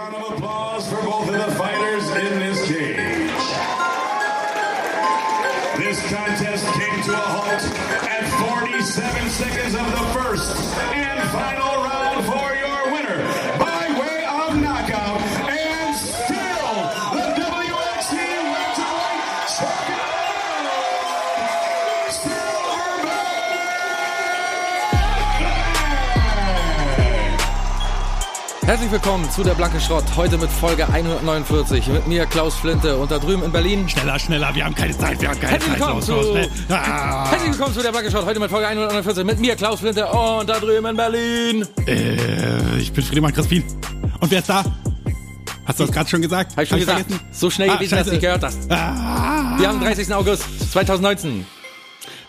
round 0.00 0.14
of 0.14 0.32
applause 0.32 0.88
for 0.88 1.02
both 1.02 1.28
of 1.28 1.34
the 1.34 1.54
fighters 1.56 2.08
in 2.08 2.38
this 2.38 2.66
cage. 2.66 3.30
This 5.76 6.00
contest 6.10 6.64
came 6.72 7.02
to 7.04 7.12
a 7.12 7.16
halt 7.16 7.62
at 8.08 8.24
47 8.64 9.30
seconds 9.30 9.74
of 9.74 9.84
the 9.90 10.04
first 10.18 10.56
and 10.94 11.30
final 11.30 11.69
Herzlich 28.70 28.92
willkommen 28.92 29.28
zu 29.32 29.42
der 29.42 29.54
Blanke 29.54 29.80
Schrott. 29.80 30.04
Heute 30.14 30.38
mit 30.38 30.48
Folge 30.48 30.88
149. 30.88 31.88
Mit 31.88 32.06
mir 32.06 32.24
Klaus 32.26 32.54
Flinte 32.54 32.96
und 32.98 33.10
da 33.10 33.18
drüben 33.18 33.42
in 33.42 33.50
Berlin. 33.50 33.88
Schneller, 33.88 34.16
schneller, 34.16 34.54
wir 34.54 34.64
haben 34.64 34.76
keine 34.76 34.96
Zeit, 34.96 35.20
wir 35.20 35.28
haben 35.28 35.40
keine 35.40 35.54
Herzlich 35.54 35.72
Zeit. 35.72 35.80
willkommen, 35.80 36.02
zu, 36.02 36.12
los. 36.14 36.48
Ah. 36.68 37.28
Herzlich 37.30 37.50
willkommen 37.50 37.74
zu 37.74 37.82
der 37.82 37.90
Blanke 37.90 38.12
Schrott. 38.12 38.26
Heute 38.26 38.38
mit 38.38 38.48
Folge 38.48 38.68
149 38.68 39.24
mit 39.24 39.40
mir 39.40 39.56
Klaus 39.56 39.80
Flinte 39.80 40.06
und 40.06 40.48
da 40.48 40.60
drüben 40.60 40.86
in 40.86 40.96
Berlin. 40.96 41.66
Äh, 41.84 42.78
ich 42.78 42.92
bin 42.92 43.02
Friedemann 43.02 43.34
Crispin. 43.34 43.64
Und 44.20 44.30
wer 44.30 44.38
ist 44.38 44.48
da? 44.48 44.62
Hast 45.66 45.80
du 45.80 45.84
das 45.86 45.92
gerade 45.92 46.08
schon 46.08 46.22
gesagt? 46.22 46.52
Hab 46.56 46.62
ich 46.62 46.68
schon 46.68 46.78
Hab 46.78 46.86
gesagt. 46.86 47.06
vergessen? 47.08 47.26
So 47.32 47.50
schnell 47.50 47.70
Ah, 47.70 47.74
gewesen, 47.74 47.90
dass 47.96 48.04
du 48.04 48.04
scheiße. 48.04 48.10
nicht 48.10 48.20
gehört 48.20 48.44
hast. 48.44 48.70
Ah. 48.70 49.56
Wir 49.58 49.66
haben 49.66 49.80
den 49.80 49.88
30. 49.88 50.14
August 50.14 50.44
2019. 50.70 51.44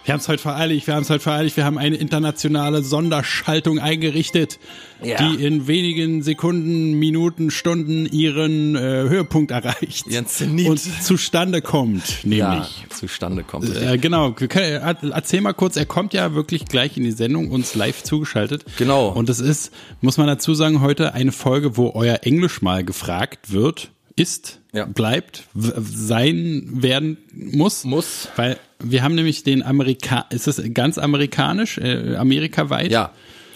Wir 0.03 0.13
haben 0.13 0.19
es 0.21 0.27
heute 0.27 0.41
vereiligt, 0.41 0.87
wir 0.87 0.95
haben 0.95 1.03
es 1.03 1.11
heute 1.11 1.19
vereiligt, 1.19 1.57
wir 1.57 1.63
haben 1.65 1.77
eine 1.77 1.95
internationale 1.95 2.81
Sonderschaltung 2.81 3.77
eingerichtet, 3.77 4.57
Ja. 5.03 5.17
die 5.17 5.43
in 5.43 5.67
wenigen 5.67 6.23
Sekunden, 6.23 6.93
Minuten, 6.97 7.51
Stunden 7.51 8.07
ihren 8.07 8.75
äh, 8.75 8.79
Höhepunkt 8.79 9.51
erreicht. 9.51 10.07
Ihren 10.07 10.25
Zenit. 10.25 10.67
Und 10.67 10.79
zustande 10.79 11.61
kommt, 11.61 12.23
nämlich. 12.23 12.39
Ja, 12.39 12.67
zustande 12.89 13.43
kommt. 13.43 13.75
Äh, 13.75 13.99
genau, 13.99 14.31
können, 14.31 14.81
äh, 14.81 14.95
erzähl 15.11 15.41
mal 15.41 15.53
kurz, 15.53 15.75
er 15.77 15.85
kommt 15.85 16.13
ja 16.15 16.33
wirklich 16.33 16.65
gleich 16.65 16.97
in 16.97 17.03
die 17.03 17.11
Sendung, 17.11 17.51
uns 17.51 17.75
live 17.75 18.01
zugeschaltet. 18.01 18.65
Genau. 18.77 19.09
Und 19.09 19.29
es 19.29 19.39
ist, 19.39 19.71
muss 20.01 20.17
man 20.17 20.25
dazu 20.25 20.55
sagen, 20.55 20.81
heute 20.81 21.13
eine 21.13 21.31
Folge, 21.31 21.77
wo 21.77 21.91
euer 21.93 22.19
Englisch 22.23 22.63
mal 22.63 22.83
gefragt 22.83 23.51
wird, 23.51 23.91
ist, 24.15 24.59
Ja. 24.73 24.85
bleibt, 24.85 25.43
sein 25.53 26.67
werden 26.81 27.17
muss. 27.33 27.83
Muss. 27.85 28.27
Weil 28.35 28.57
wir 28.83 29.03
haben 29.03 29.15
nämlich 29.15 29.43
den 29.43 29.63
Amerika, 29.63 30.25
ist 30.29 30.47
das 30.47 30.61
ganz 30.73 30.97
amerikanisch, 30.97 31.77
äh, 31.77 32.15
amerikaweit? 32.15 32.91
Ja, 32.91 33.11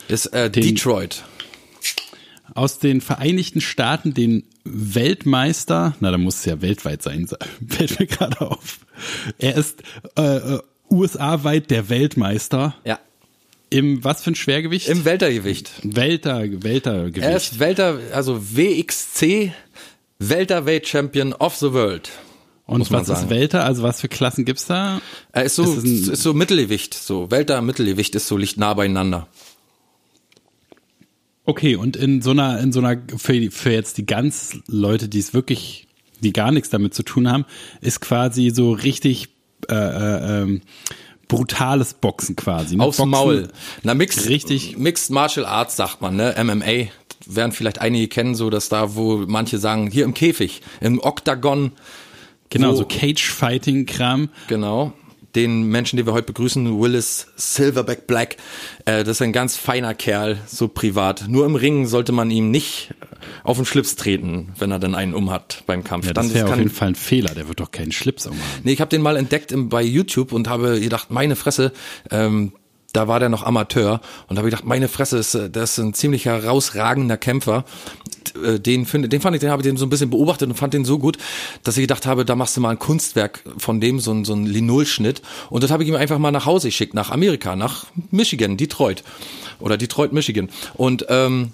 ist 0.07 0.27
äh, 0.27 0.49
Detroit. 0.49 1.23
Aus 2.53 2.79
den 2.79 3.01
Vereinigten 3.01 3.59
Staaten 3.59 4.13
den 4.13 4.43
Weltmeister, 4.63 5.95
na, 5.99 6.11
da 6.11 6.17
muss 6.17 6.37
es 6.37 6.45
ja 6.45 6.61
weltweit 6.61 7.01
sein, 7.03 7.27
fällt 7.67 7.99
mir 7.99 8.07
gerade 8.07 8.41
auf. 8.41 8.79
Er 9.37 9.55
ist 9.55 9.83
äh, 10.17 10.37
äh, 10.37 10.59
USA-weit 10.89 11.69
der 11.71 11.89
Weltmeister 11.89 12.75
Ja, 12.85 12.99
im 13.69 14.03
was 14.03 14.23
für 14.23 14.31
ein 14.31 14.35
Schwergewicht? 14.35 14.87
im 14.87 15.03
Weltergewicht. 15.05 15.71
Welter, 15.83 16.41
Weltergewicht. 16.63 17.25
Er 17.25 17.35
ist 17.35 17.59
Welter, 17.59 17.99
also 18.13 18.41
WXC 18.55 19.51
Welterweight 20.19 20.87
Champion 20.87 21.33
of 21.33 21.55
the 21.57 21.73
World. 21.73 22.09
Und 22.67 22.91
was 22.91 23.08
sagen. 23.08 23.23
ist 23.25 23.30
Welter? 23.30 23.63
Also 23.63 23.83
was 23.83 24.02
für 24.02 24.08
Klassen 24.08 24.44
gibt's 24.45 24.66
da? 24.66 24.99
Er 25.31 25.44
ist 25.44 25.55
so, 25.55 25.63
Ist 25.63 25.83
ein- 25.83 26.13
ist 26.13 26.23
so 26.23 26.33
Mittelgewicht, 26.33 26.94
so 26.95 27.30
Welter 27.30 27.61
Mittelgewicht 27.61 28.16
ist 28.16 28.27
so 28.27 28.38
liegt 28.38 28.58
nah 28.58 28.73
beieinander. 28.73 29.27
Okay, 31.45 31.75
und 31.75 31.95
in 31.95 32.21
so 32.23 32.31
einer, 32.31 32.59
in 32.59 32.71
so 32.71 32.80
einer, 32.80 32.99
für, 33.17 33.52
für 33.52 33.71
jetzt 33.71 33.97
die 33.99 34.05
ganz 34.05 34.58
Leute, 34.67 35.08
die 35.08 35.19
es 35.19 35.33
wirklich, 35.33 35.88
die 36.21 36.33
gar 36.33 36.52
nichts 36.52 36.69
damit 36.69 36.95
zu 36.95 37.03
tun 37.03 37.30
haben, 37.31 37.45
ist 37.81 38.02
quasi 38.02 38.49
so 38.49 38.71
richtig 38.71 39.30
äh, 39.69 39.75
äh, 39.75 40.41
ähm, 40.41 40.61
brutales 41.27 41.93
Boxen 41.93 42.36
quasi. 42.36 42.77
Ne? 42.77 42.83
Aufs 42.83 42.97
Boxen, 42.97 43.11
Maul. 43.11 43.47
Na, 43.83 43.93
Mixed, 43.93 44.27
Richtig. 44.27 44.77
Mixed 44.77 45.11
Martial 45.11 45.45
Arts 45.45 45.76
sagt 45.76 46.02
man, 46.02 46.15
ne? 46.15 46.33
MMA. 46.43 46.87
Werden 47.27 47.52
vielleicht 47.52 47.80
einige 47.80 48.08
kennen, 48.08 48.36
so 48.36 48.49
dass 48.49 48.70
da, 48.70 48.95
wo 48.95 49.17
manche 49.27 49.58
sagen, 49.58 49.89
hier 49.89 50.03
im 50.05 50.14
Käfig, 50.14 50.61
im 50.82 50.99
Oktagon, 50.99 51.71
Genau, 52.55 52.73
so 52.73 52.86
Cage-Fighting-Kram. 52.86 54.30
genau. 54.48 54.93
Den 55.36 55.64
Menschen, 55.64 55.98
den 55.98 56.05
wir 56.05 56.14
heute 56.14 56.27
begrüßen, 56.27 56.80
Willis 56.80 57.27
Silverback 57.36 58.08
Black, 58.08 58.38
äh, 58.86 59.04
das 59.04 59.17
ist 59.17 59.21
ein 59.21 59.33
ganz 59.33 59.58
feiner 59.58 59.93
Kerl, 59.93 60.39
so 60.48 60.70
privat. 60.70 61.26
Nur 61.27 61.45
im 61.45 61.55
Ring 61.55 61.88
sollte 61.88 62.14
man 62.14 62.32
ihm 62.32 62.52
nicht 62.52 62.94
auf 63.44 63.58
den 63.58 63.65
Schlips 63.65 63.98
treten, 63.98 64.54
wenn 64.58 64.71
er 64.71 64.80
dann 64.80 64.95
einen 64.95 65.14
umhat 65.14 65.64
beim 65.65 65.83
Kampf. 65.83 66.05
Ja, 66.05 66.14
das 66.14 66.33
wäre 66.33 66.49
auf 66.49 66.58
jeden 66.58 66.70
Fall 66.70 66.89
ein 66.89 66.95
Fehler. 66.95 67.36
Der 67.36 67.49
wird 67.49 67.60
doch 67.60 67.71
keinen 67.71 67.92
Schlips 67.92 68.26
umhaben. 68.27 68.61
Nee, 68.64 68.71
ich 68.71 68.80
habe 68.80 68.88
den 68.88 69.02
mal 69.02 69.17
entdeckt 69.17 69.52
im, 69.52 69.67
bei 69.67 69.83
YouTube 69.83 70.32
und 70.32 70.48
habe 70.48 70.80
gedacht, 70.80 71.11
meine 71.11 71.36
Fresse, 71.36 71.73
ähm, 72.11 72.54
da 72.95 73.08
war 73.08 73.20
der 73.20 73.30
noch 73.30 73.44
Amateur 73.44 74.00
und 74.28 74.38
habe 74.38 74.50
gedacht, 74.50 74.66
meine 74.66 74.88
Fresse, 74.88 75.17
ist, 75.17 75.36
das 75.52 75.72
ist 75.72 75.78
ein 75.80 75.94
ziemlich 75.94 76.26
herausragender 76.26 77.17
Kämpfer. 77.17 77.66
Äh, 78.44 78.60
Den, 78.60 78.86
finde, 78.86 79.10
den 79.10 79.22
fand 79.22 79.36
ich, 79.36 79.42
den 79.42 79.50
habe 79.50 79.61
ich 79.61 79.67
den 79.67 79.78
so 79.78 79.86
ein 79.86 79.89
bisschen 79.89 80.10
beobachtet 80.10 80.50
und 80.50 80.56
fand 80.56 80.73
den 80.73 80.86
so 80.86 80.98
gut, 80.98 81.17
dass 81.64 81.78
ich 81.78 81.83
gedacht 81.83 82.06
habe, 82.06 82.26
da 82.26 82.36
machst 82.36 82.56
du 82.56 82.61
mal 82.61 82.70
ein 82.70 82.80
Kunstwerk 82.80 83.44
von 83.58 83.82
dem, 83.82 84.00
so 84.00 84.11
ein, 84.11 84.26
so 84.26 84.33
ein 84.33 84.45
Linolschnitt. 84.45 85.22
Und 85.50 85.64
das 85.64 85.72
habe 85.72 85.83
ich 85.83 85.89
ihm 85.89 85.95
einfach 85.95 86.20
mal 86.20 86.32
nach 86.32 86.45
Hause 86.45 86.70
geschickt, 86.70 86.94
nach 86.94 87.11
Amerika, 87.11 87.56
nach 87.56 87.86
Michigan, 88.11 88.58
Detroit. 88.58 89.04
Oder 89.60 89.77
Detroit, 89.77 90.12
Michigan. 90.14 90.50
Und 90.73 91.06
ähm, 91.10 91.52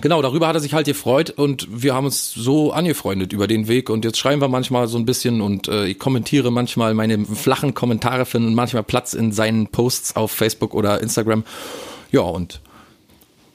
Genau, 0.00 0.20
darüber 0.22 0.48
hat 0.48 0.56
er 0.56 0.60
sich 0.60 0.74
halt 0.74 0.86
gefreut 0.86 1.30
und 1.30 1.68
wir 1.70 1.94
haben 1.94 2.04
uns 2.04 2.32
so 2.32 2.72
angefreundet 2.72 3.32
über 3.32 3.46
den 3.46 3.68
Weg 3.68 3.90
und 3.90 4.04
jetzt 4.04 4.18
schreiben 4.18 4.40
wir 4.40 4.48
manchmal 4.48 4.88
so 4.88 4.98
ein 4.98 5.06
bisschen 5.06 5.40
und 5.40 5.68
äh, 5.68 5.86
ich 5.86 5.98
kommentiere 5.98 6.50
manchmal 6.50 6.94
meine 6.94 7.24
flachen 7.24 7.74
Kommentare 7.74 8.26
finden 8.26 8.54
manchmal 8.54 8.82
Platz 8.82 9.14
in 9.14 9.32
seinen 9.32 9.68
Posts 9.68 10.16
auf 10.16 10.32
Facebook 10.32 10.74
oder 10.74 11.00
Instagram. 11.00 11.44
Ja, 12.10 12.22
und 12.22 12.60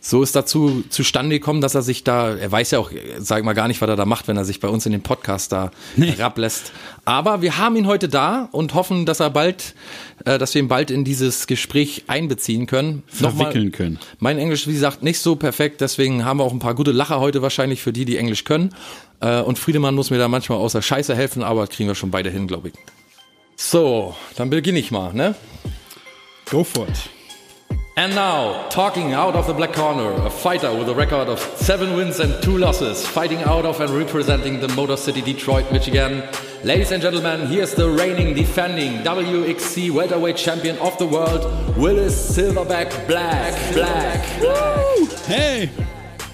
so 0.01 0.23
ist 0.23 0.33
dazu 0.35 0.83
zustande 0.89 1.37
gekommen, 1.37 1.59
dass 1.59 1.75
er 1.75 1.81
sich 1.81 2.05
da, 2.05 2.33
er 2.35 2.49
weiß 2.51 2.71
ja 2.71 2.79
auch, 2.79 2.89
sag 3.17 3.39
ich 3.39 3.43
mal 3.45 3.53
gar 3.53 3.67
nicht, 3.67 3.81
was 3.81 3.89
er 3.89 3.97
da 3.97 4.05
macht, 4.05 4.29
wenn 4.29 4.37
er 4.37 4.45
sich 4.45 4.61
bei 4.61 4.69
uns 4.69 4.85
in 4.85 4.93
den 4.93 5.01
Podcast 5.01 5.51
da 5.51 5.71
Nee. 5.97 6.11
herablässt. 6.11 6.71
Aber 7.03 7.41
wir 7.41 7.57
haben 7.57 7.75
ihn 7.75 7.85
heute 7.85 8.07
da 8.07 8.47
und 8.53 8.73
hoffen, 8.75 9.05
dass 9.05 9.19
er 9.19 9.29
bald, 9.29 9.75
äh, 10.23 10.38
dass 10.38 10.53
wir 10.55 10.61
ihn 10.61 10.69
bald 10.69 10.89
in 10.89 11.03
dieses 11.03 11.47
Gespräch 11.47 12.03
einbeziehen 12.07 12.65
können. 12.65 13.03
Verwickeln 13.07 13.73
können. 13.73 13.99
Mein 14.19 14.38
Englisch, 14.38 14.67
wie 14.67 14.73
gesagt, 14.73 15.03
nicht 15.03 15.19
so 15.19 15.35
perfekt, 15.35 15.81
deswegen 15.81 16.23
haben 16.23 16.39
wir 16.39 16.45
auch 16.45 16.53
ein 16.53 16.59
paar 16.59 16.75
gute 16.75 16.91
Lacher 16.91 17.19
heute 17.19 17.41
wahrscheinlich 17.41 17.81
für 17.81 17.91
die, 17.91 18.05
die 18.05 18.15
Englisch 18.15 18.45
können. 18.45 18.73
Äh, 19.19 19.41
und 19.41 19.59
Friedemann 19.59 19.95
muss 19.95 20.11
mir 20.11 20.17
da 20.17 20.29
manchmal 20.29 20.59
außer 20.59 20.81
Scheiße 20.81 21.13
helfen, 21.13 21.43
aber 21.43 21.67
kriegen 21.67 21.89
wir 21.89 21.95
schon 21.95 22.09
beide 22.11 22.29
hin, 22.29 22.47
glaube 22.47 22.69
ich. 22.69 22.73
So, 23.57 24.15
dann 24.38 24.49
beginne 24.49 24.79
ich 24.79 24.91
mal, 24.91 25.13
ne? 25.13 25.35
Go 26.49 26.63
for 26.63 26.88
it. 26.88 27.09
And 27.99 28.15
now, 28.15 28.65
talking 28.69 29.11
out 29.11 29.35
of 29.35 29.45
the 29.45 29.53
black 29.53 29.73
corner, 29.73 30.13
a 30.25 30.29
fighter 30.29 30.73
with 30.73 30.87
a 30.87 30.95
record 30.95 31.27
of 31.27 31.37
seven 31.57 31.97
wins 31.97 32.21
and 32.21 32.41
two 32.41 32.57
losses, 32.57 33.05
fighting 33.05 33.39
out 33.39 33.65
of 33.65 33.81
and 33.81 33.89
representing 33.89 34.61
the 34.61 34.69
Motor 34.69 34.95
City 34.95 35.19
Detroit, 35.19 35.69
Michigan. 35.73 36.23
Ladies 36.63 36.93
and 36.93 37.01
gentlemen, 37.01 37.47
here's 37.47 37.73
the 37.73 37.89
reigning, 37.89 38.33
defending 38.33 39.03
WXC 39.03 39.91
welterweight 39.91 40.38
champion 40.38 40.77
of 40.77 40.97
the 40.97 41.05
world, 41.05 41.43
Willis 41.75 42.15
Silverback 42.38 43.05
Black. 43.05 43.73
Black. 43.73 44.21
Hey, 45.25 45.69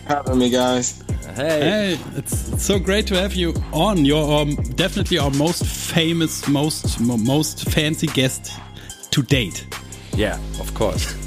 having 0.05 0.37
me, 0.37 0.51
guys. 0.51 1.03
Hey. 1.33 1.95
hey, 1.95 1.99
it's, 2.15 2.47
it's 2.49 2.63
so 2.63 2.77
great 2.77 3.07
to 3.07 3.15
have 3.15 3.33
you 3.33 3.55
on. 3.73 4.05
You're 4.05 4.39
um, 4.39 4.53
definitely 4.75 5.17
our 5.17 5.31
most 5.31 5.65
famous, 5.65 6.47
most 6.47 7.01
mo- 7.01 7.17
most 7.17 7.67
fancy 7.71 8.05
guest 8.05 8.51
to 9.09 9.23
date. 9.23 9.65
Yeah, 10.13 10.39
of 10.59 10.71
course. 10.75 11.24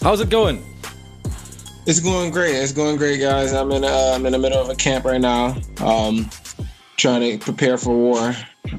How's 0.00 0.20
it 0.20 0.30
going? 0.30 0.64
It's 1.86 1.98
going 1.98 2.30
great. 2.30 2.54
It's 2.54 2.72
going 2.72 2.96
great, 2.96 3.18
guys. 3.18 3.52
I'm 3.52 3.72
in 3.72 3.82
uh, 3.82 4.12
I'm 4.14 4.24
in 4.26 4.32
the 4.32 4.38
middle 4.38 4.60
of 4.60 4.68
a 4.68 4.74
camp 4.74 5.04
right 5.04 5.20
now, 5.20 5.56
um, 5.80 6.30
trying 6.96 7.20
to 7.22 7.38
prepare 7.38 7.76
for 7.78 7.96
war. 7.96 8.34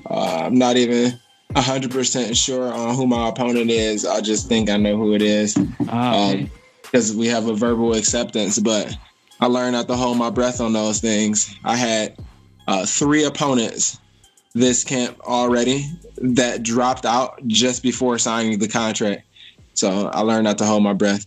Uh, 0.10 0.44
I'm 0.46 0.56
not 0.56 0.78
even 0.78 1.20
hundred 1.56 1.92
percent 1.92 2.38
sure 2.38 2.72
on 2.72 2.96
who 2.96 3.06
my 3.06 3.28
opponent 3.28 3.70
is. 3.70 4.06
I 4.06 4.22
just 4.22 4.48
think 4.48 4.70
I 4.70 4.78
know 4.78 4.96
who 4.96 5.14
it 5.14 5.22
is 5.22 5.56
because 5.56 7.16
we 7.16 7.28
have 7.28 7.48
a 7.48 7.54
verbal 7.54 7.96
acceptance. 7.96 8.58
But 8.58 8.96
I 9.42 9.48
learned 9.48 9.74
not 9.74 9.88
to 9.88 9.96
hold 9.96 10.18
my 10.18 10.30
breath 10.30 10.62
on 10.62 10.72
those 10.72 11.02
things. 11.02 11.54
I 11.66 11.76
had 11.76 12.16
uh, 12.68 12.86
three 12.86 13.26
opponents 13.26 14.00
this 14.54 14.84
camp 14.84 15.20
already 15.22 15.86
that 16.18 16.64
dropped 16.64 17.06
out 17.06 17.46
just 17.48 17.84
before 17.84 18.18
signing 18.18 18.58
the 18.60 18.68
contract. 18.68 19.24
So 19.74 20.08
I 20.08 20.22
learned 20.22 20.46
not 20.46 20.58
to 20.60 20.66
hold 20.66 20.84
my 20.84 20.94
breath. 20.94 21.26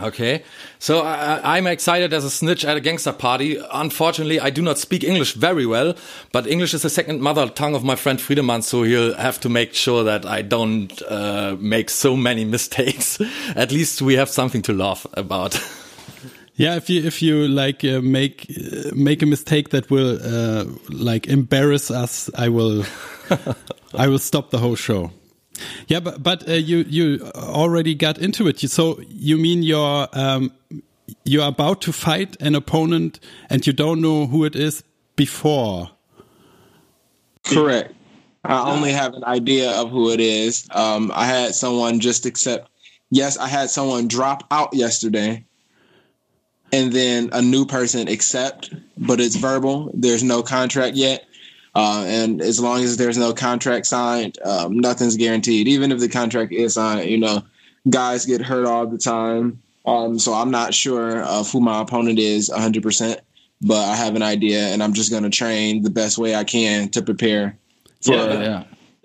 Okay, 0.00 0.44
so 0.78 1.00
I, 1.00 1.56
I'm 1.56 1.66
excited 1.66 2.12
as 2.12 2.24
a 2.24 2.30
snitch 2.30 2.64
at 2.64 2.76
a 2.76 2.80
gangster 2.80 3.12
party. 3.12 3.60
Unfortunately, 3.72 4.38
I 4.38 4.48
do 4.48 4.62
not 4.62 4.78
speak 4.78 5.02
English 5.02 5.32
very 5.32 5.66
well, 5.66 5.94
but 6.30 6.46
English 6.46 6.72
is 6.72 6.82
the 6.82 6.90
second 6.90 7.20
mother 7.20 7.48
tongue 7.48 7.74
of 7.74 7.82
my 7.82 7.96
friend 7.96 8.20
Friedemann, 8.20 8.62
so 8.62 8.84
he'll 8.84 9.14
have 9.14 9.40
to 9.40 9.48
make 9.48 9.74
sure 9.74 10.04
that 10.04 10.24
I 10.24 10.42
don't 10.42 11.02
uh, 11.02 11.56
make 11.58 11.90
so 11.90 12.16
many 12.16 12.44
mistakes. 12.56 13.20
At 13.56 13.72
least 13.72 14.00
we 14.00 14.14
have 14.14 14.28
something 14.28 14.62
to 14.62 14.72
laugh 14.72 15.04
about. 15.14 15.60
Yeah, 16.58 16.74
if 16.74 16.90
you 16.90 17.04
if 17.04 17.22
you 17.22 17.46
like 17.46 17.84
uh, 17.84 18.00
make 18.00 18.50
uh, 18.50 18.90
make 18.92 19.22
a 19.22 19.26
mistake 19.26 19.68
that 19.68 19.92
will 19.92 20.18
uh, 20.20 20.64
like 20.90 21.28
embarrass 21.28 21.88
us, 21.88 22.28
I 22.34 22.48
will 22.48 22.84
I 23.94 24.08
will 24.08 24.18
stop 24.18 24.50
the 24.50 24.58
whole 24.58 24.74
show. 24.74 25.12
Yeah, 25.86 26.00
but 26.00 26.22
but 26.22 26.48
uh, 26.48 26.52
you 26.52 26.84
you 26.88 27.30
already 27.34 27.94
got 27.94 28.18
into 28.18 28.48
it. 28.48 28.60
So 28.60 29.00
you 29.08 29.36
mean 29.36 29.62
you're 29.62 30.08
um, 30.12 30.52
you're 31.24 31.46
about 31.46 31.80
to 31.82 31.92
fight 31.92 32.36
an 32.40 32.54
opponent 32.54 33.20
and 33.50 33.66
you 33.66 33.72
don't 33.72 34.00
know 34.00 34.26
who 34.26 34.44
it 34.44 34.56
is 34.56 34.82
before. 35.16 35.90
Correct. 37.44 37.94
I 38.44 38.70
only 38.70 38.92
have 38.92 39.14
an 39.14 39.24
idea 39.24 39.70
of 39.72 39.90
who 39.90 40.10
it 40.10 40.20
is. 40.20 40.66
Um, 40.70 41.10
I 41.14 41.26
had 41.26 41.54
someone 41.54 42.00
just 42.00 42.24
accept. 42.24 42.70
Yes, 43.10 43.36
I 43.36 43.48
had 43.48 43.70
someone 43.70 44.08
drop 44.08 44.44
out 44.50 44.74
yesterday 44.74 45.44
and 46.72 46.92
then 46.92 47.30
a 47.32 47.42
new 47.42 47.64
person 47.64 48.08
accept, 48.08 48.72
but 48.96 49.20
it's 49.20 49.36
verbal. 49.36 49.90
There's 49.94 50.22
no 50.22 50.42
contract 50.42 50.96
yet. 50.96 51.26
Uh, 51.78 52.02
and 52.08 52.40
as 52.40 52.58
long 52.58 52.82
as 52.82 52.96
there's 52.96 53.16
no 53.16 53.32
contract 53.32 53.86
signed, 53.86 54.36
um, 54.44 54.80
nothing's 54.80 55.16
guaranteed. 55.16 55.68
Even 55.68 55.92
if 55.92 56.00
the 56.00 56.08
contract 56.08 56.52
is 56.52 56.74
signed, 56.74 57.08
you 57.08 57.18
know, 57.18 57.44
guys 57.88 58.26
get 58.26 58.42
hurt 58.42 58.66
all 58.66 58.84
the 58.84 58.98
time. 58.98 59.62
Um, 59.86 60.18
so 60.18 60.34
I'm 60.34 60.50
not 60.50 60.74
sure 60.74 61.22
of 61.22 61.48
who 61.52 61.60
my 61.60 61.80
opponent 61.80 62.18
is 62.18 62.50
100%, 62.50 63.20
but 63.60 63.76
I 63.76 63.94
have 63.94 64.16
an 64.16 64.22
idea, 64.22 64.58
and 64.58 64.82
I'm 64.82 64.92
just 64.92 65.12
going 65.12 65.22
to 65.22 65.30
train 65.30 65.82
the 65.82 65.90
best 65.90 66.18
way 66.18 66.34
I 66.34 66.42
can 66.42 66.88
to 66.90 67.02
prepare. 67.02 67.56
For, 68.02 68.12
yeah, 68.12 68.40
yeah. 68.40 68.64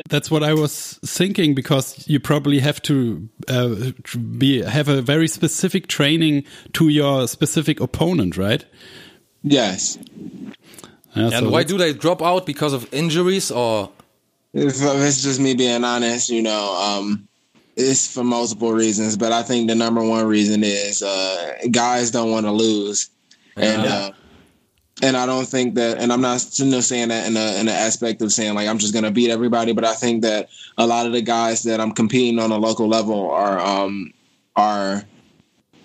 That's 0.09 0.31
what 0.31 0.41
I 0.41 0.55
was 0.55 0.99
thinking 1.05 1.53
because 1.53 2.07
you 2.07 2.19
probably 2.19 2.57
have 2.57 2.81
to 2.83 3.29
uh, 3.49 3.91
be 4.39 4.63
have 4.63 4.87
a 4.87 4.99
very 5.03 5.27
specific 5.27 5.85
training 5.85 6.45
to 6.73 6.89
your 6.89 7.27
specific 7.27 7.79
opponent, 7.79 8.35
right? 8.35 8.65
Yes. 9.43 9.99
Yeah, 11.15 11.25
and 11.25 11.33
so 11.33 11.50
why 11.50 11.63
do 11.63 11.77
they 11.77 11.94
drop 11.94 12.21
out? 12.21 12.45
Because 12.45 12.74
of 12.74 12.92
injuries 12.94 13.51
or? 13.51 13.92
If, 14.54 14.81
if 14.81 15.01
it's 15.01 15.24
just 15.24 15.39
me 15.39 15.56
being 15.56 15.83
honest, 15.83 16.30
you 16.30 16.42
know, 16.42 16.75
um, 16.75 17.27
it's 17.75 18.13
for 18.13 18.24
multiple 18.24 18.71
reasons, 18.71 19.18
but 19.18 19.31
I 19.31 19.44
think 19.44 19.68
the 19.68 19.75
number 19.75 20.04
one 20.04 20.25
reason 20.27 20.63
is 20.63 21.01
uh, 21.01 21.56
guys 21.71 22.12
don't 22.12 22.31
want 22.31 22.45
to 22.45 22.51
lose, 22.51 23.10
and 23.56 23.81
uh, 23.81 24.12
and 25.01 25.18
I 25.18 25.25
don't 25.25 25.48
think 25.48 25.75
that, 25.75 25.98
and 25.98 26.13
I'm 26.13 26.21
not 26.21 26.60
you 26.60 26.65
know, 26.65 26.81
saying 26.81 27.10
that 27.10 27.27
in 27.27 27.36
a 27.36 27.60
in 27.60 27.68
an 27.68 27.69
aspect 27.69 28.21
of 28.21 28.31
saying 28.31 28.54
like 28.54 28.68
I'm 28.68 28.77
just 28.77 28.94
gonna 28.94 29.12
beat 29.12 29.31
everybody, 29.31 29.74
but 29.74 29.86
I 29.86 29.94
think 29.94 30.21
that 30.21 30.50
a 30.77 30.86
lot 30.86 31.07
of 31.07 31.13
the 31.13 31.21
guys 31.21 31.63
that 31.63 31.80
I'm 31.80 31.92
competing 31.92 32.39
on 32.39 32.51
a 32.51 32.57
local 32.57 32.88
level 32.88 33.31
are 33.31 33.60
um 33.60 34.13
are 34.56 35.04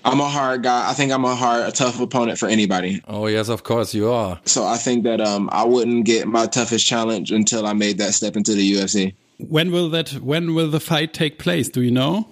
I'm 0.09 0.21
a 0.21 0.29
hard 0.29 0.63
guy. 0.63 0.89
I 0.91 0.95
think 0.95 1.13
I'm 1.13 1.25
a 1.25 1.35
hard, 1.35 1.69
a 1.69 1.73
tough 1.73 2.01
opponent 2.01 2.39
for 2.39 2.49
anybody. 2.49 3.01
Oh 3.07 3.27
yes, 3.27 3.49
of 3.49 3.63
course 3.63 3.95
you 3.95 4.11
are. 4.11 4.41
So 4.45 4.65
I 4.65 4.77
think 4.79 5.05
that 5.05 5.21
um 5.21 5.49
I 5.53 5.65
wouldn't 5.65 6.05
get 6.07 6.27
my 6.27 6.47
toughest 6.47 6.87
challenge 6.87 7.31
until 7.31 7.67
I 7.67 7.73
made 7.75 7.99
that 7.99 8.15
step 8.15 8.37
into 8.37 8.55
the 8.55 8.73
UFC. 8.75 9.15
when 9.39 9.71
will 9.71 9.91
that 9.91 10.11
when 10.23 10.55
will 10.55 10.71
the 10.71 10.81
fight 10.81 11.13
take 11.13 11.39
place? 11.39 11.69
Do 11.69 11.81
you 11.83 11.91
know? 11.93 12.27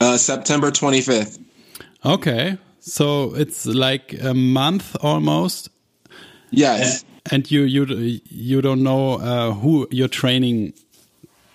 Uh, 0.00 0.16
September 0.16 0.70
25th. 0.70 1.38
Okay, 2.04 2.56
so 2.80 3.34
it's 3.34 3.66
like 3.66 4.14
a 4.22 4.32
month 4.34 4.96
almost, 5.02 5.68
Yes. 6.50 7.04
and 7.32 7.50
you 7.50 7.62
you 7.62 7.84
you 8.28 8.60
don't 8.62 8.82
know 8.82 9.14
uh, 9.14 9.52
who 9.52 9.86
you're 9.90 10.08
training 10.22 10.72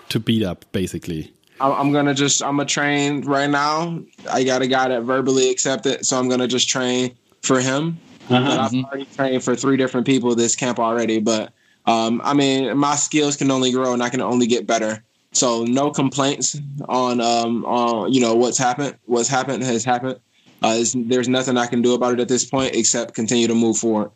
to 0.09 0.19
beat 0.19 0.43
up, 0.43 0.65
basically. 0.71 1.31
I'm, 1.59 1.91
gonna 1.91 2.13
just 2.13 2.43
I'm 2.43 2.57
gonna 2.57 2.65
train 2.65 3.21
right 3.21 3.49
now. 3.49 3.99
I 4.31 4.43
got 4.43 4.61
a 4.61 4.67
guy 4.67 4.89
that 4.89 5.03
verbally 5.03 5.49
accepted, 5.49 6.05
so 6.05 6.19
I'm 6.19 6.29
gonna 6.29 6.47
just 6.47 6.67
train 6.67 7.15
for 7.41 7.59
him. 7.59 7.97
But 8.27 8.43
I've 8.43 8.73
already 8.73 9.05
trained 9.05 9.43
for 9.43 9.55
three 9.55 9.77
different 9.77 10.05
people 10.05 10.33
this 10.35 10.55
camp 10.55 10.79
already. 10.79 11.19
But 11.19 11.53
um, 11.85 12.21
I 12.23 12.33
mean, 12.33 12.75
my 12.77 12.95
skills 12.95 13.37
can 13.37 13.51
only 13.51 13.71
grow, 13.71 13.93
and 13.93 14.01
I 14.01 14.09
can 14.09 14.21
only 14.21 14.47
get 14.47 14.65
better. 14.65 15.03
So 15.31 15.63
no 15.63 15.91
complaints 15.91 16.57
on 16.87 17.21
um, 17.21 17.65
on 17.65 18.11
you 18.11 18.21
know 18.21 18.35
what's 18.35 18.57
happened. 18.57 18.97
What's 19.05 19.29
happened 19.29 19.63
has 19.63 19.83
happened. 19.83 20.19
Uh, 20.61 20.83
there's 20.95 21.29
nothing 21.29 21.57
I 21.57 21.67
can 21.67 21.81
do 21.81 21.93
about 21.93 22.13
it 22.13 22.19
at 22.19 22.27
this 22.27 22.45
point 22.45 22.75
except 22.75 23.13
continue 23.13 23.47
to 23.47 23.55
move 23.55 23.77
forward. 23.77 24.11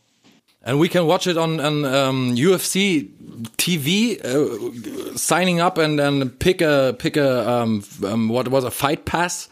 And 0.70 0.80
we 0.80 0.88
can 0.88 1.08
watch 1.08 1.26
it 1.26 1.36
on, 1.36 1.60
on 1.60 1.84
um, 1.84 2.36
UFC 2.36 3.10
TV, 3.58 4.24
uh, 4.24 5.18
signing 5.18 5.60
up 5.60 5.80
and 5.80 5.98
then 5.98 6.30
pick 6.30 6.62
a 6.62 6.96
pick 7.00 7.18
a 7.18 7.50
um, 7.50 7.84
um, 8.06 8.30
what 8.30 8.50
was 8.50 8.64
a 8.64 8.70
fight 8.70 9.06
pass. 9.06 9.50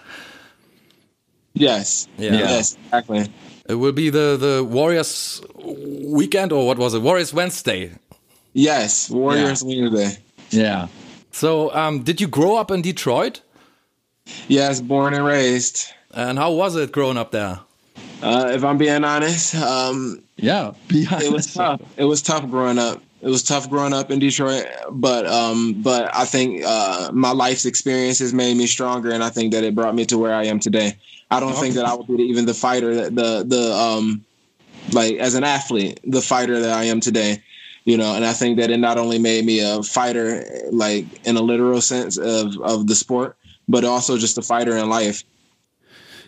Yes. 1.56 2.08
Yeah. 2.20 2.34
Yes. 2.34 2.78
Exactly. 2.86 3.26
It 3.68 3.74
will 3.74 3.94
be 3.94 4.12
the 4.12 4.38
the 4.38 4.64
Warriors 4.64 5.42
weekend 5.66 6.52
or 6.52 6.68
what 6.68 6.78
was 6.78 6.94
it? 6.94 7.02
Warriors 7.02 7.34
Wednesday. 7.34 7.94
Yes. 8.54 9.10
Warriors 9.10 9.64
Wednesday. 9.64 10.20
Yeah. 10.52 10.88
So, 11.32 11.74
um, 11.74 12.04
did 12.04 12.22
you 12.22 12.28
grow 12.28 12.58
up 12.58 12.70
in 12.70 12.84
Detroit? 12.84 13.42
Yes. 14.48 14.82
Born 14.82 15.16
and 15.16 15.26
raised. 15.26 15.88
And 16.14 16.38
how 16.38 16.52
was 16.52 16.76
it 16.76 16.92
growing 16.92 17.18
up 17.18 17.32
there? 17.32 17.62
Uh, 18.22 18.52
if 18.54 18.64
I'm 18.64 18.78
being 18.78 19.04
honest, 19.04 19.56
um, 19.56 20.22
Yeah. 20.38 20.74
Be 20.88 21.06
it 21.10 21.32
was 21.32 21.54
tough. 21.54 21.82
It 21.98 22.06
was 22.06 22.22
tough 22.22 22.50
growing 22.50 22.78
up. 22.80 23.02
It 23.22 23.30
was 23.30 23.44
tough 23.44 23.70
growing 23.70 23.94
up 23.94 24.12
in 24.12 24.20
Detroit, 24.20 24.68
but 24.92 25.26
um, 25.26 25.82
but 25.82 26.16
I 26.16 26.24
think 26.26 26.64
uh, 26.64 27.10
my 27.12 27.32
life's 27.32 27.66
experiences 27.66 28.32
made 28.32 28.56
me 28.56 28.68
stronger, 28.68 29.10
and 29.10 29.24
I 29.24 29.30
think 29.30 29.54
that 29.54 29.64
it 29.64 29.74
brought 29.74 29.96
me 29.96 30.06
to 30.06 30.20
where 30.20 30.36
I 30.36 30.46
am 30.46 30.60
today. 30.60 30.98
I 31.32 31.40
don't 31.40 31.56
think 31.56 31.74
that 31.76 31.86
I 31.86 31.96
would 31.96 32.08
be 32.08 32.24
even 32.24 32.46
the 32.46 32.54
fighter 32.54 32.94
that 32.94 33.16
the 33.16 33.44
the 33.44 33.74
um, 33.74 34.24
like 34.94 35.16
as 35.16 35.34
an 35.34 35.44
athlete, 35.44 36.00
the 36.04 36.22
fighter 36.22 36.60
that 36.60 36.72
I 36.72 36.84
am 36.86 37.00
today. 37.00 37.42
You 37.86 37.98
know, 37.98 38.16
and 38.16 38.26
I 38.26 38.34
think 38.34 38.60
that 38.60 38.70
it 38.70 38.78
not 38.78 38.98
only 38.98 39.18
made 39.18 39.46
me 39.46 39.62
a 39.62 39.82
fighter, 39.82 40.44
like 40.72 41.06
in 41.26 41.38
a 41.38 41.42
literal 41.42 41.82
sense 41.82 42.18
of 42.18 42.56
of 42.62 42.86
the 42.86 42.96
sport, 42.96 43.36
but 43.68 43.84
also 43.84 44.18
just 44.18 44.38
a 44.38 44.42
fighter 44.42 44.78
in 44.78 44.90
life. 44.90 45.24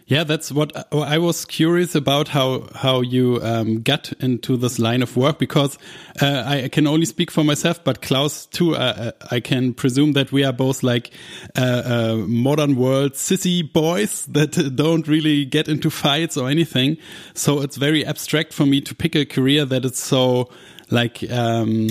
Yeah, 0.09 0.23
that's 0.23 0.51
what 0.51 0.91
I 0.91 1.19
was 1.19 1.45
curious 1.45 1.93
about 1.93 2.29
how 2.29 2.67
how 2.73 3.01
you 3.01 3.39
um, 3.43 3.83
got 3.83 4.11
into 4.13 4.57
this 4.57 4.79
line 4.79 5.03
of 5.03 5.15
work 5.15 5.37
because 5.37 5.77
uh, 6.19 6.43
I 6.47 6.67
can 6.67 6.87
only 6.87 7.05
speak 7.05 7.29
for 7.29 7.43
myself, 7.43 7.83
but 7.83 8.01
Klaus 8.01 8.47
too. 8.47 8.75
Uh, 8.75 9.11
I 9.29 9.39
can 9.39 9.75
presume 9.75 10.13
that 10.13 10.31
we 10.31 10.43
are 10.43 10.51
both 10.51 10.81
like 10.81 11.11
uh, 11.55 11.83
uh, 11.85 12.15
modern 12.27 12.75
world 12.75 13.13
sissy 13.13 13.61
boys 13.71 14.25
that 14.31 14.73
don't 14.75 15.07
really 15.07 15.45
get 15.45 15.67
into 15.67 15.91
fights 15.91 16.37
or 16.37 16.49
anything. 16.49 16.97
So 17.35 17.61
it's 17.61 17.77
very 17.77 18.03
abstract 18.03 18.51
for 18.51 18.65
me 18.65 18.81
to 18.81 18.95
pick 18.95 19.15
a 19.15 19.25
career 19.25 19.63
that 19.65 19.85
is 19.85 19.97
so 19.97 20.49
like. 20.89 21.23
Um, 21.29 21.89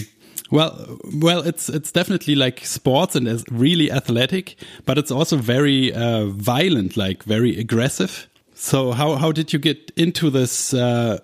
well, 0.50 0.98
well, 1.14 1.42
it's 1.42 1.68
it's 1.68 1.92
definitely 1.92 2.34
like 2.34 2.64
sports 2.64 3.16
and 3.16 3.28
is 3.28 3.44
really 3.50 3.92
athletic, 3.92 4.56
but 4.86 4.98
it's 4.98 5.10
also 5.10 5.36
very 5.36 5.92
uh, 5.92 6.26
violent, 6.26 6.96
like 6.96 7.22
very 7.24 7.58
aggressive. 7.58 8.28
So 8.54 8.92
how 8.92 9.16
how 9.16 9.32
did 9.32 9.52
you 9.52 9.58
get 9.58 9.92
into 9.96 10.30
this 10.30 10.74
uh, 10.74 11.18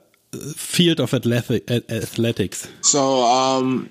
field 0.57 1.01
of 1.01 1.15
athletic, 1.15 1.71
athletics? 1.71 2.69
So 2.83 3.23
um 3.23 3.91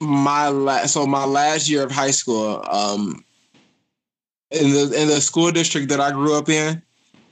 my 0.00 0.48
la- 0.48 0.86
so 0.86 1.06
my 1.06 1.24
last 1.24 1.68
year 1.70 1.82
of 1.82 1.90
high 1.90 2.10
school 2.10 2.62
um 2.68 3.24
in 4.50 4.70
the 4.72 5.00
in 5.00 5.08
the 5.08 5.20
school 5.20 5.50
district 5.50 5.88
that 5.88 6.00
I 6.00 6.10
grew 6.10 6.36
up 6.36 6.48
in 6.48 6.82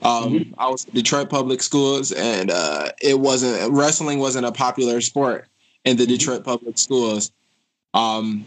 um 0.01 0.53
I 0.57 0.69
was 0.69 0.85
Detroit 0.85 1.29
Public 1.29 1.61
Schools 1.61 2.11
and 2.11 2.49
uh 2.49 2.89
it 3.01 3.19
wasn't 3.19 3.71
wrestling 3.71 4.19
wasn't 4.19 4.45
a 4.45 4.51
popular 4.51 5.01
sport 5.01 5.47
in 5.85 5.97
the 5.97 6.05
Detroit 6.05 6.43
Public 6.43 6.77
Schools 6.77 7.31
um 7.93 8.45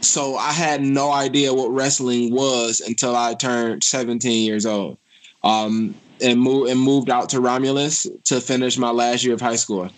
so 0.00 0.36
I 0.36 0.52
had 0.52 0.82
no 0.82 1.10
idea 1.10 1.52
what 1.52 1.70
wrestling 1.70 2.32
was 2.32 2.80
until 2.80 3.16
I 3.16 3.34
turned 3.34 3.82
17 3.84 4.44
years 4.46 4.64
old 4.66 4.98
um 5.44 5.94
and 6.22 6.40
moved 6.40 6.70
and 6.70 6.80
moved 6.80 7.10
out 7.10 7.28
to 7.30 7.40
Romulus 7.40 8.06
to 8.24 8.40
finish 8.40 8.78
my 8.78 8.90
last 8.90 9.24
year 9.24 9.34
of 9.34 9.40
high 9.40 9.56
school 9.56 9.90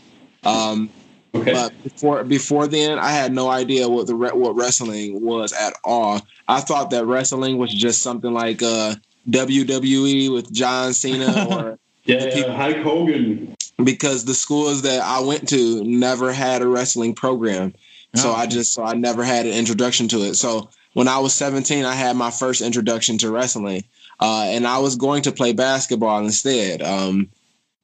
um 0.45 0.91
Okay. 1.35 1.53
but 1.53 1.83
before 1.85 2.25
before 2.25 2.67
then, 2.67 2.99
I 2.99 3.11
had 3.11 3.35
no 3.35 3.51
idea 3.51 3.87
what 3.87 4.07
the 4.07 4.17
what 4.17 4.57
wrestling 4.57 5.21
was 5.23 5.53
at 5.53 5.75
all. 5.85 6.23
I 6.49 6.61
thought 6.61 6.89
that 6.91 7.05
wrestling 7.05 7.59
was 7.59 7.73
just 7.73 8.01
something 8.03 8.33
like 8.33 8.63
uh, 8.63 8.95
WWE 9.29 10.33
with 10.33 10.51
John 10.51 10.95
Cena, 10.95 11.47
or 11.51 11.79
yeah, 12.07 12.33
people- 12.33 12.57
Hulk 12.57 12.77
Hogan. 12.79 13.55
Because 13.85 14.25
the 14.25 14.35
schools 14.35 14.83
that 14.83 15.01
I 15.01 15.21
went 15.21 15.49
to 15.51 15.85
never 15.85 16.33
had 16.33 16.63
a 16.63 16.69
wrestling 16.69 17.15
program. 17.15 17.75
So 18.15 18.33
I 18.33 18.47
just 18.47 18.73
so 18.73 18.83
I 18.83 18.95
never 18.95 19.23
had 19.23 19.47
an 19.47 19.53
introduction 19.53 20.09
to 20.09 20.23
it. 20.23 20.35
So 20.35 20.71
when 20.95 21.09
I 21.09 21.19
was 21.19 21.35
17, 21.35 21.85
I 21.85 21.95
had 21.95 22.17
my 22.17 22.31
first 22.31 22.63
introduction 22.63 23.19
to 23.19 23.31
wrestling, 23.31 23.85
uh, 24.19 24.47
and 24.49 24.67
I 24.67 24.79
was 24.79 24.97
going 24.97 25.23
to 25.23 25.33
play 25.33 25.53
basketball 25.53 26.25
instead. 26.25 26.83
Um, 26.83 27.29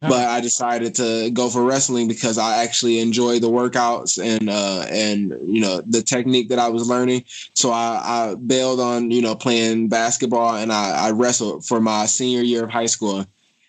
but 0.00 0.28
I 0.28 0.40
decided 0.40 0.94
to 0.96 1.30
go 1.30 1.48
for 1.48 1.62
wrestling 1.62 2.08
because 2.08 2.36
I 2.36 2.62
actually 2.62 2.98
enjoy 2.98 3.38
the 3.38 3.48
workouts 3.48 4.22
and 4.22 4.50
uh, 4.50 4.86
and 4.90 5.30
you 5.46 5.60
know 5.60 5.82
the 5.86 6.02
technique 6.02 6.48
that 6.50 6.58
I 6.58 6.68
was 6.68 6.88
learning. 6.88 7.24
So 7.54 7.70
I, 7.70 8.00
I 8.02 8.34
bailed 8.34 8.80
on 8.80 9.10
you 9.10 9.22
know 9.22 9.34
playing 9.34 9.88
basketball 9.88 10.56
and 10.56 10.72
I, 10.72 11.08
I 11.08 11.10
wrestled 11.12 11.64
for 11.64 11.80
my 11.80 12.06
senior 12.06 12.42
year 12.42 12.64
of 12.64 12.70
high 12.70 12.86
school. 12.86 13.24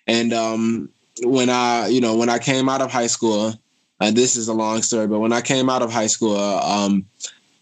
And 0.07 0.33
um, 0.33 0.89
when 1.23 1.49
I, 1.49 1.87
you 1.87 2.01
know, 2.01 2.15
when 2.15 2.29
I 2.29 2.39
came 2.39 2.69
out 2.69 2.81
of 2.81 2.91
high 2.91 3.07
school, 3.07 3.53
uh, 4.01 4.11
this 4.11 4.35
is 4.35 4.47
a 4.47 4.53
long 4.53 4.81
story, 4.81 5.07
but 5.07 5.19
when 5.19 5.33
I 5.33 5.41
came 5.41 5.69
out 5.69 5.81
of 5.81 5.91
high 5.91 6.07
school, 6.07 6.37
um, 6.37 7.05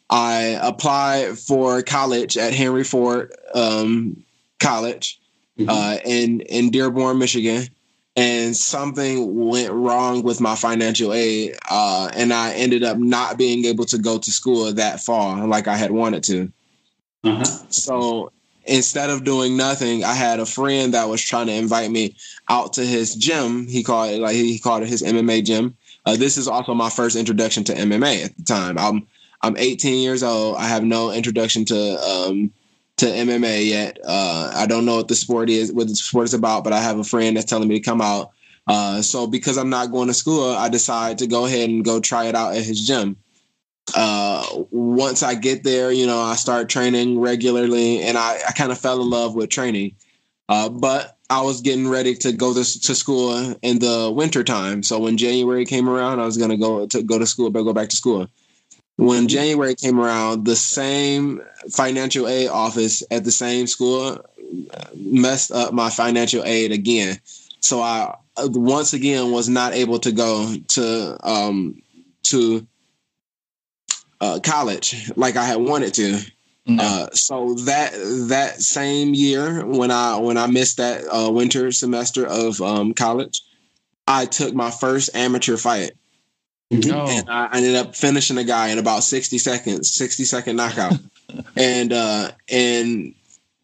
I 0.10 0.60
applied 0.62 1.38
for 1.38 1.81
college 1.81 2.38
at 2.38 2.53
Henry 2.53 2.83
Ford 2.83 3.33
um, 3.53 4.24
College 4.60 5.19
mm-hmm. 5.57 5.69
uh, 5.69 5.98
in 6.05 6.41
in 6.41 6.72
Dearborn, 6.72 7.19
Michigan, 7.19 7.67
and 8.15 8.55
something 8.55 9.48
went 9.48 9.72
wrong 9.72 10.24
with 10.24 10.39
my 10.39 10.55
financial 10.55 11.13
aid, 11.13 11.55
uh, 11.69 12.10
and 12.15 12.33
I 12.33 12.53
ended 12.53 12.83
up 12.83 12.98
not 12.98 13.38
being 13.38 13.65
able 13.65 13.86
to 13.86 13.98
go 13.98 14.17
to 14.17 14.31
school 14.31 14.72
that 14.74 15.00
fall 15.00 15.48
like 15.48 15.67
I 15.67 15.75
had 15.75 15.91
wanted 15.91 16.24
to. 16.25 16.51
Uh-huh. 17.24 17.45
So 17.69 18.31
instead 18.65 19.10
of 19.10 19.24
doing 19.24 19.58
nothing, 19.58 20.03
I 20.03 20.13
had 20.13 20.39
a 20.39 20.46
friend 20.46 20.93
that 20.93 21.10
was 21.10 21.22
trying 21.22 21.48
to 21.48 21.53
invite 21.53 21.91
me 21.91 22.15
out 22.50 22.74
to 22.74 22.86
his 22.86 23.15
gym. 23.15 23.67
He 23.67 23.84
called 23.84 24.12
it 24.12 24.20
like 24.20 24.36
he 24.36 24.60
called 24.60 24.84
it 24.84 24.89
his 24.89 25.03
MMA 25.03 25.46
gym. 25.46 25.75
Uh, 26.05 26.15
this 26.17 26.38
is 26.38 26.48
also 26.48 26.74
my 26.74 26.89
first 26.89 27.15
introduction 27.15 27.63
to 27.65 27.74
MMA 27.74 28.25
at 28.25 28.38
the 28.38 28.43
time. 28.43 28.77
I'm 28.77 29.08
I'm 29.41 29.58
18 29.58 30.01
years 30.01 30.24
old. 30.24 30.55
I 30.58 30.67
have 30.67 30.84
no 30.84 31.12
introduction 31.12 31.65
to 31.65 32.00
um, 32.03 32.51
to 32.98 33.05
MMA 33.05 33.67
yet. 33.67 34.00
Uh, 34.05 34.51
I 34.55 34.65
don't 34.65 34.86
know 34.86 34.98
what 34.98 35.08
the 35.08 35.15
sport 35.15 35.50
is, 35.50 35.72
what 35.72 35.88
the 35.88 35.96
sport 35.96 36.25
is 36.25 36.34
about, 36.34 36.63
but 36.63 36.74
I 36.74 36.79
have 36.79 37.00
a 37.00 37.03
friend 37.03 37.36
that's 37.36 37.50
telling 37.50 37.67
me 37.67 37.79
to 37.79 37.86
come 37.86 38.01
out. 38.01 38.32
Uh, 38.67 39.01
so 39.01 39.27
because 39.27 39.58
I'm 39.58 39.70
not 39.70 39.91
going 39.91 40.08
to 40.08 40.13
school, 40.13 40.51
I 40.51 40.70
decide 40.70 41.17
to 41.17 41.27
go 41.27 41.46
ahead 41.46 41.70
and 41.70 41.84
go 41.84 42.00
try 42.00 42.25
it 42.25 42.36
out 42.36 42.55
at 42.55 42.63
his 42.63 42.86
gym. 42.86 43.17
Uh, 43.96 44.46
once 44.72 45.24
I 45.24 45.36
get 45.36 45.63
there, 45.63 45.92
you 45.92 46.06
know, 46.06 46.20
I 46.20 46.36
start 46.36 46.70
training 46.70 47.20
regularly, 47.20 48.02
and 48.02 48.18
I, 48.18 48.40
I 48.48 48.52
kind 48.52 48.72
of 48.72 48.80
fell 48.80 49.02
in 49.02 49.10
love 49.10 49.36
with 49.36 49.50
training. 49.50 49.96
Uh, 50.50 50.70
but 50.70 51.18
I 51.30 51.42
was 51.42 51.62
getting 51.62 51.88
ready 51.88 52.16
to 52.16 52.32
go 52.32 52.54
to, 52.54 52.82
to 52.82 52.96
school 52.96 53.56
in 53.62 53.80
the 53.80 54.12
winter 54.13 54.44
time. 54.44 54.84
So 54.84 55.00
when 55.00 55.18
January 55.18 55.66
came 55.66 55.90
around, 55.90 56.20
I 56.20 56.25
was 56.25 56.38
going 56.38 56.52
to 56.52 56.58
go 56.58 56.86
to 56.88 57.04
go 57.04 57.18
to 57.18 57.25
school, 57.25 57.50
but 57.50 57.63
go 57.63 57.74
back 57.74 57.90
to 57.90 57.96
school. 57.96 58.28
When 58.98 59.28
January 59.28 59.74
came 59.74 60.00
around, 60.00 60.46
the 60.46 60.56
same 60.56 61.42
financial 61.72 62.28
aid 62.28 62.50
office 62.50 63.04
at 63.10 63.24
the 63.24 63.32
same 63.32 63.66
school 63.66 64.24
messed 64.96 65.52
up 65.52 65.74
my 65.74 65.90
financial 65.90 66.44
aid 66.44 66.72
again. 66.72 67.20
So 67.60 67.82
I 67.82 68.16
once 68.38 68.94
again 68.94 69.32
was 69.32 69.50
not 69.50 69.74
able 69.74 70.00
to 70.00 70.12
go 70.12 70.54
to 70.70 71.18
um, 71.28 71.82
to 72.24 72.68
uh, 74.24 74.39
college 74.39 75.12
like 75.15 75.36
I 75.36 75.44
had 75.44 75.58
wanted 75.58 75.94
to. 75.96 76.20
No. 76.65 76.82
Uh, 76.82 77.10
so 77.12 77.56
that 77.65 77.92
that 78.30 78.62
same 78.62 79.13
year 79.13 79.65
when 79.65 79.92
I 79.92 80.18
when 80.18 80.38
I 80.38 80.48
missed 80.48 80.77
that 80.77 81.03
uh, 81.12 81.30
winter 81.30 81.72
semester 81.74 82.25
of 82.25 82.62
um, 82.62 82.94
college, 82.94 83.42
I 84.08 84.25
took 84.25 84.53
my 84.53 84.72
first 84.72 85.13
amateur 85.13 85.58
fight. 85.58 85.92
No. 86.72 87.06
And 87.08 87.30
I 87.30 87.50
ended 87.53 87.75
up 87.75 87.96
finishing 87.96 88.38
a 88.38 88.44
guy 88.44 88.70
in 88.70 88.80
about 88.80 89.03
60 89.03 89.38
seconds, 89.38 89.92
60 89.92 90.24
second 90.24 90.56
knockout. 90.56 90.94
and 91.56 91.92
uh 91.94 92.32
and 92.50 93.13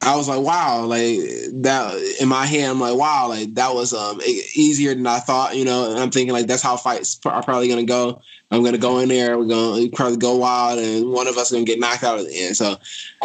I 0.02 0.16
was 0.16 0.30
like, 0.30 0.42
wow, 0.42 0.86
like 0.86 1.18
that 1.64 2.18
in 2.22 2.30
my 2.30 2.46
head, 2.46 2.70
I'm 2.70 2.80
like, 2.80 2.96
wow, 2.96 3.28
like 3.30 3.54
that 3.56 3.74
was 3.74 3.94
um 3.94 4.22
easier 4.54 4.94
than 4.94 5.08
I 5.08 5.20
thought, 5.20 5.56
you 5.56 5.66
know. 5.66 5.90
And 5.90 6.00
I'm 6.00 6.12
thinking 6.12 6.34
like 6.34 6.48
that's 6.48 6.62
how 6.62 6.78
fights 6.78 7.20
are 7.26 7.44
probably 7.44 7.68
gonna 7.68 7.84
go. 7.84 8.22
I'm 8.52 8.64
gonna 8.64 8.80
go 8.80 9.00
in 9.00 9.10
there. 9.10 9.38
We're 9.38 9.46
gonna 9.46 9.90
probably 9.90 10.18
go 10.18 10.38
wild, 10.38 10.80
and 10.80 11.12
one 11.12 11.28
of 11.28 11.38
us 11.38 11.52
gonna 11.52 11.66
get 11.66 11.80
knocked 11.80 12.04
out 12.04 12.20
at 12.20 12.26
the 12.26 12.46
end. 12.46 12.58
So 12.58 12.78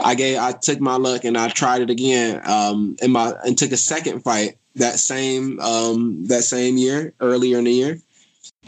I 0.02 0.14
gave, 0.14 0.38
I 0.38 0.52
took 0.52 0.80
my 0.80 0.96
luck, 0.96 1.24
and 1.24 1.38
I 1.38 1.48
tried 1.48 1.82
it 1.82 1.90
again. 1.90 2.42
Um, 2.44 2.96
in 3.00 3.12
my 3.12 3.32
and 3.44 3.56
took 3.56 3.72
a 3.72 3.76
second 3.76 4.20
fight 4.20 4.58
that 4.76 4.98
same 4.98 5.60
um 5.60 6.26
that 6.26 6.42
same 6.42 6.76
year, 6.76 7.14
earlier 7.20 7.58
in 7.58 7.64
the 7.64 7.72
year, 7.72 7.98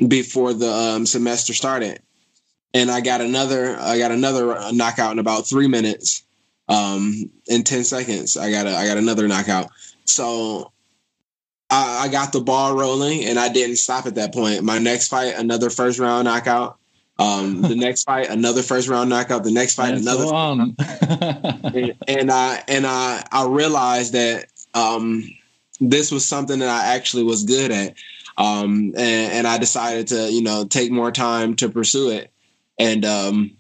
before 0.09 0.55
the 0.55 0.73
um, 0.73 1.05
semester 1.05 1.53
started, 1.53 2.01
and 2.73 2.91
I 2.91 3.01
got 3.01 3.21
another, 3.21 3.77
I 3.79 3.99
got 3.99 4.13
another 4.13 4.59
knockout 4.73 5.13
in 5.13 5.19
about 5.19 5.47
three 5.47 5.69
minutes. 5.69 6.23
Um, 6.69 7.31
in 7.47 7.63
ten 7.63 7.85
seconds, 7.85 8.37
I 8.37 8.51
got 8.51 8.67
a, 8.67 8.75
I 8.75 8.87
got 8.87 8.97
another 8.97 9.29
knockout. 9.29 9.71
So 10.05 10.73
I, 11.71 12.05
I, 12.05 12.09
got 12.09 12.33
the 12.33 12.41
ball 12.41 12.77
rolling 12.77 13.25
and 13.25 13.39
I 13.39 13.49
didn't 13.49 13.77
stop 13.77 14.07
at 14.07 14.15
that 14.15 14.33
point. 14.33 14.63
My 14.63 14.79
next 14.79 15.09
fight, 15.09 15.35
another 15.37 15.71
first 15.71 15.99
round 15.99 16.25
knockout. 16.25 16.79
Um, 17.19 17.63
the 17.63 17.75
next 17.77 18.05
fight, 18.05 18.29
another 18.29 18.63
first 18.63 18.89
round 18.89 19.11
knockout. 19.11 19.43
The 19.45 19.51
next 19.51 19.75
fight, 19.75 19.93
That's 19.93 20.03
another. 20.03 20.27
and, 21.75 21.95
and, 22.07 22.31
I 22.31 22.63
and 22.69 22.87
I 22.87 23.25
I 23.33 23.47
realized 23.47 24.13
that 24.13 24.47
um, 24.75 25.25
this 25.81 26.13
was 26.13 26.27
something 26.27 26.59
that 26.59 26.69
I 26.69 26.95
actually 26.95 27.23
was 27.23 27.45
good 27.45 27.71
at, 27.71 27.95
um, 28.37 28.93
and, 28.97 29.33
and, 29.33 29.47
I 29.47 29.59
decided 29.59 30.09
to 30.09 30.31
you 30.31 30.43
know 30.43 30.67
take 30.67 30.93
more 30.93 31.11
time 31.11 31.57
to 31.57 31.71
pursue 31.71 32.11
it. 32.11 32.31
And 32.79 33.05
um, 33.07 33.57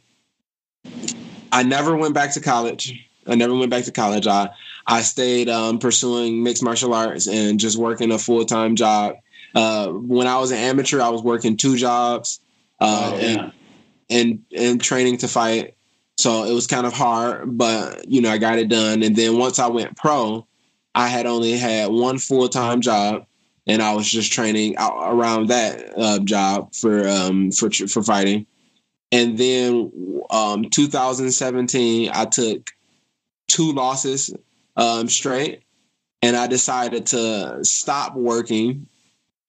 I 1.51 1.63
never 1.63 1.97
went 1.97 2.15
back 2.15 2.35
to 2.35 2.41
college. 2.41 3.03
I 3.27 3.35
never 3.35 3.55
went 3.55 3.71
back 3.71 3.85
to 3.85 3.93
college. 3.93 4.27
I 4.27 4.51
I 4.87 5.03
stayed 5.03 5.49
um, 5.49 5.79
pursuing 5.79 6.43
mixed 6.43 6.63
martial 6.63 6.95
arts 6.95 7.27
and 7.27 7.59
just 7.59 7.77
working 7.77 8.13
a 8.13 8.19
full 8.19 8.45
time 8.45 8.77
job. 8.77 9.17
Uh, 9.55 9.89
when 9.89 10.27
I 10.27 10.39
was 10.39 10.51
an 10.51 10.59
amateur, 10.59 11.01
I 11.01 11.09
was 11.09 11.23
working 11.23 11.57
two 11.57 11.77
jobs 11.77 12.41
uh, 12.81 13.11
oh, 13.13 13.19
yeah. 13.19 13.27
and, 13.27 13.53
and 14.11 14.45
and 14.57 14.81
training 14.81 15.19
to 15.19 15.29
fight. 15.29 15.77
So 16.19 16.45
it 16.45 16.53
was 16.53 16.67
kind 16.67 16.87
of 16.87 16.93
hard, 16.93 17.59
but 17.59 18.09
you 18.09 18.21
know 18.21 18.31
I 18.31 18.39
got 18.39 18.59
it 18.59 18.69
done. 18.69 19.03
And 19.03 19.17
then 19.17 19.39
once 19.39 19.59
I 19.59 19.69
went 19.69 19.97
pro, 19.97 20.47
I 20.95 21.09
had 21.09 21.27
only 21.27 21.57
had 21.57 21.91
one 21.91 22.19
full 22.19 22.49
time 22.49 22.81
job, 22.81 23.27
and 23.67 23.83
I 23.83 23.95
was 23.95 24.09
just 24.09 24.33
training 24.33 24.77
around 24.79 25.49
that 25.49 25.99
uh, 25.99 26.19
job 26.21 26.75
for 26.75 27.09
um, 27.09 27.51
for 27.51 27.71
for 27.71 28.03
fighting. 28.03 28.47
And 29.13 29.39
then 29.39 29.93
um, 30.31 30.69
2017, 30.69 32.11
I 32.13 32.25
took 32.25 32.71
two 33.49 33.73
losses 33.73 34.35
um, 34.77 35.09
straight, 35.09 35.63
and 36.23 36.37
I 36.37 36.47
decided 36.47 37.07
to 37.07 37.65
stop 37.65 38.15
working 38.15 38.87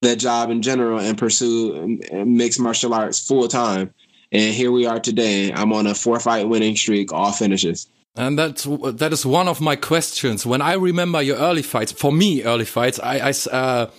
that 0.01 0.17
job 0.17 0.49
in 0.49 0.61
general 0.61 0.99
and 0.99 1.17
pursue 1.17 1.99
mixed 2.11 2.59
martial 2.59 2.93
arts 2.93 3.25
full 3.25 3.47
time. 3.47 3.93
And 4.31 4.53
here 4.53 4.71
we 4.71 4.85
are 4.85 4.99
today. 4.99 5.51
I'm 5.53 5.73
on 5.73 5.87
a 5.87 5.95
four 5.95 6.19
fight 6.19 6.47
winning 6.47 6.75
streak, 6.75 7.11
all 7.13 7.31
finishes. 7.31 7.87
And 8.15 8.37
that's 8.37 8.63
that 8.63 9.13
is 9.13 9.25
one 9.25 9.47
of 9.47 9.61
my 9.61 9.75
questions. 9.75 10.45
When 10.45 10.61
I 10.61 10.73
remember 10.73 11.21
your 11.21 11.37
early 11.37 11.61
fights, 11.61 11.91
for 11.91 12.11
me, 12.11 12.43
early 12.43 12.65
fights, 12.65 12.99
I, 12.99 13.29
I 13.29 13.55
uh, 13.55 13.91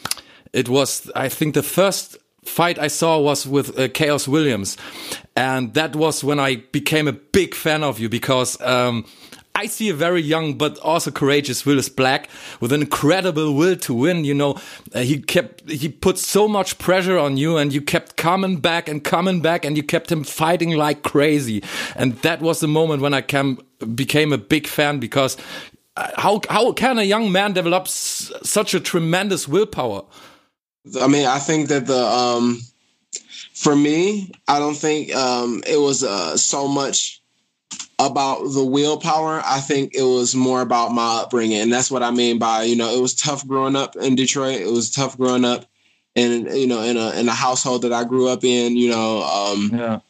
it 0.53 0.69
was 0.69 1.11
I 1.15 1.29
think 1.29 1.55
the 1.55 1.63
first 1.63 2.17
fight 2.45 2.79
I 2.79 2.89
saw 2.89 3.19
was 3.21 3.47
with 3.47 3.79
uh, 3.79 3.89
Chaos 3.89 4.27
Williams, 4.27 4.77
and 5.37 5.73
that 5.75 5.95
was 5.95 6.25
when 6.25 6.41
I 6.41 6.57
became 6.73 7.07
a 7.07 7.13
big 7.13 7.55
fan 7.55 7.85
of 7.85 8.01
you 8.01 8.09
because 8.09 8.61
um, 8.61 9.05
I 9.59 9.67
see 9.67 9.89
a 9.89 9.95
very 9.95 10.23
young 10.23 10.55
but 10.55 10.79
also 10.79 11.11
courageous 11.11 11.67
Willis 11.67 11.89
Black 11.89 12.29
with 12.61 12.73
an 12.73 12.81
incredible 12.81 13.53
will 13.55 13.75
to 13.79 13.93
win. 13.93 14.25
You 14.25 14.35
know, 14.35 14.55
uh, 14.95 15.01
he 15.01 15.21
kept 15.21 15.69
he 15.69 15.89
put 15.89 16.17
so 16.17 16.47
much 16.47 16.79
pressure 16.79 17.19
on 17.19 17.37
you, 17.37 17.57
and 17.57 17.73
you 17.73 17.81
kept 17.81 18.17
coming 18.17 18.59
back 18.61 18.89
and 18.89 19.03
coming 19.03 19.41
back, 19.43 19.65
and 19.65 19.77
you 19.77 19.83
kept 19.83 20.13
him 20.13 20.23
fighting 20.23 20.77
like 20.77 21.03
crazy. 21.03 21.65
And 21.97 22.13
that 22.23 22.41
was 22.41 22.61
the 22.61 22.69
moment 22.69 23.03
when 23.03 23.15
I 23.15 23.21
came, 23.21 23.59
became 23.97 24.33
a 24.33 24.39
big 24.39 24.69
fan 24.69 25.01
because 25.01 25.37
uh, 25.97 26.09
how 26.17 26.41
how 26.49 26.73
can 26.73 26.99
a 26.99 27.03
young 27.03 27.33
man 27.33 27.53
develop 27.53 27.89
such 27.89 28.75
a 28.75 28.81
tremendous 28.81 29.49
willpower? 29.49 30.03
I 31.01 31.09
mean, 31.09 31.27
I 31.27 31.41
think 31.41 31.69
that 31.69 31.87
the 31.87 32.05
um, 32.07 32.61
for 33.55 33.75
me, 33.75 34.31
I 34.47 34.61
don't 34.61 34.77
think 34.77 35.13
um, 35.17 35.65
it 35.67 35.81
was 35.81 36.05
uh, 36.05 36.37
so 36.37 36.69
much 36.69 37.18
about 37.99 38.43
the 38.53 38.65
willpower. 38.65 39.43
I 39.45 39.61
think 39.61 39.95
it 39.95 40.03
was 40.03 40.35
more 40.35 40.61
about 40.61 40.93
my 40.93 41.23
upbringing. 41.23 41.59
And 41.59 41.73
that's 41.73 41.91
what 41.91 42.03
I 42.03 42.11
mean 42.11 42.39
by, 42.39 42.63
you 42.63 42.77
know, 42.77 42.95
it 42.95 43.01
was 43.01 43.15
tough 43.15 43.47
growing 43.47 43.77
up 43.77 43.97
in 43.97 44.15
Detroit. 44.15 44.61
It 44.61 44.71
was 44.71 44.91
tough 44.91 45.17
growing 45.17 45.45
up 45.45 45.65
in, 46.15 46.47
you 46.55 46.67
know, 46.67 46.83
in 46.83 46.97
a, 46.97 47.11
in 47.13 47.29
a 47.29 47.35
household 47.35 47.83
that 47.83 47.93
I 47.93 48.05
grew 48.05 48.29
up 48.29 48.45
in, 48.45 48.77
you 48.77 48.91
know, 48.91 49.23
um, 49.23 49.71
yeah. 49.73 50.01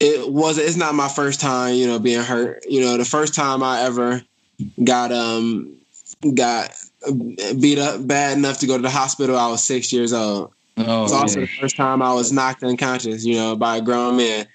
It 0.00 0.28
was. 0.28 0.58
It's 0.58 0.76
not 0.76 0.96
my 0.96 1.08
first 1.08 1.40
time, 1.40 1.76
you 1.76 1.86
know, 1.86 2.00
being 2.00 2.20
hurt. 2.20 2.64
You 2.68 2.80
know, 2.80 2.98
the 2.98 3.04
first 3.04 3.32
time 3.32 3.62
I 3.62 3.82
ever 3.82 4.22
got 4.82 5.12
um 5.12 5.76
got 6.34 6.76
beat 7.58 7.78
up 7.78 8.06
bad 8.06 8.36
enough 8.36 8.58
to 8.58 8.66
go 8.66 8.76
to 8.76 8.82
the 8.82 8.90
hospital, 8.90 9.38
I 9.38 9.48
was 9.48 9.62
six 9.62 9.92
years 9.92 10.12
old. 10.12 10.52
Oh, 10.76 10.82
it 10.82 11.02
was 11.02 11.12
also 11.12 11.40
yeah. 11.40 11.46
the 11.46 11.52
first 11.60 11.76
time 11.76 12.02
I 12.02 12.12
was 12.12 12.32
knocked 12.32 12.64
unconscious, 12.64 13.24
you 13.24 13.36
know, 13.36 13.54
by 13.54 13.76
a 13.76 13.80
grown 13.80 14.16
man. 14.16 14.46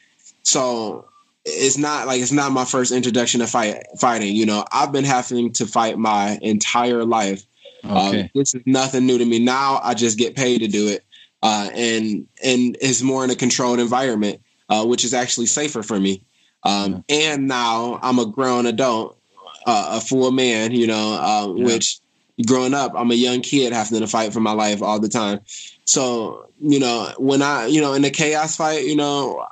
So 0.44 1.09
it's 1.46 1.78
not 1.78 2.08
like 2.08 2.22
it's 2.22 2.32
not 2.32 2.52
my 2.52 2.66
first 2.66 2.92
introduction 2.92 3.40
to 3.40 3.48
fight 3.48 3.84
fighting. 4.00 4.36
You 4.36 4.46
know, 4.46 4.66
I've 4.72 4.92
been 4.92 5.06
having 5.06 5.52
to 5.54 5.66
fight 5.66 5.98
my 5.98 6.38
entire 6.42 7.06
life. 7.06 7.44
Uh, 7.84 8.10
okay. 8.10 8.32
this 8.36 8.54
is 8.54 8.62
nothing 8.66 9.06
new 9.06 9.18
to 9.18 9.26
me. 9.26 9.40
Now 9.40 9.80
I 9.84 9.94
just 9.94 10.18
get 10.18 10.36
paid 10.36 10.60
to 10.60 10.68
do 10.68 10.88
it, 10.88 11.06
uh, 11.42 11.70
and 11.74 12.28
and 12.44 12.78
it's 12.82 13.02
more 13.02 13.24
in 13.24 13.30
a 13.30 13.36
controlled 13.36 13.80
environment, 13.80 14.42
uh, 14.70 14.86
which 14.86 15.04
is 15.04 15.14
actually 15.14 15.48
safer 15.48 15.84
for 15.84 16.00
me. 16.00 16.22
Um, 16.64 17.04
yeah. 17.08 17.34
And 17.34 17.48
now 17.48 18.00
I'm 18.02 18.20
a 18.20 18.26
grown 18.26 18.66
adult, 18.66 19.18
uh, 19.66 19.98
a 19.98 20.02
full 20.02 20.32
man. 20.32 20.72
You 20.72 20.88
know, 20.88 21.14
uh, 21.14 21.54
yeah. 21.56 21.66
which 21.66 22.02
growing 22.46 22.74
up, 22.74 22.94
I'm 22.96 23.12
a 23.12 23.16
young 23.16 23.42
kid 23.42 23.74
having 23.74 24.00
to 24.00 24.08
fight 24.08 24.34
for 24.34 24.40
my 24.40 24.52
life 24.52 24.82
all 24.82 25.00
the 25.00 25.10
time. 25.10 25.40
So, 25.86 26.50
you 26.62 26.80
know, 26.80 27.14
when 27.18 27.42
I, 27.42 27.66
you 27.66 27.82
know, 27.82 27.94
in 27.94 28.02
the 28.02 28.12
chaos 28.12 28.56
fight, 28.56 28.86
you 28.86 28.96
know, 28.96 29.46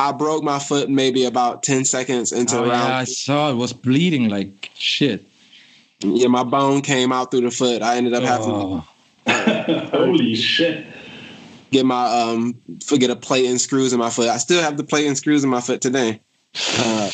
I 0.00 0.12
broke 0.12 0.42
my 0.42 0.58
foot 0.58 0.88
maybe 0.88 1.24
about 1.24 1.62
10 1.62 1.84
seconds 1.84 2.32
into 2.32 2.56
Oh, 2.58 2.60
round. 2.68 2.88
yeah, 2.88 2.96
I 2.98 3.04
saw 3.04 3.50
it 3.50 3.54
was 3.54 3.72
bleeding 3.72 4.28
like 4.28 4.70
shit. 4.74 5.26
Yeah, 6.00 6.28
my 6.28 6.44
bone 6.44 6.80
came 6.80 7.12
out 7.12 7.30
through 7.30 7.42
the 7.42 7.50
foot. 7.50 7.82
I 7.82 7.96
ended 7.96 8.14
up 8.14 8.22
having 8.22 8.46
to 8.46 8.84
Oh, 9.26 9.88
Holy 9.92 10.34
shit. 10.34 10.86
get 11.70 11.84
my 11.84 12.06
um 12.06 12.54
forget 12.84 13.10
a 13.10 13.16
plate 13.16 13.46
and 13.46 13.60
screws 13.60 13.92
in 13.92 13.98
my 13.98 14.10
foot. 14.10 14.28
I 14.28 14.38
still 14.38 14.62
have 14.62 14.76
the 14.76 14.84
plate 14.84 15.06
and 15.06 15.16
screws 15.16 15.44
in 15.44 15.50
my 15.50 15.60
foot 15.60 15.80
today. 15.80 16.20
Uh, 16.78 17.10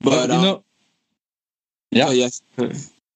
but 0.00 0.28
you 0.28 0.34
um, 0.34 0.42
know, 0.42 0.64
yeah. 1.90 2.06
oh, 2.08 2.12
yes, 2.12 2.42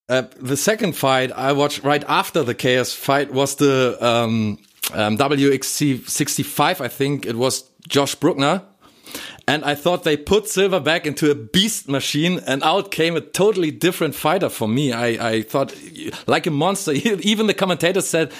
Uh, 0.08 0.22
the 0.40 0.56
second 0.56 0.94
fight 0.96 1.32
I 1.32 1.52
watched 1.52 1.82
right 1.82 2.04
after 2.08 2.42
the 2.44 2.54
chaos 2.54 2.92
fight 2.92 3.32
was 3.32 3.56
the 3.56 3.96
um, 4.00 4.58
um, 4.94 5.18
WXC 5.18 6.08
65. 6.08 6.80
I 6.80 6.88
think 6.88 7.26
it 7.26 7.34
was 7.36 7.67
Josh 7.86 8.14
Bruckner. 8.14 8.62
And 9.46 9.64
I 9.64 9.74
thought 9.74 10.04
they 10.04 10.18
put 10.18 10.46
Silver 10.46 10.78
back 10.78 11.06
into 11.06 11.30
a 11.30 11.34
beast 11.34 11.88
machine, 11.88 12.40
and 12.46 12.62
out 12.62 12.90
came 12.90 13.16
a 13.16 13.22
totally 13.22 13.70
different 13.70 14.14
fighter 14.14 14.50
for 14.50 14.68
me. 14.68 14.92
I, 14.92 15.06
I 15.28 15.42
thought 15.42 15.74
like 16.26 16.46
a 16.46 16.50
monster. 16.50 16.92
Even 16.92 17.46
the 17.46 17.54
commentator 17.54 18.02
said, 18.02 18.30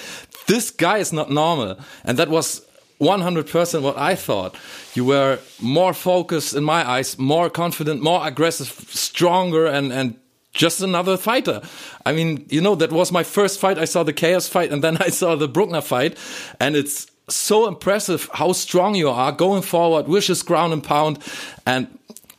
"This 0.45 0.69
guy 0.69 0.99
is 0.99 1.11
not 1.11 1.31
normal," 1.31 1.79
and 2.03 2.19
that 2.19 2.29
was 2.29 2.63
100% 2.99 3.81
what 3.81 3.97
I 3.97 4.13
thought. 4.13 4.55
You 4.93 5.05
were 5.05 5.39
more 5.59 5.93
focused 5.93 6.53
in 6.53 6.63
my 6.63 6.87
eyes, 6.87 7.17
more 7.17 7.49
confident, 7.49 8.03
more 8.03 8.27
aggressive, 8.27 8.67
stronger, 8.67 9.65
and 9.65 9.91
and 9.91 10.15
just 10.51 10.81
another 10.81 11.17
fighter. 11.17 11.61
I 12.05 12.11
mean, 12.11 12.45
you 12.49 12.61
know, 12.61 12.75
that 12.75 12.91
was 12.91 13.11
my 13.11 13.23
first 13.23 13.59
fight. 13.59 13.77
I 13.77 13.85
saw 13.85 14.03
the 14.03 14.13
Chaos 14.13 14.47
fight, 14.47 14.71
and 14.71 14.83
then 14.83 14.97
I 15.01 15.09
saw 15.09 15.35
the 15.35 15.47
Bruckner 15.47 15.81
fight, 15.81 16.17
and 16.59 16.75
it's 16.75 17.07
so 17.29 17.67
impressive 17.67 18.29
how 18.33 18.51
strong 18.53 18.95
you 18.95 19.09
are 19.09 19.31
going 19.31 19.61
forward, 19.61 20.07
vicious 20.07 20.43
ground 20.43 20.73
and 20.73 20.83
pound, 20.83 21.19
and 21.65 21.87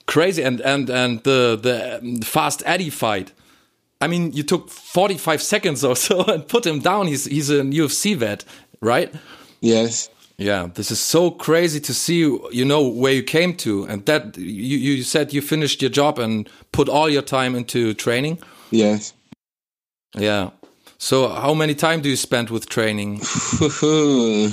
crazy. 0.07 0.43
And 0.43 0.61
and 0.61 0.91
and 0.91 1.23
the 1.25 1.59
the 1.61 2.25
fast 2.25 2.63
Eddie 2.67 2.91
fight. 2.91 3.33
I 4.03 4.07
mean, 4.07 4.33
you 4.33 4.43
took 4.43 4.71
45 4.71 5.43
seconds 5.43 5.85
or 5.85 5.95
so 5.95 6.25
and 6.33 6.47
put 6.49 6.65
him 6.67 6.81
down. 6.81 7.07
He's 7.07 7.27
he's 7.27 7.51
a 7.51 7.63
UFC 7.63 8.17
vet, 8.17 8.45
right? 8.81 9.15
yes, 9.61 10.09
Yeah, 10.39 10.69
this 10.75 10.91
is 10.91 10.99
so 10.99 11.31
crazy 11.31 11.81
to 11.81 11.93
see. 11.93 12.21
You 12.53 12.65
know 12.65 12.89
where 12.89 13.13
you 13.13 13.23
came 13.23 13.55
to, 13.57 13.85
and 13.85 14.07
that 14.07 14.39
you 14.39 14.79
you 14.79 15.03
said 15.03 15.33
you 15.35 15.43
finished 15.43 15.83
your 15.83 15.91
job 15.91 16.19
and 16.19 16.49
put 16.73 16.89
all 16.89 17.11
your 17.11 17.23
time 17.23 17.55
into 17.55 17.95
training. 17.95 18.39
yes. 18.71 19.13
Yeah. 20.17 20.51
So 20.99 21.29
how 21.29 21.55
many 21.55 21.75
time 21.75 22.03
do 22.03 22.09
you 22.09 22.17
spend 22.17 22.51
with 22.51 22.69
training? 22.69 23.21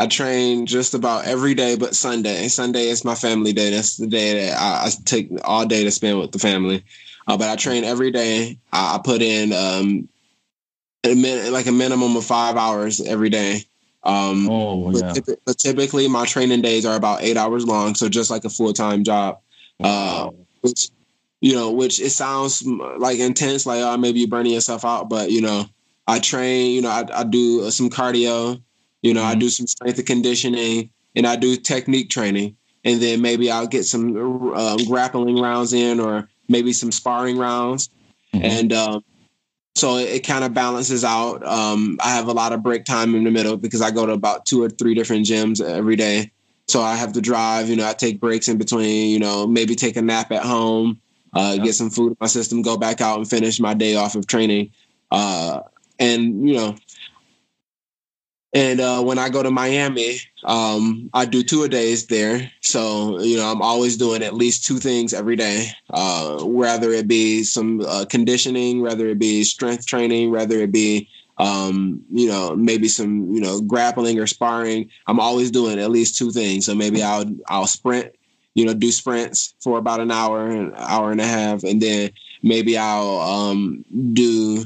I 0.00 0.06
train 0.06 0.64
just 0.64 0.94
about 0.94 1.26
every 1.26 1.52
day 1.52 1.76
but 1.76 1.94
Sunday. 1.94 2.48
Sunday 2.48 2.84
is 2.84 3.04
my 3.04 3.14
family 3.14 3.52
day. 3.52 3.68
That's 3.68 3.98
the 3.98 4.06
day 4.06 4.46
that 4.46 4.58
I, 4.58 4.86
I 4.86 4.90
take 5.04 5.28
all 5.44 5.66
day 5.66 5.84
to 5.84 5.90
spend 5.90 6.18
with 6.18 6.32
the 6.32 6.38
family. 6.38 6.84
Uh, 7.26 7.36
but 7.36 7.50
I 7.50 7.56
train 7.56 7.84
every 7.84 8.10
day. 8.10 8.58
I, 8.72 8.94
I 8.94 9.00
put 9.04 9.20
in 9.20 9.52
um, 9.52 10.08
a 11.04 11.14
min- 11.14 11.52
like 11.52 11.66
a 11.66 11.72
minimum 11.72 12.16
of 12.16 12.24
five 12.24 12.56
hours 12.56 13.02
every 13.02 13.28
day. 13.28 13.64
Um, 14.02 14.48
Oh, 14.48 14.90
but, 14.90 15.18
yeah. 15.18 15.34
but 15.44 15.58
typically, 15.58 16.08
my 16.08 16.24
training 16.24 16.62
days 16.62 16.86
are 16.86 16.96
about 16.96 17.22
eight 17.22 17.36
hours 17.36 17.66
long, 17.66 17.94
so 17.94 18.08
just 18.08 18.30
like 18.30 18.46
a 18.46 18.50
full 18.50 18.72
time 18.72 19.04
job. 19.04 19.40
Uh, 19.84 20.30
which 20.62 20.88
you 21.42 21.52
know, 21.52 21.72
which 21.72 22.00
it 22.00 22.10
sounds 22.10 22.66
like 22.66 23.18
intense, 23.18 23.66
like 23.66 23.82
oh, 23.82 23.98
maybe 23.98 24.20
you're 24.20 24.28
burning 24.28 24.54
yourself 24.54 24.82
out, 24.82 25.10
but 25.10 25.30
you 25.30 25.42
know, 25.42 25.66
I 26.06 26.20
train. 26.20 26.72
You 26.72 26.80
know, 26.80 26.88
I, 26.88 27.20
I 27.20 27.24
do 27.24 27.64
uh, 27.66 27.70
some 27.70 27.90
cardio. 27.90 28.62
You 29.02 29.14
know, 29.14 29.22
I 29.22 29.34
do 29.34 29.48
some 29.48 29.66
strength 29.66 29.98
and 29.98 30.06
conditioning, 30.06 30.90
and 31.16 31.26
I 31.26 31.36
do 31.36 31.56
technique 31.56 32.10
training, 32.10 32.56
and 32.84 33.00
then 33.00 33.20
maybe 33.20 33.50
I'll 33.50 33.66
get 33.66 33.84
some 33.84 34.52
um, 34.54 34.78
grappling 34.86 35.40
rounds 35.40 35.72
in, 35.72 36.00
or 36.00 36.28
maybe 36.48 36.72
some 36.72 36.92
sparring 36.92 37.38
rounds, 37.38 37.88
and 38.32 38.72
um, 38.72 39.04
so 39.74 39.96
it, 39.96 40.08
it 40.10 40.26
kind 40.26 40.44
of 40.44 40.52
balances 40.52 41.04
out. 41.04 41.44
Um, 41.46 41.98
I 42.02 42.10
have 42.10 42.28
a 42.28 42.32
lot 42.32 42.52
of 42.52 42.62
break 42.62 42.84
time 42.84 43.14
in 43.14 43.24
the 43.24 43.30
middle 43.30 43.56
because 43.56 43.80
I 43.80 43.90
go 43.90 44.06
to 44.06 44.12
about 44.12 44.44
two 44.44 44.62
or 44.62 44.68
three 44.68 44.94
different 44.94 45.26
gyms 45.26 45.64
every 45.64 45.96
day. 45.96 46.30
So 46.68 46.82
I 46.82 46.94
have 46.96 47.12
to 47.14 47.20
drive. 47.20 47.68
You 47.68 47.76
know, 47.76 47.88
I 47.88 47.94
take 47.94 48.20
breaks 48.20 48.48
in 48.48 48.58
between. 48.58 49.10
You 49.10 49.18
know, 49.18 49.46
maybe 49.46 49.74
take 49.74 49.96
a 49.96 50.02
nap 50.02 50.30
at 50.32 50.42
home, 50.42 51.00
uh, 51.32 51.56
get 51.56 51.74
some 51.74 51.90
food 51.90 52.12
in 52.12 52.16
my 52.20 52.26
system, 52.26 52.62
go 52.62 52.76
back 52.76 53.00
out 53.00 53.18
and 53.18 53.28
finish 53.28 53.58
my 53.58 53.74
day 53.74 53.96
off 53.96 54.14
of 54.14 54.26
training. 54.26 54.70
Uh, 55.10 55.62
and 55.98 56.48
you 56.48 56.54
know, 56.54 56.76
and 58.52 58.80
uh, 58.80 59.02
when 59.02 59.18
I 59.18 59.28
go 59.28 59.42
to 59.42 59.50
Miami, 59.50 60.18
um, 60.44 61.08
I 61.14 61.24
do 61.24 61.42
two 61.42 61.62
a 61.62 61.68
days 61.68 62.06
there. 62.06 62.50
So 62.60 63.20
you 63.20 63.36
know, 63.36 63.50
I'm 63.50 63.62
always 63.62 63.96
doing 63.96 64.22
at 64.22 64.34
least 64.34 64.64
two 64.64 64.78
things 64.78 65.14
every 65.14 65.36
day. 65.36 65.68
Uh, 65.90 66.42
whether 66.44 66.90
it 66.90 67.06
be 67.06 67.44
some 67.44 67.80
uh, 67.82 68.06
conditioning, 68.08 68.80
whether 68.80 69.06
it 69.06 69.18
be 69.18 69.44
strength 69.44 69.86
training, 69.86 70.30
whether 70.30 70.56
it 70.58 70.72
be 70.72 71.08
um, 71.38 72.02
you 72.10 72.28
know 72.28 72.56
maybe 72.56 72.88
some 72.88 73.32
you 73.32 73.40
know 73.40 73.60
grappling 73.60 74.18
or 74.18 74.26
sparring. 74.26 74.90
I'm 75.06 75.20
always 75.20 75.50
doing 75.52 75.78
at 75.78 75.90
least 75.90 76.18
two 76.18 76.32
things. 76.32 76.66
So 76.66 76.74
maybe 76.74 77.02
I'll 77.02 77.26
I'll 77.48 77.68
sprint, 77.68 78.14
you 78.54 78.64
know, 78.64 78.74
do 78.74 78.90
sprints 78.90 79.54
for 79.60 79.78
about 79.78 80.00
an 80.00 80.10
hour, 80.10 80.46
an 80.46 80.72
hour 80.76 81.12
and 81.12 81.20
a 81.20 81.26
half, 81.26 81.62
and 81.62 81.80
then 81.80 82.10
maybe 82.42 82.76
I'll 82.76 83.20
um, 83.20 83.84
do 84.12 84.64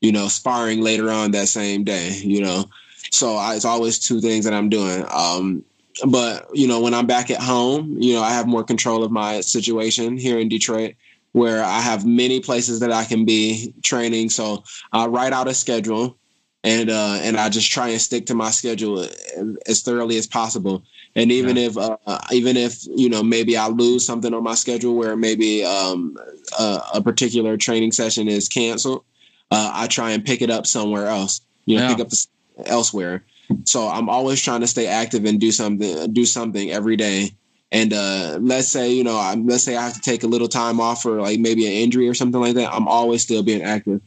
you 0.00 0.12
know 0.12 0.28
sparring 0.28 0.80
later 0.80 1.10
on 1.10 1.32
that 1.32 1.48
same 1.48 1.84
day. 1.84 2.18
You 2.24 2.40
know. 2.40 2.64
So 3.10 3.36
I, 3.36 3.54
it's 3.54 3.64
always 3.64 3.98
two 3.98 4.20
things 4.20 4.44
that 4.44 4.54
I'm 4.54 4.68
doing. 4.68 5.04
Um, 5.10 5.64
but 6.06 6.48
you 6.52 6.66
know, 6.66 6.80
when 6.80 6.94
I'm 6.94 7.06
back 7.06 7.30
at 7.30 7.40
home, 7.40 7.96
you 8.00 8.14
know, 8.14 8.22
I 8.22 8.30
have 8.30 8.46
more 8.46 8.64
control 8.64 9.02
of 9.02 9.10
my 9.10 9.40
situation 9.40 10.16
here 10.16 10.38
in 10.38 10.48
Detroit, 10.48 10.94
where 11.32 11.62
I 11.62 11.80
have 11.80 12.06
many 12.06 12.40
places 12.40 12.80
that 12.80 12.92
I 12.92 13.04
can 13.04 13.24
be 13.24 13.74
training. 13.82 14.30
So 14.30 14.64
I 14.92 15.06
write 15.06 15.32
out 15.32 15.48
a 15.48 15.54
schedule, 15.54 16.18
and 16.64 16.90
uh, 16.90 17.18
and 17.22 17.36
I 17.36 17.48
just 17.48 17.70
try 17.70 17.88
and 17.88 18.00
stick 18.00 18.26
to 18.26 18.34
my 18.34 18.50
schedule 18.50 19.06
as 19.66 19.82
thoroughly 19.82 20.18
as 20.18 20.26
possible. 20.26 20.82
And 21.14 21.32
even 21.32 21.56
if 21.56 21.78
uh, 21.78 21.96
even 22.30 22.58
if 22.58 22.84
you 22.86 23.08
know 23.08 23.22
maybe 23.22 23.56
I 23.56 23.68
lose 23.68 24.04
something 24.04 24.34
on 24.34 24.42
my 24.42 24.54
schedule 24.54 24.96
where 24.96 25.16
maybe 25.16 25.64
um, 25.64 26.16
a, 26.58 26.80
a 26.94 27.02
particular 27.02 27.56
training 27.56 27.92
session 27.92 28.28
is 28.28 28.48
canceled, 28.48 29.04
uh, 29.50 29.70
I 29.72 29.86
try 29.86 30.10
and 30.10 30.24
pick 30.24 30.42
it 30.42 30.50
up 30.50 30.66
somewhere 30.66 31.06
else. 31.06 31.40
You 31.64 31.76
know, 31.76 31.82
Yeah. 31.82 31.88
pick 31.88 32.00
up 32.00 32.10
the 32.10 32.26
elsewhere. 32.64 33.24
So 33.64 33.88
I'm 33.88 34.08
always 34.08 34.42
trying 34.42 34.60
to 34.60 34.66
stay 34.66 34.86
active 34.86 35.24
and 35.24 35.40
do 35.40 35.52
something 35.52 36.12
do 36.12 36.24
something 36.24 36.70
every 36.70 36.96
day. 36.96 37.30
And 37.72 37.92
uh, 37.92 38.38
let's 38.40 38.68
say 38.68 38.92
you 38.92 39.04
know, 39.04 39.18
I'm, 39.18 39.46
let's 39.46 39.64
say 39.64 39.76
I 39.76 39.82
have 39.82 39.94
to 39.94 40.00
take 40.00 40.22
a 40.22 40.28
little 40.28 40.48
time 40.48 40.80
off 40.80 41.02
for 41.02 41.20
like 41.20 41.38
maybe 41.40 41.66
an 41.66 41.72
injury 41.72 42.08
or 42.08 42.14
something 42.14 42.40
like 42.40 42.54
that. 42.54 42.72
I'm 42.72 42.88
always 42.88 43.22
still 43.22 43.42
being 43.42 43.62
active. 43.62 44.00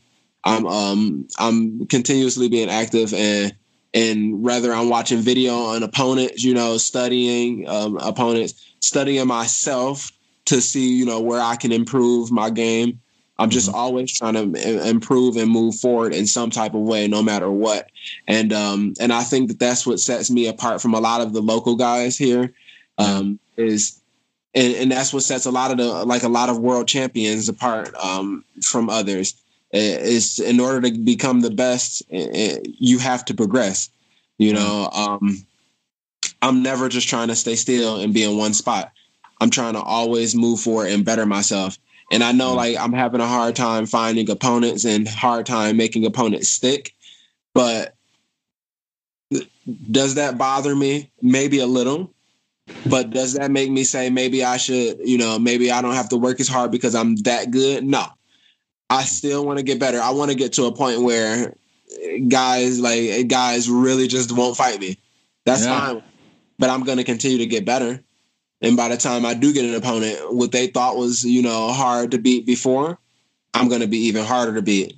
I'm 0.43 0.65
um 0.65 1.27
I'm 1.37 1.85
continuously 1.87 2.47
being 2.47 2.69
active 2.69 3.13
and 3.13 3.53
and 3.93 4.43
whether 4.43 4.73
I'm 4.73 4.89
watching 4.89 5.19
video 5.19 5.53
on 5.53 5.83
opponents, 5.83 6.43
you 6.43 6.53
know, 6.53 6.77
studying 6.77 7.67
um, 7.67 7.97
opponents, 7.97 8.53
studying 8.79 9.27
myself 9.27 10.11
to 10.45 10.61
see 10.61 10.95
you 10.95 11.05
know 11.05 11.19
where 11.19 11.41
I 11.41 11.55
can 11.55 11.71
improve 11.71 12.31
my 12.31 12.49
game. 12.49 12.99
I'm 13.39 13.49
just 13.49 13.73
always 13.73 14.11
trying 14.11 14.33
to 14.33 14.87
improve 14.89 15.37
and 15.37 15.49
move 15.49 15.75
forward 15.75 16.13
in 16.13 16.27
some 16.27 16.49
type 16.49 16.73
of 16.73 16.81
way, 16.81 17.07
no 17.07 17.23
matter 17.23 17.49
what. 17.49 17.89
And 18.27 18.51
um, 18.51 18.93
and 18.99 19.13
I 19.13 19.23
think 19.23 19.47
that 19.47 19.59
that's 19.59 19.87
what 19.87 19.99
sets 19.99 20.29
me 20.29 20.47
apart 20.47 20.81
from 20.81 20.93
a 20.93 20.99
lot 20.99 21.21
of 21.21 21.31
the 21.33 21.41
local 21.41 21.75
guys 21.75 22.17
here. 22.17 22.53
Um, 22.97 23.39
is 23.55 24.01
and, 24.53 24.73
and 24.75 24.91
that's 24.91 25.13
what 25.13 25.23
sets 25.23 25.45
a 25.45 25.51
lot 25.51 25.71
of 25.71 25.77
the 25.77 25.87
like 26.05 26.23
a 26.23 26.29
lot 26.29 26.49
of 26.49 26.59
world 26.59 26.87
champions 26.87 27.47
apart 27.47 27.95
um, 27.95 28.43
from 28.61 28.89
others. 28.89 29.35
Is 29.71 30.39
in 30.39 30.59
order 30.59 30.89
to 30.89 30.97
become 30.97 31.41
the 31.41 31.51
best, 31.51 32.01
i- 32.11 32.29
i- 32.33 32.61
you 32.65 32.97
have 32.97 33.23
to 33.25 33.33
progress. 33.33 33.89
You 34.37 34.53
know, 34.53 34.89
um, 34.91 35.45
I'm 36.41 36.63
never 36.63 36.89
just 36.89 37.07
trying 37.07 37.27
to 37.29 37.35
stay 37.35 37.55
still 37.55 37.99
and 38.01 38.13
be 38.13 38.23
in 38.23 38.37
one 38.37 38.53
spot. 38.53 38.91
I'm 39.39 39.49
trying 39.49 39.73
to 39.73 39.81
always 39.81 40.35
move 40.35 40.59
forward 40.59 40.91
and 40.91 41.05
better 41.05 41.25
myself. 41.25 41.77
And 42.11 42.23
I 42.23 42.31
know 42.31 42.49
mm-hmm. 42.49 42.57
like 42.57 42.77
I'm 42.77 42.93
having 42.93 43.21
a 43.21 43.27
hard 43.27 43.55
time 43.55 43.85
finding 43.85 44.29
opponents 44.29 44.85
and 44.85 45.07
hard 45.07 45.45
time 45.45 45.77
making 45.77 46.05
opponents 46.05 46.49
stick. 46.49 46.95
But 47.53 47.95
does 49.91 50.15
that 50.15 50.37
bother 50.37 50.75
me? 50.75 51.11
Maybe 51.21 51.59
a 51.59 51.67
little. 51.67 52.11
But 52.85 53.09
does 53.11 53.33
that 53.33 53.51
make 53.51 53.71
me 53.71 53.83
say 53.83 54.09
maybe 54.09 54.43
I 54.43 54.57
should, 54.57 54.99
you 55.03 55.17
know, 55.17 55.39
maybe 55.39 55.71
I 55.71 55.81
don't 55.81 55.95
have 55.95 56.09
to 56.09 56.17
work 56.17 56.39
as 56.39 56.47
hard 56.47 56.71
because 56.71 56.95
I'm 56.95 57.15
that 57.17 57.51
good? 57.51 57.83
No. 57.83 58.05
I 58.89 59.03
still 59.03 59.45
want 59.45 59.57
to 59.59 59.63
get 59.63 59.79
better. 59.79 59.99
I 59.99 60.11
want 60.11 60.31
to 60.31 60.37
get 60.37 60.53
to 60.53 60.65
a 60.65 60.71
point 60.71 61.01
where 61.01 61.55
guys 62.27 62.79
like 62.79 63.27
guys 63.27 63.69
really 63.69 64.07
just 64.07 64.31
won't 64.31 64.57
fight 64.57 64.79
me. 64.79 64.97
That's 65.45 65.63
Yeah. 65.63 65.79
fine. 65.79 66.03
But 66.57 66.69
I'm 66.69 66.83
going 66.83 66.97
to 66.97 67.03
continue 67.03 67.37
to 67.39 67.45
get 67.45 67.65
better. 67.65 68.03
And 68.61 68.75
by 68.75 68.89
the 68.89 68.97
time 68.97 69.25
I 69.25 69.33
do 69.33 69.53
get 69.53 69.65
an 69.65 69.75
opponent, 69.75 70.35
what 70.35 70.51
they 70.51 70.67
thought 70.67 70.97
was, 70.97 71.23
you 71.23 71.41
know, 71.41 71.71
hard 71.71 72.11
to 72.11 72.17
beat 72.17 72.45
before, 72.45 72.97
I'm 73.53 73.69
going 73.69 73.81
to 73.81 73.87
be 73.87 73.99
even 73.99 74.25
harder 74.25 74.53
to 74.55 74.61
beat. 74.61 74.95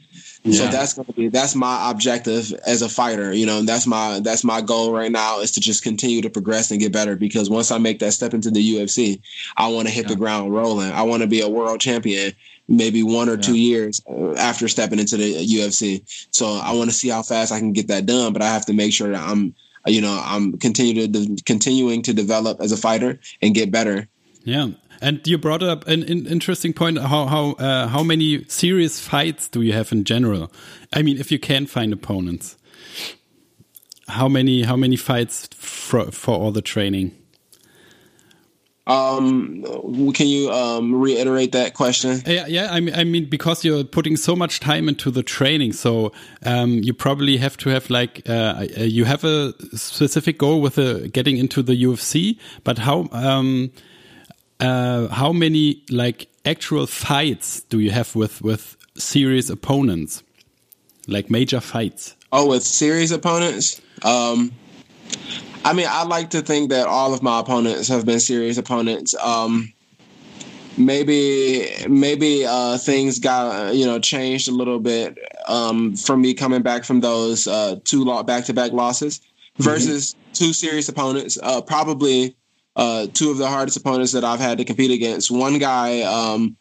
So 0.50 0.66
that's 0.68 0.94
going 0.94 1.06
to 1.06 1.14
be 1.14 1.28
that's 1.28 1.54
my 1.54 1.92
objective 1.92 2.52
as 2.66 2.82
a 2.82 2.90
fighter. 2.90 3.32
You 3.32 3.46
know, 3.46 3.60
and 3.60 3.70
that's 3.70 3.86
my 3.86 4.20
that's 4.22 4.44
my 4.44 4.62
goal 4.62 4.92
right 4.92 5.12
now 5.12 5.40
is 5.40 5.52
to 5.52 5.60
just 5.60 5.84
continue 5.84 6.20
to 6.24 6.32
progress 6.32 6.72
and 6.72 6.80
get 6.80 6.92
better. 6.92 7.16
Because 7.16 7.48
once 7.48 7.70
I 7.70 7.78
make 7.78 8.00
that 8.00 8.14
step 8.14 8.34
into 8.34 8.50
the 8.50 8.76
UFC, 8.76 9.22
I 9.56 9.68
want 9.68 9.88
to 9.88 9.94
hit 9.94 10.08
the 10.08 10.16
ground 10.16 10.52
rolling. 10.52 10.92
I 10.92 11.04
want 11.04 11.22
to 11.22 11.28
be 11.28 11.42
a 11.42 11.50
world 11.50 11.80
champion, 11.80 12.34
maybe 12.68 13.04
one 13.04 13.30
or 13.30 13.38
two 13.38 13.56
years 13.56 14.02
uh, 14.10 14.34
after 14.34 14.68
stepping 14.68 14.98
into 14.98 15.16
the 15.16 15.46
UFC. 15.46 16.02
So 16.32 16.56
I 16.56 16.74
want 16.74 16.90
to 16.90 16.96
see 16.96 17.10
how 17.10 17.22
fast 17.22 17.52
I 17.52 17.60
can 17.60 17.74
get 17.74 17.90
that 17.90 18.08
done. 18.08 18.34
But 18.34 18.42
I 18.42 18.48
have 18.48 18.66
to 18.66 18.74
make 18.74 18.94
sure 18.94 19.12
that 19.12 19.22
I'm, 19.22 19.54
you 19.88 20.02
know, 20.02 20.22
I'm 20.24 20.58
continue 20.58 20.94
to 20.94 21.08
de- 21.08 21.44
continuing 21.44 22.02
to 22.04 22.14
develop 22.14 22.62
as 22.62 22.72
a 22.72 22.78
fighter 22.78 23.20
and 23.42 23.54
get 23.54 23.72
better. 23.72 24.08
Yeah. 24.44 24.70
And 25.02 25.26
you 25.26 25.40
brought 25.40 25.64
up 25.64 25.88
an, 25.88 26.04
an 26.04 26.28
interesting 26.28 26.74
point. 26.74 27.00
How 27.00 27.26
how 27.26 27.52
uh, 27.54 27.88
how 27.88 28.04
many 28.04 28.46
serious 28.46 29.00
fights 29.00 29.48
do 29.48 29.62
you 29.62 29.74
have 29.74 29.92
in 29.92 30.04
general? 30.04 30.52
I 30.94 31.02
mean, 31.02 31.18
if 31.18 31.32
you 31.32 31.40
can 31.40 31.66
find 31.66 31.92
opponents, 31.92 32.56
how 34.08 34.28
many 34.28 34.64
how 34.64 34.76
many 34.76 34.96
fights 34.96 35.50
for 35.56 36.12
for 36.12 36.36
all 36.36 36.52
the 36.52 36.62
training? 36.62 37.18
Um, 38.88 39.64
can 40.14 40.28
you 40.28 40.52
um, 40.52 40.96
reiterate 40.96 41.52
that 41.52 41.76
question? 41.76 42.22
Yeah, 42.26 42.48
yeah. 42.48 42.70
I 42.72 42.80
mean, 42.80 42.96
I 42.96 43.04
mean, 43.04 43.30
because 43.30 43.64
you're 43.64 43.84
putting 43.84 44.18
so 44.18 44.36
much 44.36 44.60
time 44.60 44.90
into 44.90 45.12
the 45.12 45.22
training, 45.22 45.74
so 45.74 46.12
um, 46.44 46.80
you 46.84 46.94
probably 46.94 47.38
have 47.38 47.58
to 47.58 47.70
have 47.70 47.90
like 47.92 48.24
uh, 48.28 48.68
uh, 48.78 48.84
you 48.84 49.06
have 49.06 49.24
a 49.24 49.54
specific 49.78 50.40
goal 50.40 50.62
with 50.62 50.80
uh, 50.80 51.08
getting 51.08 51.38
into 51.38 51.62
the 51.62 51.84
UFC. 51.84 52.40
But 52.64 52.80
how 52.80 53.08
um, 53.12 53.72
uh, 54.60 55.10
how 55.10 55.32
many 55.32 55.84
like 55.92 56.28
actual 56.44 56.88
fights 56.88 57.62
do 57.62 57.80
you 57.80 57.92
have 57.92 58.16
with 58.16 58.42
with 58.42 58.78
serious 58.98 59.52
opponents, 59.52 60.24
like 61.08 61.30
major 61.30 61.60
fights? 61.60 62.16
Oh, 62.32 62.48
with 62.48 62.64
serious 62.64 63.12
opponents. 63.12 63.80
Um, 64.02 64.52
I 65.64 65.74
mean, 65.74 65.88
I 65.90 66.04
like 66.04 66.32
to 66.32 66.42
think 66.42 66.70
that 66.70 66.88
all 66.88 67.14
of 67.14 67.22
my 67.22 67.40
opponents 67.40 67.88
have 67.88 68.06
been 68.06 68.20
serious 68.20 68.58
opponents. 68.58 69.14
Um, 69.16 69.72
maybe, 70.78 71.70
maybe 71.88 72.46
uh, 72.46 72.78
things 72.78 73.20
got 73.20 73.76
you 73.76 73.86
know 73.86 74.00
changed 74.00 74.48
a 74.48 74.52
little 74.52 74.80
bit 74.80 75.18
um, 75.48 75.96
from 75.96 76.22
me 76.22 76.34
coming 76.34 76.62
back 76.62 76.84
from 76.84 77.02
those 77.02 77.48
uh, 77.48 77.80
two 77.84 78.06
back 78.24 78.46
to 78.46 78.54
back 78.54 78.72
losses 78.72 79.22
versus 79.58 80.16
two 80.34 80.54
serious 80.54 80.90
opponents. 80.90 81.38
Uh, 81.42 81.62
probably 81.62 82.36
uh, 82.76 83.08
two 83.14 83.30
of 83.30 83.38
the 83.38 83.48
hardest 83.48 83.78
opponents 83.78 84.14
that 84.14 84.24
I've 84.24 84.40
had 84.40 84.58
to 84.58 84.66
compete 84.66 84.92
against. 84.92 85.30
One 85.30 85.60
guy 85.60 86.02
um, 86.02 86.58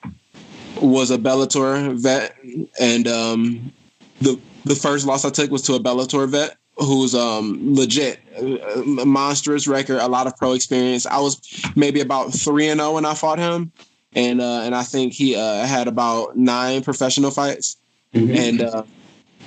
was 0.82 1.10
a 1.10 1.16
Bellator 1.16 1.98
vet, 1.98 2.36
and 2.78 3.08
um, 3.08 3.72
the 4.20 4.38
the 4.64 4.74
first 4.74 5.06
loss 5.06 5.24
I 5.24 5.30
took 5.30 5.50
was 5.50 5.62
to 5.62 5.74
a 5.74 5.80
Bellator 5.80 6.28
vet 6.28 6.56
who's 6.80 7.14
um 7.14 7.74
legit 7.74 8.20
uh, 8.36 8.82
monstrous 9.04 9.68
record, 9.68 9.98
a 9.98 10.08
lot 10.08 10.26
of 10.26 10.36
pro 10.36 10.52
experience. 10.52 11.06
I 11.06 11.18
was 11.18 11.40
maybe 11.76 12.00
about 12.00 12.32
three 12.32 12.68
and 12.68 12.80
zero 12.80 12.94
when 12.94 13.04
I 13.04 13.14
fought 13.14 13.38
him, 13.38 13.72
and 14.14 14.40
uh, 14.40 14.62
and 14.62 14.74
I 14.74 14.82
think 14.82 15.12
he 15.12 15.36
uh, 15.36 15.66
had 15.66 15.88
about 15.88 16.36
nine 16.36 16.82
professional 16.82 17.30
fights, 17.30 17.76
and 18.12 18.62
uh, 18.62 18.82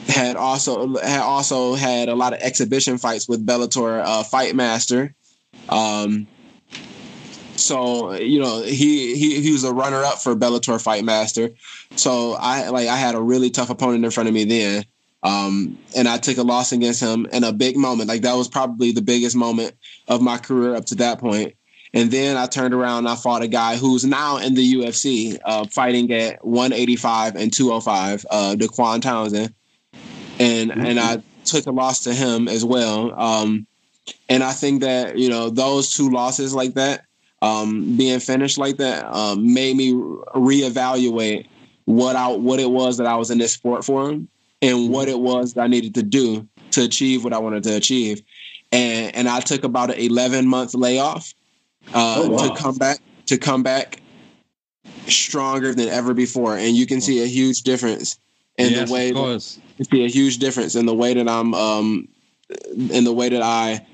had 0.08 0.36
also 0.36 0.96
had 0.98 1.22
also 1.22 1.76
had 1.76 2.10
a 2.10 2.16
lot 2.16 2.34
of 2.34 2.40
exhibition 2.40 2.98
fights 2.98 3.28
with 3.28 3.46
Bellator 3.46 4.04
uh, 4.06 4.24
Fight 4.24 4.56
Master. 4.56 5.14
Um, 5.70 6.28
so 7.56 8.14
you 8.14 8.40
know 8.40 8.62
he 8.62 9.16
he 9.16 9.42
he 9.42 9.52
was 9.52 9.64
a 9.64 9.74
runner 9.74 10.04
up 10.04 10.20
for 10.20 10.36
Bellator 10.36 10.82
Fight 10.82 11.04
Master. 11.04 11.50
So 11.96 12.34
I 12.34 12.70
like 12.70 12.88
I 12.88 12.96
had 12.96 13.16
a 13.16 13.22
really 13.22 13.50
tough 13.50 13.70
opponent 13.70 14.06
in 14.06 14.12
front 14.12 14.30
of 14.30 14.36
me 14.36 14.46
then. 14.46 14.86
Um, 15.24 15.78
and 15.96 16.08
I 16.08 16.18
took 16.18 16.38
a 16.38 16.44
loss 16.44 16.74
against 16.74 17.02
him 17.02 17.26
in 17.32 17.44
a 17.44 17.54
big 17.54 17.78
moment. 17.78 18.10
Like 18.10 18.22
that 18.24 18.36
was 18.36 18.50
probably 18.50 18.92
the 18.92 19.02
biggest 19.02 19.36
moment 19.36 19.74
of 20.08 20.22
my 20.22 20.38
career 20.38 20.76
up 20.76 20.86
to 20.86 20.96
that 20.96 21.20
point. 21.20 21.56
And 21.94 22.12
then 22.12 22.38
I 22.38 22.48
turned 22.48 22.74
around 22.74 23.00
and 23.00 23.10
I 23.10 23.16
fought 23.16 23.44
a 23.44 23.48
guy 23.48 23.78
who's 23.78 24.04
now 24.04 24.38
in 24.38 24.56
the 24.56 24.74
UFC, 24.74 25.38
uh, 25.46 25.66
fighting 25.66 26.12
at 26.12 26.44
185 26.44 27.36
and 27.36 27.54
205, 27.54 28.26
uh, 28.30 28.56
Dequan 28.58 29.02
Townsend. 29.02 29.54
And 30.40 30.72
and 30.72 31.00
I 31.00 31.22
took 31.46 31.68
a 31.68 31.72
loss 31.72 32.04
to 32.06 32.14
him 32.14 32.48
as 32.48 32.66
well. 32.66 33.18
Um, 33.18 33.68
and 34.28 34.44
I 34.44 34.52
think 34.52 34.82
that 34.82 35.18
you 35.18 35.30
know 35.30 35.50
those 35.50 35.94
two 35.94 36.10
losses 36.10 36.56
like 36.56 36.74
that, 36.74 37.06
um, 37.42 37.96
being 37.96 38.20
finished 38.20 38.58
like 38.58 38.78
that, 38.78 39.06
um, 39.06 39.54
made 39.54 39.78
me 39.78 39.94
reevaluate 39.94 41.46
what 41.86 42.16
I 42.16 42.30
what 42.30 42.60
it 42.60 42.72
was 42.72 42.98
that 42.98 43.08
I 43.08 43.16
was 43.16 43.30
in 43.30 43.38
this 43.38 43.54
sport 43.54 43.86
for 43.86 44.10
and 44.64 44.90
what 44.90 45.10
it 45.10 45.20
was 45.20 45.54
that 45.54 45.62
I 45.62 45.68
needed 45.68 45.94
to 45.96 46.04
do 46.04 46.48
to 46.72 46.84
achieve 46.84 47.24
what 47.24 47.34
I 47.34 47.38
wanted 47.38 47.64
to 47.64 47.76
achieve. 47.76 48.22
And 48.72 49.16
and 49.16 49.30
I 49.30 49.40
took 49.42 49.64
about 49.64 49.92
an 49.92 50.00
11 50.00 50.48
month 50.48 50.74
layoff 50.74 51.34
uh, 51.94 52.16
Oh, 52.18 52.30
wow. 52.30 52.38
to 52.38 52.62
come 52.62 52.76
back 52.76 53.00
to 53.28 53.38
come 53.38 53.62
back 53.62 54.02
stronger 55.08 55.74
than 55.74 55.90
ever 55.90 56.14
before. 56.14 56.58
And 56.58 56.76
you 56.76 56.86
can 56.86 57.02
see 57.02 57.22
a 57.22 57.28
huge 57.28 57.62
difference 57.64 58.18
in 58.58 58.72
yes, 58.72 58.88
the 58.88 58.94
way 58.94 59.10
of 59.10 59.16
that, 59.16 59.58
you 59.78 59.86
see 59.86 60.06
a 60.06 60.10
huge 60.10 60.38
difference 60.38 60.76
in 60.76 60.86
the 60.86 60.96
way 60.96 61.14
that 61.14 61.28
I'm 61.28 61.54
um 61.54 62.08
in 62.78 63.04
the 63.04 63.14
way 63.14 63.30
that 63.30 63.42
I 63.42 63.86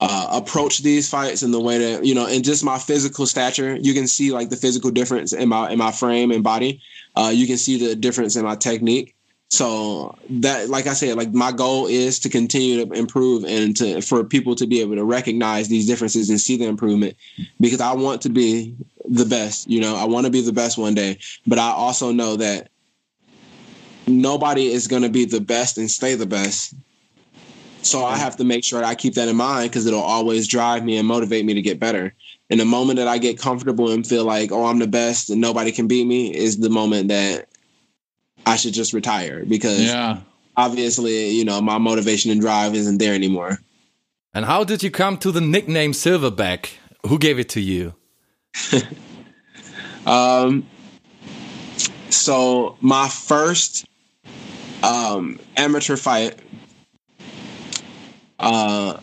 uh, 0.00 0.28
approach 0.32 0.78
these 0.78 1.08
fights 1.08 1.42
and 1.42 1.54
the 1.54 1.60
way 1.60 1.78
that 1.78 2.04
you 2.04 2.14
know 2.14 2.26
and 2.26 2.44
just 2.44 2.64
my 2.64 2.78
physical 2.78 3.26
stature 3.26 3.76
you 3.76 3.94
can 3.94 4.06
see 4.06 4.32
like 4.32 4.50
the 4.50 4.56
physical 4.56 4.90
difference 4.90 5.32
in 5.32 5.48
my 5.48 5.70
in 5.70 5.78
my 5.78 5.92
frame 5.92 6.30
and 6.30 6.44
body 6.44 6.82
uh, 7.16 7.30
you 7.32 7.46
can 7.46 7.56
see 7.56 7.78
the 7.78 7.94
difference 7.94 8.36
in 8.36 8.44
my 8.44 8.56
technique 8.56 9.13
so 9.54 10.16
that 10.28 10.68
like 10.68 10.86
i 10.86 10.92
said 10.92 11.16
like 11.16 11.32
my 11.32 11.52
goal 11.52 11.86
is 11.86 12.18
to 12.18 12.28
continue 12.28 12.84
to 12.84 12.92
improve 12.92 13.44
and 13.44 13.76
to 13.76 14.00
for 14.00 14.24
people 14.24 14.54
to 14.54 14.66
be 14.66 14.80
able 14.80 14.96
to 14.96 15.04
recognize 15.04 15.68
these 15.68 15.86
differences 15.86 16.28
and 16.28 16.40
see 16.40 16.56
the 16.56 16.66
improvement 16.66 17.16
because 17.60 17.80
i 17.80 17.92
want 17.92 18.20
to 18.20 18.28
be 18.28 18.74
the 19.04 19.24
best 19.24 19.68
you 19.70 19.80
know 19.80 19.94
i 19.94 20.04
want 20.04 20.26
to 20.26 20.32
be 20.32 20.40
the 20.40 20.52
best 20.52 20.76
one 20.76 20.94
day 20.94 21.16
but 21.46 21.58
i 21.58 21.70
also 21.70 22.10
know 22.10 22.36
that 22.36 22.68
nobody 24.08 24.66
is 24.66 24.88
going 24.88 25.02
to 25.02 25.08
be 25.08 25.24
the 25.24 25.40
best 25.40 25.78
and 25.78 25.90
stay 25.90 26.14
the 26.14 26.26
best 26.26 26.74
so 27.82 28.02
I 28.02 28.16
have 28.16 28.38
to 28.38 28.44
make 28.44 28.64
sure 28.64 28.82
I 28.82 28.94
keep 28.94 29.12
that 29.14 29.28
in 29.28 29.36
mind 29.36 29.70
because 29.70 29.84
it'll 29.84 30.00
always 30.00 30.48
drive 30.48 30.82
me 30.84 30.96
and 30.96 31.06
motivate 31.06 31.44
me 31.44 31.52
to 31.52 31.60
get 31.60 31.78
better. 31.78 32.14
And 32.48 32.58
the 32.58 32.64
moment 32.64 32.96
that 32.96 33.08
I 33.08 33.18
get 33.18 33.38
comfortable 33.38 33.90
and 33.90 34.06
feel 34.06 34.24
like, 34.24 34.50
oh, 34.52 34.64
I'm 34.64 34.78
the 34.78 34.86
best 34.86 35.28
and 35.28 35.38
nobody 35.38 35.70
can 35.70 35.86
beat 35.86 36.06
me 36.06 36.34
is 36.34 36.56
the 36.56 36.70
moment 36.70 37.08
that 37.08 37.46
I 38.46 38.56
should 38.56 38.74
just 38.74 38.92
retire 38.92 39.44
because 39.46 39.80
Yeah. 39.82 40.18
obviously, 40.56 41.30
you 41.30 41.44
know, 41.44 41.60
my 41.60 41.78
motivation 41.78 42.30
and 42.30 42.40
drive 42.40 42.74
isn't 42.74 42.98
there 42.98 43.14
anymore. 43.14 43.58
And 44.34 44.44
how 44.44 44.64
did 44.64 44.82
you 44.82 44.90
come 44.90 45.16
to 45.18 45.30
the 45.30 45.40
nickname 45.40 45.92
Silverback? 45.92 46.70
Who 47.06 47.18
gave 47.18 47.38
it 47.38 47.48
to 47.50 47.60
you? 47.60 47.94
Um, 50.06 50.66
so 52.10 52.76
my 52.80 53.08
first 53.08 53.86
um, 54.82 55.38
amateur 55.56 55.96
fight. 55.96 56.38
Uh, 58.38 58.98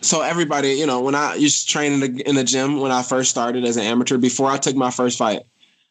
so 0.00 0.22
everybody, 0.22 0.72
you 0.72 0.86
know, 0.86 1.00
when 1.00 1.14
I 1.14 1.34
used 1.34 1.66
to 1.66 1.72
train 1.72 1.92
in 1.92 2.00
the 2.00 2.22
in 2.28 2.34
the 2.36 2.44
gym 2.44 2.80
when 2.80 2.90
I 2.90 3.02
first 3.02 3.30
started 3.30 3.64
as 3.64 3.76
an 3.76 3.82
amateur, 3.82 4.16
before 4.16 4.50
I 4.50 4.56
took 4.56 4.76
my 4.76 4.90
first 4.90 5.18
fight, 5.18 5.42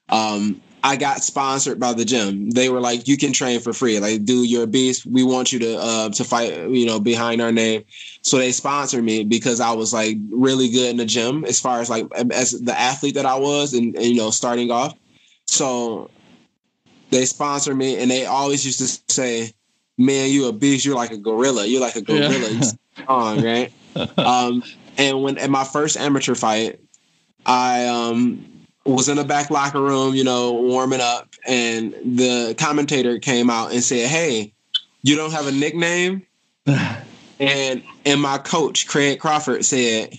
um, 0.10 0.62
I 0.84 0.96
got 0.96 1.24
sponsored 1.24 1.80
by 1.80 1.94
the 1.94 2.06
gym. 2.06 2.52
They 2.52 2.70
were 2.70 2.80
like, 2.80 3.08
"You 3.08 3.18
can 3.18 3.34
train 3.34 3.60
for 3.60 3.74
free. 3.74 4.00
Like, 4.00 4.26
dude, 4.26 4.50
you're 4.50 4.64
a 4.64 4.68
beast. 4.68 5.06
We 5.06 5.24
want 5.24 5.52
you 5.52 5.60
to 5.60 5.78
uh, 5.78 6.10
to 6.10 6.24
fight. 6.24 6.54
You 6.70 6.86
know, 6.86 7.00
behind 7.00 7.42
our 7.42 7.52
name." 7.52 7.84
So 8.22 8.38
they 8.38 8.52
sponsored 8.52 9.04
me 9.04 9.24
because 9.24 9.60
I 9.60 9.72
was 9.72 9.94
like 9.94 10.18
really 10.30 10.70
good 10.70 10.90
in 10.90 10.98
the 10.98 11.06
gym 11.06 11.46
as 11.46 11.60
far 11.60 11.82
as 11.82 11.90
like 11.90 12.06
as 12.32 12.52
the 12.52 12.78
athlete 12.80 13.16
that 13.16 13.26
I 13.26 13.38
was, 13.38 13.74
and, 13.74 13.96
and 13.96 14.06
you 14.06 14.16
know, 14.16 14.30
starting 14.30 14.72
off. 14.72 14.96
So 15.46 16.10
they 17.10 17.26
sponsored 17.26 17.78
me, 17.78 17.98
and 17.98 18.12
they 18.12 18.26
always 18.26 18.66
used 18.66 18.80
to 18.80 19.14
say, 19.14 19.52
"Man, 19.98 20.30
you 20.30 20.48
a 20.48 20.54
beast. 20.54 20.86
You're 20.86 20.96
like 20.96 21.12
a 21.12 21.18
gorilla. 21.18 21.66
You're 21.66 21.82
like 21.82 21.96
a 21.96 22.02
gorilla. 22.02 22.52
Yeah. 22.52 22.72
Strong, 23.02 23.44
right?" 23.44 23.74
um, 24.18 24.64
and 24.98 25.24
when 25.24 25.38
at 25.38 25.50
my 25.50 25.64
first 25.64 25.98
amateur 25.98 26.36
fight, 26.36 26.80
I 27.46 27.86
um, 27.88 28.46
was 28.88 29.10
in 29.10 29.18
the 29.18 29.24
back 29.24 29.50
locker 29.50 29.82
room, 29.82 30.16
you 30.16 30.24
know, 30.24 30.54
warming 30.54 31.02
up, 31.02 31.30
and 31.46 31.94
the 31.94 32.56
commentator 32.58 33.20
came 33.20 33.50
out 33.50 33.72
and 33.72 33.84
said, 33.84 34.08
"Hey, 34.08 34.54
you 35.04 35.16
don't 35.16 35.32
have 35.32 35.48
a 35.48 35.52
nickname?" 35.52 36.26
and 37.40 37.84
and 38.06 38.22
my 38.22 38.38
coach 38.38 38.88
Craig 38.88 39.20
Crawford 39.20 39.66
said, 39.66 40.18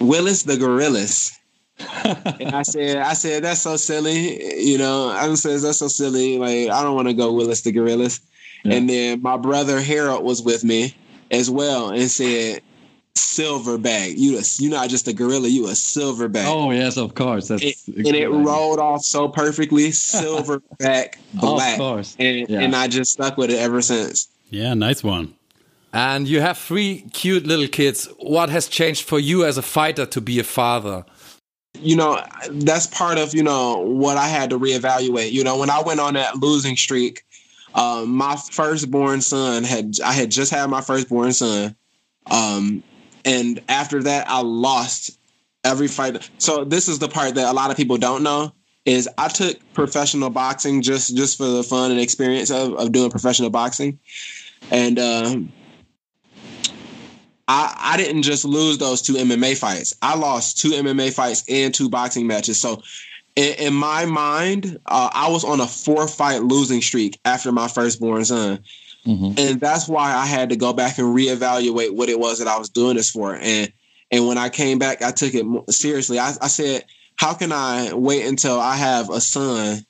"Willis 0.00 0.44
the 0.44 0.56
Gorillas." 0.56 1.32
and 2.04 2.54
I 2.54 2.62
said, 2.62 2.98
I 2.98 3.14
said 3.14 3.42
that's 3.42 3.62
so 3.62 3.76
silly, 3.76 4.62
you 4.62 4.78
know. 4.78 5.08
I 5.08 5.32
said 5.34 5.60
that's 5.60 5.78
so 5.78 5.88
silly. 5.88 6.38
Like 6.38 6.70
I 6.70 6.82
don't 6.82 6.94
want 6.94 7.08
to 7.08 7.14
go 7.14 7.32
Willis 7.32 7.62
the 7.62 7.72
Gorillas. 7.72 8.20
Yeah. 8.64 8.74
And 8.74 8.88
then 8.88 9.22
my 9.22 9.36
brother 9.36 9.80
Harold 9.80 10.24
was 10.24 10.42
with 10.42 10.64
me 10.64 10.94
as 11.30 11.50
well 11.50 11.90
and 11.90 12.10
said, 12.10 12.62
silver 13.16 13.78
bag. 13.78 14.18
You 14.18 14.38
a, 14.38 14.42
you 14.58 14.68
not 14.68 14.88
just 14.88 15.08
a 15.08 15.12
gorilla, 15.12 15.48
you 15.48 15.68
a 15.68 15.74
silver 15.74 16.28
bag. 16.28 16.46
Oh 16.48 16.70
yes, 16.70 16.96
of 16.96 17.14
course. 17.14 17.48
That's 17.48 17.62
It- 17.62 17.76
and 17.88 18.06
it 18.14 18.28
rolled 18.28 18.78
off 18.80 19.02
so 19.04 19.28
perfectly, 19.28 19.90
silver 19.92 20.62
back 20.78 21.18
black, 21.34 21.74
Of 21.74 21.78
course. 21.78 22.16
and 22.18 22.48
Yeah. 22.48 22.60
and 22.60 22.74
I 22.74 22.88
just 22.88 23.12
stuck 23.12 23.36
with 23.36 23.50
it 23.50 23.58
ever 23.58 23.82
since. 23.82 24.28
Yeah, 24.50 24.74
nice 24.74 25.02
one. 25.02 25.34
And 25.92 26.26
you 26.28 26.40
have 26.40 26.58
three 26.58 27.04
cute 27.12 27.46
little 27.46 27.68
kids. 27.68 28.08
What 28.18 28.50
has 28.50 28.66
changed 28.66 29.04
for 29.04 29.20
you 29.20 29.44
as 29.44 29.56
a 29.56 29.62
fighter 29.62 30.06
to 30.06 30.20
be 30.20 30.38
a 30.38 30.44
father? 30.44 31.04
you 31.80 31.96
know, 31.96 32.22
that's 32.52 32.86
part 32.86 33.18
of, 33.18 33.34
you 33.34 33.42
know, 33.42 33.78
what 33.80 34.16
I 34.16 34.28
had 34.28 34.48
to 34.50 34.58
reevaluate. 34.60 35.32
You 35.32 35.42
know, 35.42 35.58
when 35.58 35.70
I 35.70 35.82
went 35.82 35.98
on 35.98 36.14
that 36.14 36.36
losing 36.36 36.76
streak, 36.76 37.24
um, 37.74 38.14
my 38.14 38.36
firstborn 38.36 39.20
son 39.20 39.64
had 39.64 39.96
I 40.04 40.12
had 40.12 40.30
just 40.30 40.52
had 40.52 40.70
my 40.70 40.80
firstborn 40.80 41.32
son. 41.32 41.74
Um, 42.30 42.84
and 43.24 43.60
after 43.68 44.02
that 44.02 44.28
I 44.28 44.40
lost 44.40 45.18
every 45.64 45.88
fight. 45.88 46.28
So 46.38 46.64
this 46.64 46.88
is 46.88 46.98
the 46.98 47.08
part 47.08 47.34
that 47.34 47.50
a 47.50 47.54
lot 47.54 47.70
of 47.70 47.76
people 47.76 47.96
don't 47.96 48.22
know 48.22 48.52
is 48.84 49.08
I 49.16 49.28
took 49.28 49.56
professional 49.72 50.30
boxing 50.30 50.82
just 50.82 51.16
just 51.16 51.38
for 51.38 51.46
the 51.46 51.62
fun 51.62 51.90
and 51.90 52.00
experience 52.00 52.50
of, 52.50 52.74
of 52.74 52.92
doing 52.92 53.10
professional 53.10 53.50
boxing. 53.50 53.98
And 54.70 54.98
um 54.98 55.52
I, 57.46 57.74
I 57.78 57.96
didn't 57.96 58.22
just 58.22 58.44
lose 58.44 58.78
those 58.78 59.02
two 59.02 59.14
MMA 59.14 59.56
fights. 59.56 59.94
I 60.00 60.16
lost 60.16 60.58
two 60.58 60.70
MMA 60.70 61.12
fights 61.12 61.44
and 61.48 61.74
two 61.74 61.88
boxing 61.90 62.26
matches. 62.26 62.58
So, 62.58 62.82
in, 63.36 63.54
in 63.58 63.74
my 63.74 64.06
mind, 64.06 64.78
uh, 64.86 65.10
I 65.12 65.30
was 65.30 65.44
on 65.44 65.60
a 65.60 65.66
four 65.66 66.08
fight 66.08 66.42
losing 66.42 66.80
streak 66.80 67.18
after 67.24 67.52
my 67.52 67.68
firstborn 67.68 68.24
son. 68.24 68.60
Mhm. 69.06 69.38
And 69.38 69.60
that's 69.60 69.88
why 69.88 70.14
I 70.14 70.26
had 70.26 70.50
to 70.50 70.56
go 70.56 70.72
back 70.72 70.98
and 70.98 71.14
reevaluate 71.14 71.94
what 71.94 72.08
it 72.08 72.18
was 72.18 72.38
that 72.38 72.48
I 72.48 72.58
was 72.58 72.68
doing 72.70 72.96
this 72.96 73.10
for. 73.10 73.34
And 73.34 73.72
and 74.10 74.26
when 74.26 74.38
I 74.38 74.48
came 74.48 74.78
back, 74.78 75.02
I 75.02 75.10
took 75.10 75.34
it 75.34 75.44
seriously. 75.70 76.18
I, 76.18 76.32
I 76.40 76.48
said, 76.48 76.84
how 77.16 77.34
can 77.34 77.52
I 77.52 77.92
wait 77.94 78.26
until 78.26 78.60
I 78.60 78.76
have 78.76 79.10
a 79.10 79.20
son 79.20 79.84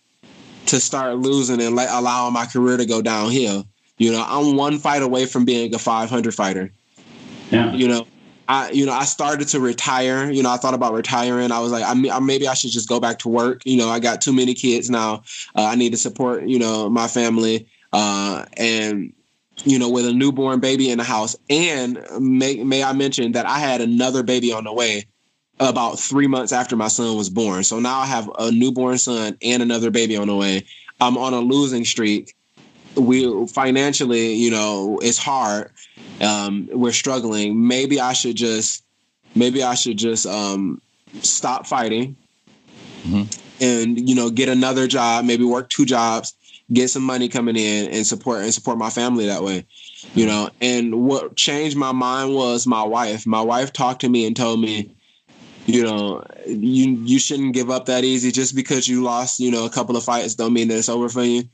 to 0.67 0.81
start 0.81 1.19
losing 1.19 1.61
and 1.61 1.77
let, 1.77 1.91
allowing 1.91 2.33
my 2.33 2.47
career 2.47 2.77
to 2.77 2.87
go 2.87 3.03
downhill? 3.03 3.67
You 3.99 4.13
know, 4.13 4.25
I'm 4.27 4.57
one 4.57 4.79
fight 4.79 5.03
away 5.03 5.27
from 5.27 5.45
being 5.45 5.75
a 5.75 5.79
500 5.79 6.35
fighter 6.35 6.73
Yeah. 7.51 7.73
you 7.73 7.87
know 7.87 8.07
i 8.49 8.71
you 8.71 8.85
know 8.85 8.93
i 8.93 9.05
started 9.05 9.49
to 9.49 9.61
retire 9.61 10.31
you 10.31 10.43
know 10.43 10.51
i 10.51 10.57
thought 10.57 10.75
about 10.75 10.93
retiring 10.93 11.51
i 11.53 11.61
was 11.61 11.73
like 11.73 11.83
I, 11.83 11.93
I 12.11 12.21
maybe 12.21 12.47
i 12.49 12.55
should 12.55 12.73
just 12.73 12.89
go 12.89 13.01
back 13.01 13.19
to 13.21 13.29
work 13.29 13.63
you 13.65 13.77
know 13.77 13.89
i 13.89 13.99
got 14.01 14.21
too 14.21 14.33
many 14.33 14.55
kids 14.55 14.91
now 14.91 15.23
uh, 15.57 15.65
i 15.65 15.75
need 15.77 15.93
to 15.93 15.97
support 15.97 16.45
you 16.47 16.59
know 16.59 16.91
my 16.91 17.07
family 17.09 17.67
uh, 17.95 18.45
and 18.59 19.13
you 19.65 19.79
know 19.79 19.89
with 19.89 20.07
a 20.07 20.13
newborn 20.13 20.61
baby 20.61 20.91
in 20.91 20.99
the 20.99 21.05
house 21.05 21.37
and 21.49 22.05
may, 22.21 22.63
may 22.65 22.83
i 22.83 22.93
mention 22.93 23.33
that 23.33 23.47
i 23.47 23.59
had 23.59 23.81
another 23.81 24.23
baby 24.23 24.53
on 24.53 24.65
the 24.65 24.73
way 24.73 25.07
about 25.61 25.99
three 25.99 26.27
months 26.27 26.53
after 26.53 26.77
my 26.77 26.89
son 26.89 27.17
was 27.17 27.31
born 27.31 27.63
so 27.65 27.79
now 27.79 28.01
i 28.01 28.07
have 28.07 28.29
a 28.41 28.51
newborn 28.51 28.99
son 28.99 29.37
and 29.43 29.63
another 29.63 29.91
baby 29.93 30.17
on 30.17 30.27
the 30.27 30.35
way 30.35 30.67
i'm 31.01 31.17
on 31.17 31.33
a 31.33 31.41
losing 31.41 31.85
streak 31.85 32.35
we 32.97 33.47
financially 33.47 34.35
you 34.35 34.51
know 34.51 34.99
it's 35.03 35.19
hard 35.19 35.71
um, 36.21 36.69
we're 36.73 36.93
struggling. 36.93 37.67
Maybe 37.67 38.01
I 38.01 38.13
should 38.13 38.37
just, 38.37 38.85
maybe 39.35 39.63
I 39.63 39.75
should 39.75 39.97
just 39.97 40.27
um, 40.27 40.81
stop 41.23 41.67
fighting, 41.67 42.17
Mhm. 43.07 43.27
and 43.61 44.09
you 44.09 44.15
know, 44.15 44.31
get 44.31 44.49
another 44.49 44.87
job. 44.87 45.25
Maybe 45.25 45.45
work 45.45 45.69
two 45.71 45.85
jobs, 45.85 46.35
get 46.73 46.89
some 46.89 47.03
money 47.03 47.29
coming 47.29 47.57
in, 47.57 47.91
and 47.91 48.07
support 48.07 48.43
and 48.43 48.55
support 48.55 48.79
my 48.79 48.91
family 48.91 49.27
that 49.27 49.43
way. 49.43 49.67
You 50.15 50.27
know, 50.27 50.51
and 50.61 51.03
what 51.03 51.37
changed 51.37 51.77
my 51.77 51.93
mind 51.93 52.35
was 52.35 52.67
my 52.67 52.83
wife. 52.83 53.27
My 53.27 53.41
wife 53.41 53.73
talked 53.73 54.01
to 54.03 54.09
me 54.09 54.27
and 54.27 54.37
told 54.37 54.61
me, 54.61 54.95
you 55.67 55.83
know, 55.83 56.25
you 56.47 56.99
you 57.05 57.19
shouldn't 57.19 57.55
give 57.55 57.71
up 57.71 57.87
that 57.87 58.05
easy. 58.05 58.31
Just 58.31 58.55
because 58.55 58.87
you 58.89 59.03
lost, 59.03 59.41
you 59.41 59.51
know, 59.51 59.65
a 59.65 59.71
couple 59.71 59.97
of 59.97 60.05
fights, 60.05 60.35
don't 60.35 60.53
mean 60.53 60.69
that 60.69 60.79
it's 60.79 60.89
over 60.89 61.09
for 61.09 61.23
you. 61.23 61.45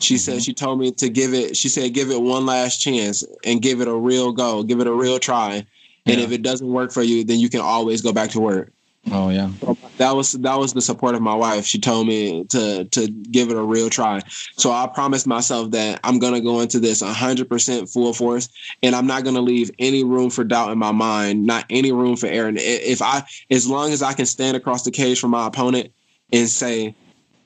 She 0.00 0.16
said 0.16 0.34
mm-hmm. 0.34 0.40
she 0.40 0.54
told 0.54 0.78
me 0.78 0.92
to 0.92 1.08
give 1.08 1.34
it. 1.34 1.56
She 1.56 1.68
said 1.68 1.92
give 1.92 2.10
it 2.10 2.20
one 2.20 2.46
last 2.46 2.78
chance 2.78 3.24
and 3.44 3.60
give 3.60 3.80
it 3.80 3.88
a 3.88 3.94
real 3.94 4.32
go, 4.32 4.62
give 4.62 4.80
it 4.80 4.86
a 4.86 4.92
real 4.92 5.18
try. 5.18 5.66
And 6.06 6.18
Yeah. 6.18 6.24
if 6.24 6.32
it 6.32 6.42
doesn't 6.42 6.68
work 6.68 6.92
for 6.92 7.02
you, 7.02 7.24
then 7.24 7.38
you 7.40 7.48
can 7.50 7.60
always 7.60 8.00
go 8.00 8.12
back 8.12 8.30
to 8.30 8.40
work. 8.40 8.72
Oh 9.10 9.30
yeah. 9.30 9.50
That 9.96 10.14
was 10.14 10.32
that 10.32 10.58
was 10.58 10.74
the 10.74 10.80
support 10.80 11.14
of 11.14 11.22
my 11.22 11.34
wife. 11.34 11.64
She 11.64 11.80
told 11.80 12.06
me 12.06 12.44
to 12.44 12.84
to 12.84 13.08
give 13.08 13.50
it 13.50 13.56
a 13.56 13.62
real 13.62 13.88
try. 13.88 14.20
So 14.56 14.70
I 14.70 14.86
promised 14.86 15.26
myself 15.26 15.70
that 15.70 16.00
I'm 16.04 16.18
gonna 16.18 16.40
go 16.40 16.60
into 16.60 16.78
this 16.78 17.02
100% 17.02 17.92
full 17.92 18.12
force, 18.12 18.48
and 18.82 18.94
I'm 18.94 19.06
not 19.06 19.24
gonna 19.24 19.40
leave 19.40 19.70
any 19.78 20.04
room 20.04 20.30
for 20.30 20.44
doubt 20.44 20.70
in 20.70 20.78
my 20.78 20.92
mind, 20.92 21.46
not 21.46 21.64
any 21.70 21.92
room 21.92 22.16
for 22.16 22.26
error. 22.26 22.48
And 22.48 22.58
If 22.58 23.00
I, 23.00 23.22
as 23.50 23.66
long 23.66 23.92
as 23.92 24.02
I 24.02 24.12
can 24.12 24.26
stand 24.26 24.56
across 24.56 24.82
the 24.84 24.90
cage 24.90 25.18
from 25.20 25.30
my 25.30 25.46
opponent 25.46 25.92
and 26.32 26.48
say, 26.48 26.94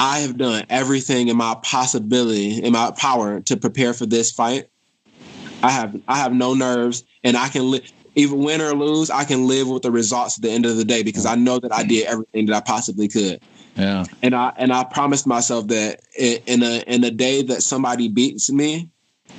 I 0.01 0.19
have 0.19 0.37
done 0.37 0.67
everything 0.69 1.29
in 1.29 1.37
my 1.37 1.57
possibility, 1.63 2.63
in 2.63 2.73
my 2.73 2.91
power 2.91 3.41
to 3.43 3.57
prepare 3.57 3.95
for 3.95 4.05
this 4.05 4.33
fight. 4.33 4.67
I 5.63 5.71
have 5.71 6.01
I 6.09 6.17
have 6.17 6.33
no 6.33 6.55
nerves, 6.55 7.05
and 7.23 7.37
I 7.37 7.49
can 7.49 7.71
live. 7.71 7.83
Even 8.15 8.41
win 8.41 8.61
or 8.61 8.75
lose, 8.75 9.11
I 9.11 9.25
can 9.25 9.49
live 9.49 9.69
with 9.69 9.83
the 9.83 9.91
results 9.91 10.39
at 10.39 10.43
the 10.43 10.51
end 10.51 10.67
of 10.67 10.77
the 10.77 10.85
day 10.85 11.03
because 11.03 11.25
I 11.25 11.35
know 11.35 11.59
that 11.59 11.73
I 11.73 11.83
did 11.83 12.07
everything 12.07 12.47
that 12.47 12.57
I 12.57 12.61
possibly 12.61 13.09
could. 13.09 13.41
Yeah. 13.77 14.05
And 14.23 14.35
I 14.35 14.53
and 14.57 14.73
I 14.73 14.85
promised 14.85 15.27
myself 15.27 15.69
that 15.69 16.01
in 16.19 16.63
a 16.63 16.83
in 16.87 17.03
a 17.05 17.11
day 17.11 17.43
that 17.43 17.63
somebody 17.63 18.09
beats 18.09 18.53
me, 18.53 18.91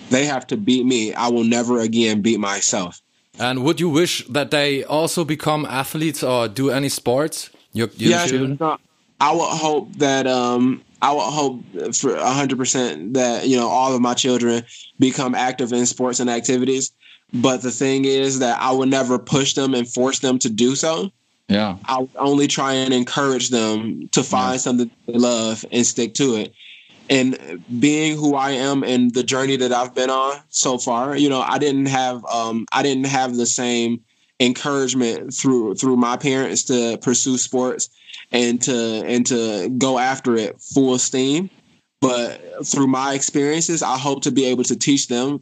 they 0.10 0.26
have 0.26 0.48
to 0.48 0.58
beat 0.58 0.86
me. 0.86 1.14
I 1.14 1.28
will 1.28 1.44
never 1.44 1.80
again 1.80 2.22
beat 2.22 2.40
myself. 2.40 3.00
And 3.40 3.64
would 3.64 3.80
you 3.80 3.90
wish 3.90 4.26
that 4.28 4.52
they 4.52 4.84
also 4.84 5.26
become 5.26 5.66
athletes 5.66 6.24
or 6.24 6.48
do 6.48 6.70
any 6.70 6.90
sports? 6.90 7.50
Your, 7.74 7.90
your 7.96 8.12
yeah, 8.12 8.26
children? 8.28 8.60
I 9.20 9.32
would 9.32 9.50
hope 9.50 9.94
that 9.94 10.28
um 10.28 10.84
I 11.02 11.12
would 11.12 11.22
hope 11.22 11.62
for 11.96 12.18
hundred 12.18 12.58
percent 12.58 13.14
that 13.16 13.48
you 13.48 13.58
know 13.58 13.68
all 13.68 13.96
of 13.96 14.02
my 14.02 14.14
children 14.14 14.64
become 15.00 15.36
active 15.36 15.74
in 15.74 15.86
sports 15.86 16.20
and 16.20 16.30
activities. 16.30 16.92
But 17.34 17.62
the 17.62 17.72
thing 17.72 18.06
is 18.06 18.40
that 18.40 18.62
I 18.62 18.72
would 18.72 18.90
never 18.90 19.18
push 19.18 19.54
them 19.54 19.74
and 19.74 19.88
force 19.88 20.20
them 20.20 20.38
to 20.40 20.50
do 20.50 20.76
so. 20.76 21.12
Yeah. 21.48 21.78
I 21.86 22.00
would 22.00 22.10
only 22.18 22.48
try 22.48 22.74
and 22.74 22.94
encourage 22.94 23.50
them 23.50 24.08
to 24.10 24.24
find 24.24 24.62
something 24.62 24.90
they 25.08 25.14
love 25.14 25.66
and 25.72 25.86
stick 25.86 26.14
to 26.16 26.36
it. 26.36 26.54
And 27.10 27.62
being 27.80 28.18
who 28.18 28.36
I 28.36 28.52
am 28.52 28.84
and 28.84 29.14
the 29.14 29.24
journey 29.24 29.58
that 29.58 29.74
I've 29.74 29.94
been 29.94 30.10
on 30.10 30.40
so 30.50 30.78
far, 30.78 31.18
you 31.18 31.28
know, 31.28 31.42
I 31.42 31.58
didn't 31.58 31.88
have 31.88 32.24
um 32.26 32.66
I 32.72 32.82
didn't 32.82 33.08
have 33.08 33.36
the 33.36 33.46
same 33.46 34.02
encouragement 34.40 35.34
through 35.34 35.76
through 35.76 35.98
my 35.98 36.16
parents 36.16 36.64
to 36.66 36.98
pursue 37.02 37.38
sports 37.38 37.90
and 38.32 38.62
to 38.62 39.04
and 39.06 39.26
to 39.26 39.70
go 39.78 40.00
after 40.00 40.36
it 40.36 40.62
full 40.62 40.98
steam. 40.98 41.50
But 42.00 42.42
through 42.66 42.88
my 42.88 43.14
experiences, 43.14 43.84
I 43.84 43.98
hope 43.98 44.24
to 44.24 44.32
be 44.32 44.46
able 44.46 44.64
to 44.66 44.76
teach 44.76 45.08
them. 45.08 45.42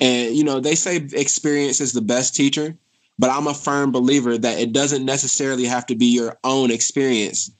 And 0.00 0.34
you 0.34 0.44
know, 0.44 0.60
they 0.60 0.74
say 0.74 0.96
experience 1.12 1.80
is 1.80 1.92
the 1.92 2.02
best 2.02 2.34
teacher 2.34 2.76
but 3.18 3.30
I'm 3.30 3.46
a 3.46 3.54
firm 3.54 3.92
believer 3.92 4.36
that 4.38 4.58
it 4.58 4.72
doesn't 4.72 5.04
necessarily 5.04 5.64
have 5.66 5.86
to 5.86 5.94
be 5.94 6.06
your 6.06 6.36
own 6.44 6.70
experience 6.70 7.50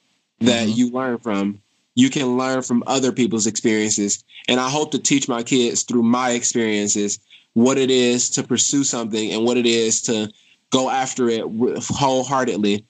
that 0.40 0.66
Mhm. 0.66 0.76
you 0.76 0.90
learn 0.90 1.18
from. 1.18 1.58
You 1.94 2.10
can 2.10 2.36
learn 2.38 2.62
from 2.62 2.82
other 2.86 3.12
people's 3.12 3.46
experiences. 3.46 4.24
And 4.48 4.58
I 4.58 4.68
hope 4.68 4.90
to 4.92 4.98
teach 4.98 5.28
my 5.28 5.42
kids 5.42 5.82
through 5.82 6.02
my 6.02 6.30
experiences 6.30 7.18
what 7.52 7.78
it 7.78 7.90
is 7.90 8.30
to 8.30 8.42
pursue 8.42 8.82
something 8.82 9.30
and 9.30 9.44
what 9.44 9.56
it 9.56 9.66
is 9.66 10.00
to 10.02 10.30
go 10.70 10.88
after 10.88 11.28
it 11.28 11.42
wholeheartedly. 11.42 12.84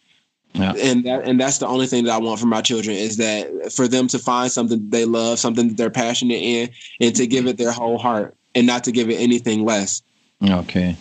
Yeah. 0.55 0.73
And 0.73 1.05
that 1.05 1.27
and 1.27 1.41
that's 1.41 1.59
the 1.59 1.67
only 1.67 1.87
thing 1.87 2.05
that 2.05 2.13
I 2.13 2.19
want 2.19 2.39
for 2.39 2.47
my 2.47 2.63
children 2.63 2.97
is 2.97 3.17
that 3.17 3.73
for 3.73 3.89
them 3.89 4.07
to 4.09 4.19
find 4.19 4.53
something 4.53 4.89
they 4.89 5.05
love, 5.05 5.39
something 5.39 5.69
that 5.69 5.77
they're 5.77 5.91
passionate 5.91 6.41
in, 6.41 6.71
and 7.01 7.15
to 7.17 7.27
give 7.27 7.47
it 7.47 7.59
their 7.59 7.73
whole 7.73 7.99
heart 7.99 8.35
and 8.55 8.67
not 8.67 8.85
to 8.85 8.93
give 8.93 9.11
it 9.11 9.17
anything 9.17 9.65
less. 9.65 10.03
Okay. 10.43 10.97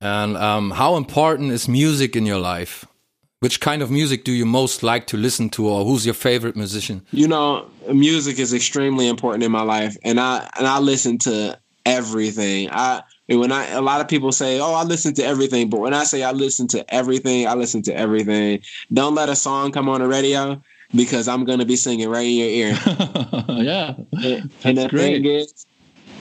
And 0.00 0.36
um, 0.36 0.70
how 0.72 0.96
important 0.96 1.52
is 1.52 1.68
music 1.68 2.16
in 2.16 2.26
your 2.26 2.38
life? 2.38 2.84
Which 3.40 3.60
kind 3.60 3.82
of 3.82 3.90
music 3.90 4.24
do 4.24 4.32
you 4.32 4.46
most 4.46 4.82
like 4.82 5.06
to 5.08 5.16
listen 5.16 5.50
to, 5.50 5.68
or 5.68 5.84
who's 5.84 6.04
your 6.04 6.14
favorite 6.14 6.56
musician? 6.56 7.02
you 7.12 7.28
know 7.28 7.66
music 7.92 8.38
is 8.38 8.52
extremely 8.52 9.08
important 9.08 9.44
in 9.44 9.52
my 9.52 9.62
life 9.62 9.96
and 10.02 10.18
i 10.18 10.48
and 10.58 10.66
i 10.66 10.78
listen 10.80 11.16
to 11.18 11.56
everything 11.84 12.68
i 12.72 13.00
and 13.28 13.38
when 13.38 13.52
i 13.52 13.64
a 13.68 13.80
lot 13.80 14.00
of 14.00 14.08
people 14.08 14.32
say 14.32 14.58
oh 14.58 14.74
i 14.74 14.82
listen 14.82 15.14
to 15.14 15.22
everything 15.24 15.70
but 15.70 15.78
when 15.78 15.94
i 15.94 16.02
say 16.02 16.22
i 16.24 16.32
listen 16.32 16.66
to 16.66 16.82
everything 16.92 17.46
i 17.46 17.54
listen 17.54 17.80
to 17.80 17.96
everything 17.96 18.60
don't 18.92 19.14
let 19.14 19.28
a 19.28 19.36
song 19.36 19.70
come 19.70 19.88
on 19.88 20.00
the 20.00 20.08
radio 20.08 20.60
because 20.96 21.28
i'm 21.28 21.44
going 21.44 21.60
to 21.60 21.64
be 21.66 21.76
singing 21.76 22.08
right 22.08 22.26
in 22.26 22.32
your 22.32 22.48
ear 22.48 22.78
yeah. 23.48 23.94
and, 24.24 24.50
and 24.64 24.76
the 24.76 24.82
That's 24.82 24.90
great. 24.90 25.22
thing 25.22 25.24
is 25.26 25.66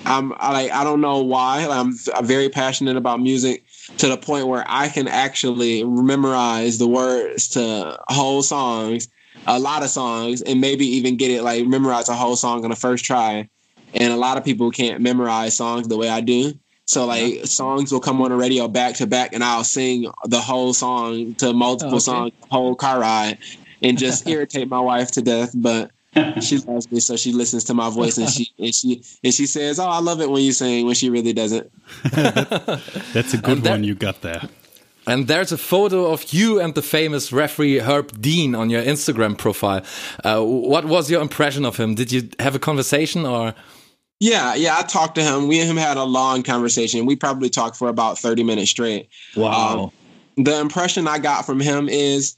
i'm 0.06 0.34
I, 0.38 0.54
like 0.54 0.72
i 0.72 0.84
don't 0.84 1.02
know 1.02 1.22
why 1.22 1.68
I'm, 1.70 1.94
I'm 2.16 2.26
very 2.26 2.50
passionate 2.50 2.98
about 2.98 3.20
music 3.20 3.64
to 3.98 4.08
the 4.08 4.18
point 4.18 4.48
where 4.48 4.64
i 4.68 4.90
can 4.90 5.08
actually 5.08 5.84
memorize 5.84 6.78
the 6.78 6.88
words 6.88 7.50
to 7.50 7.98
whole 8.08 8.42
songs 8.42 9.08
a 9.48 9.60
lot 9.60 9.84
of 9.84 9.90
songs 9.90 10.42
and 10.42 10.62
maybe 10.62 10.86
even 10.86 11.18
get 11.18 11.32
it 11.32 11.44
like 11.44 11.66
memorize 11.66 12.10
a 12.10 12.16
whole 12.16 12.36
song 12.36 12.64
on 12.64 12.70
the 12.70 12.76
first 12.76 13.06
try 13.06 13.48
and 13.94 14.12
a 14.12 14.18
lot 14.18 14.38
of 14.38 14.44
people 14.44 14.72
can't 14.72 15.02
memorize 15.02 15.56
songs 15.56 15.88
the 15.88 15.98
way 15.98 16.10
i 16.10 16.22
do 16.22 16.54
So 16.88 17.06
like 17.06 17.46
songs 17.46 17.92
will 17.92 18.00
come 18.00 18.22
on 18.22 18.30
the 18.30 18.36
radio 18.36 18.68
back 18.68 18.96
to 18.96 19.08
back, 19.08 19.34
and 19.34 19.44
I'll 19.44 19.64
sing 19.64 20.12
the 20.26 20.40
whole 20.40 20.74
song 20.74 21.34
to 21.36 21.52
multiple 21.52 21.94
oh, 21.94 21.98
okay. 21.98 22.04
songs, 22.04 22.34
whole 22.52 22.76
car 22.76 23.00
ride, 23.00 23.40
and 23.82 23.98
just 23.98 24.28
irritate 24.34 24.70
my 24.70 24.80
wife 24.80 25.12
to 25.14 25.22
death. 25.22 25.52
But 25.56 25.92
she 26.42 26.58
loves 26.60 26.92
me, 26.92 27.00
so 27.00 27.16
she 27.18 27.32
listens 27.32 27.64
to 27.66 27.74
my 27.74 27.90
voice, 27.90 28.18
and 28.18 28.30
she 28.30 28.52
and 28.58 28.74
she 28.74 29.04
and 29.24 29.34
she 29.34 29.46
says, 29.48 29.80
"Oh, 29.80 29.88
I 29.88 30.00
love 30.00 30.22
it 30.22 30.30
when 30.30 30.42
you 30.44 30.52
sing." 30.54 30.86
When 30.86 30.96
she 30.96 31.10
really 31.10 31.34
doesn't. 31.34 31.72
That's 32.04 33.34
a 33.34 33.38
good 33.38 33.64
that- 33.64 33.72
one 33.72 33.84
you 33.84 33.96
got 33.96 34.22
there. 34.22 34.50
And 35.08 35.28
there's 35.28 35.52
a 35.52 35.58
photo 35.58 36.12
of 36.12 36.34
you 36.34 36.60
and 36.60 36.74
the 36.74 36.82
famous 36.82 37.32
referee 37.32 37.80
Herb 37.80 38.20
Dean 38.20 38.56
on 38.56 38.72
your 38.72 38.82
Instagram 38.82 39.38
profile. 39.38 39.84
Uh, 40.24 40.42
what 40.42 40.86
was 40.86 41.12
your 41.12 41.22
impression 41.22 41.64
of 41.64 41.78
him? 41.78 41.94
Did 41.94 42.12
you 42.12 42.30
have 42.40 42.56
a 42.56 42.60
conversation 42.60 43.24
or? 43.24 43.54
Yeah, 44.20 44.56
yeah. 44.56 44.78
I 44.80 44.82
talked 44.82 45.14
to 45.16 45.22
him. 45.22 45.48
We 45.48 45.60
and 45.60 45.70
him 45.70 45.78
had 45.78 45.98
a 45.98 46.04
long 46.04 46.42
conversation. 46.42 47.06
We 47.06 47.16
probably 47.16 47.50
talked 47.50 47.76
for 47.78 47.88
about 47.88 48.18
thirty 48.18 48.44
minutes 48.44 48.72
straight. 48.72 49.10
Wow. 49.36 49.92
The 50.38 50.60
impression 50.60 51.08
I 51.08 51.20
got 51.20 51.46
from 51.46 51.60
him 51.60 51.88
is, 51.88 52.36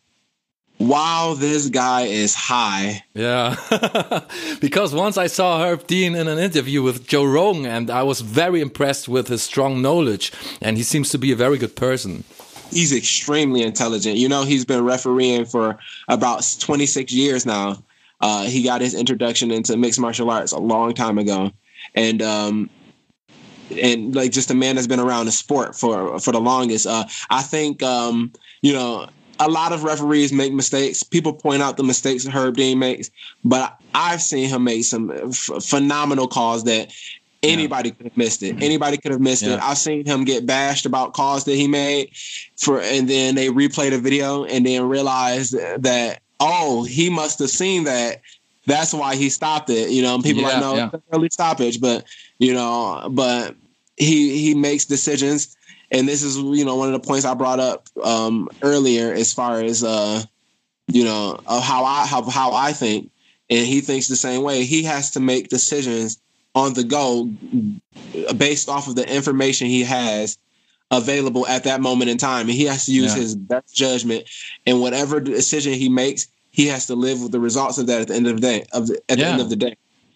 wow, 0.79 1.35
this 1.37 1.69
guy 1.69 2.01
is 2.01 2.35
high. 2.35 3.03
Yeah, 3.13 3.55
because 4.61 4.93
once 4.93 5.17
I 5.17 5.27
saw 5.27 5.59
Herb 5.63 5.87
Dean 5.87 6.15
in 6.15 6.27
an 6.27 6.39
interview 6.39 6.81
with 6.83 7.07
Joe 7.07 7.25
Rogan, 7.25 7.65
and 7.65 7.89
I 7.89 8.03
was 8.03 8.21
very 8.21 8.61
impressed 8.61 9.07
with 9.07 9.27
his 9.27 9.43
strong 9.43 9.81
knowledge, 9.81 10.31
and 10.61 10.77
he 10.77 10.83
seems 10.83 11.09
to 11.09 11.17
be 11.17 11.31
a 11.31 11.35
very 11.35 11.57
good 11.57 11.75
person. 11.75 12.23
he's 12.71 12.93
extremely 12.93 13.61
intelligent. 13.61 14.17
You 14.17 14.29
know, 14.29 14.43
he's 14.43 14.65
been 14.65 14.83
refereeing 14.83 15.45
for 15.45 15.79
about 16.07 16.43
26 16.59 17.13
years 17.13 17.45
now. 17.45 17.83
Uh, 18.19 18.45
he 18.45 18.63
got 18.63 18.81
his 18.81 18.93
introduction 18.93 19.51
into 19.51 19.77
mixed 19.77 19.99
martial 19.99 20.29
arts 20.29 20.51
a 20.51 20.57
long 20.59 20.93
time 20.93 21.17
ago, 21.17 21.51
and 21.93 22.21
um, 22.21 22.69
and 23.81 24.15
like 24.15 24.31
just 24.31 24.49
a 24.49 24.55
man 24.55 24.75
that's 24.75 24.87
been 24.87 24.99
around 24.99 25.27
the 25.27 25.31
sport 25.31 25.75
for 25.75 26.19
for 26.19 26.31
the 26.31 26.39
longest. 26.39 26.87
Uh, 26.87 27.05
I 27.29 27.43
think 27.43 27.83
um, 27.83 28.33
you 28.61 28.73
know 28.73 29.07
a 29.39 29.49
lot 29.49 29.71
of 29.73 29.83
referees 29.83 30.31
make 30.31 30.53
mistakes. 30.53 31.03
People 31.03 31.33
point 31.33 31.61
out 31.61 31.77
the 31.77 31.83
mistakes 31.83 32.23
that 32.23 32.31
Herb 32.31 32.55
Dean 32.55 32.79
makes, 32.79 33.09
but 33.43 33.79
I've 33.93 34.21
seen 34.21 34.49
him 34.49 34.63
make 34.63 34.83
some 34.85 35.11
f- 35.11 35.63
phenomenal 35.63 36.27
calls 36.27 36.63
that 36.65 36.91
anybody 37.43 37.91
could 37.91 38.07
have 38.07 38.17
missed 38.17 38.43
it. 38.43 38.53
Mm-hmm. 38.55 38.63
Anybody 38.63 38.97
could 38.97 39.11
have 39.11 39.21
missed 39.21 39.43
it. 39.43 39.59
I've 39.59 39.77
seen 39.77 40.05
him 40.05 40.23
get 40.23 40.45
bashed 40.45 40.85
about 40.85 41.13
calls 41.13 41.45
that 41.45 41.55
he 41.55 41.67
made 41.67 42.11
for, 42.57 42.81
and 42.81 43.09
then 43.09 43.35
they 43.35 43.47
replay 43.47 43.89
the 43.89 43.99
video 43.99 44.45
and 44.45 44.65
then 44.65 44.87
realize 44.87 45.51
that 45.51 46.21
oh, 46.39 46.83
he 46.83 47.09
must 47.09 47.39
have 47.39 47.49
seen 47.49 47.83
that. 47.85 48.21
That's 48.67 48.93
why 48.93 49.15
he 49.15 49.29
stopped 49.29 49.69
it. 49.69 49.89
You 49.89 50.01
know, 50.01 50.19
people 50.19 50.45
are 50.45 50.49
Yeah, 50.51 50.59
like 50.59 50.61
no, 50.61 50.75
yeah. 50.75 50.99
early 51.13 51.29
stoppage, 51.31 51.79
but 51.79 52.05
you 52.37 52.53
know, 52.53 53.07
but 53.11 53.55
he 53.97 54.39
he 54.39 54.53
makes 54.53 54.85
decisions 54.85 55.56
and 55.91 56.07
this 56.07 56.23
is 56.23 56.37
you 56.37 56.65
know 56.65 56.75
one 56.75 56.93
of 56.93 57.01
the 57.01 57.07
points 57.07 57.25
I 57.25 57.33
brought 57.33 57.59
up 57.59 57.87
um, 58.03 58.49
earlier 58.61 59.13
as 59.13 59.33
far 59.33 59.61
as 59.61 59.83
uh, 59.83 60.21
you 60.87 61.03
know 61.03 61.39
of 61.45 61.63
how 61.63 61.83
I 61.85 62.05
how 62.05 62.23
how 62.29 62.53
I 62.53 62.73
think, 62.73 63.09
and 63.49 63.65
he 63.65 63.81
thinks 63.81 64.07
the 64.07 64.15
same 64.15 64.43
way. 64.43 64.63
He 64.65 64.83
has 64.83 65.11
to 65.11 65.19
make 65.19 65.49
decisions 65.49 66.19
on 66.55 66.73
the 66.73 66.83
go 66.83 67.29
based 68.35 68.69
off 68.69 68.87
of 68.87 68.95
the 68.95 69.07
information 69.13 69.67
he 69.67 69.83
has 69.83 70.37
available 70.91 71.45
at 71.47 71.65
that 71.65 71.81
moment 71.81 72.09
in 72.09 72.17
time, 72.17 72.47
and 72.47 72.55
he 72.55 72.63
has 72.65 72.85
to 72.85 72.91
use 72.93 73.13
Yeah. 73.13 73.21
his 73.21 73.35
best 73.35 73.75
judgment. 73.75 74.23
And 74.65 74.81
whatever 74.81 75.19
decision 75.19 75.73
he 75.73 75.89
makes, 75.89 76.27
he 76.51 76.67
has 76.67 76.87
to 76.87 76.95
live 76.95 77.21
with 77.21 77.31
the 77.33 77.39
results 77.41 77.77
of 77.77 77.87
that 77.87 78.01
at 78.01 78.07
the 78.07 78.15
end 78.15 78.25
of 78.27 78.35
the 78.35 78.41
day. 78.41 78.65
Of 78.71 78.87
the, 78.87 79.01
at 79.09 79.17
the 79.17 79.25
end 79.25 79.41
of 79.41 79.49
the 79.49 79.57
day, 79.57 79.75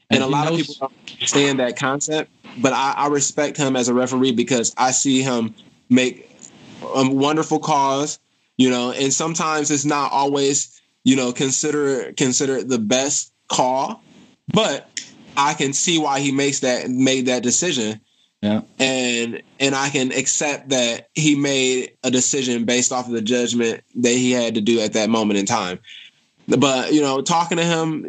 and, 0.10 0.22
And 0.22 0.24
a 0.24 0.28
lot 0.28 0.46
knows- 0.50 0.62
of 0.62 0.68
people 0.68 0.88
don't 0.88 1.12
understand 1.14 1.60
that 1.60 1.76
concept. 1.78 2.32
But 2.58 2.74
I, 2.74 2.94
I 2.98 3.08
respect 3.08 3.58
him 3.58 3.76
as 3.76 3.88
a 3.88 3.94
referee 3.94 4.34
because 4.34 4.74
I 4.78 4.92
see 4.92 5.22
him 5.22 5.56
make 5.90 6.30
a 6.84 7.10
wonderful 7.10 7.60
calls. 7.60 8.20
You 8.58 8.70
know, 8.70 8.92
and 8.92 9.12
sometimes 9.12 9.72
it's 9.72 9.86
not 9.86 10.12
always 10.12 10.80
you 11.04 11.16
know 11.16 11.32
consider 11.32 12.14
consider 12.14 12.64
the 12.64 12.78
best 12.80 13.34
call, 13.48 14.02
but 14.54 14.88
I 15.38 15.54
can 15.54 15.74
see 15.74 15.98
why 15.98 16.20
he 16.20 16.32
makes 16.32 16.60
that 16.60 16.90
made 16.90 17.26
that 17.28 17.44
decision 17.44 18.00
Yeah. 18.42 18.62
and 18.80 19.42
and 19.60 19.76
I 19.76 19.90
can 19.90 20.12
accept 20.12 20.70
that 20.70 21.10
he 21.14 21.36
made 21.36 21.94
a 22.04 22.12
decision 22.12 22.66
based 22.66 22.92
off 22.92 23.08
of 23.08 23.14
the 23.14 23.22
judgment 23.22 23.84
that 23.96 24.14
he 24.14 24.32
had 24.32 24.56
to 24.56 24.62
do 24.62 24.80
at 24.80 24.94
that 24.94 25.10
moment 25.10 25.40
in 25.40 25.46
time. 25.46 25.80
But 26.60 26.94
you 26.94 27.02
know, 27.02 27.22
talking 27.22 27.58
to 27.58 27.64
him, 27.64 28.06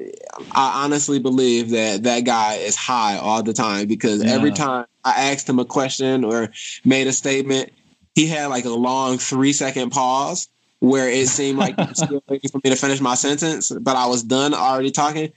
I 0.52 0.84
honestly 0.84 1.18
believe 1.18 1.70
that 1.70 2.02
that 2.04 2.20
guy 2.20 2.54
is 2.54 2.76
high 2.76 3.16
all 3.16 3.42
the 3.42 3.52
time 3.52 3.86
because 3.86 4.22
every 4.22 4.50
time 4.50 4.86
I 5.04 5.32
asked 5.32 5.48
him 5.48 5.58
a 5.58 5.64
question 5.64 6.24
or 6.24 6.50
made 6.84 7.06
a 7.06 7.12
statement, 7.12 7.72
he 8.14 8.26
had 8.26 8.46
like 8.46 8.64
a 8.64 8.70
long 8.70 9.18
three 9.18 9.52
second 9.52 9.90
pause 9.90 10.48
where 10.80 11.08
it 11.08 11.28
seemed 11.28 11.58
like 11.58 11.78
he 11.78 11.86
was 11.86 11.98
still 12.02 12.22
waiting 12.28 12.50
for 12.50 12.60
me 12.64 12.70
to 12.70 12.76
finish 12.76 13.00
my 13.00 13.14
sentence, 13.14 13.70
but 13.70 13.96
I 13.96 14.06
was 14.06 14.22
done 14.22 14.54
already 14.54 14.90
talking. 14.90 15.32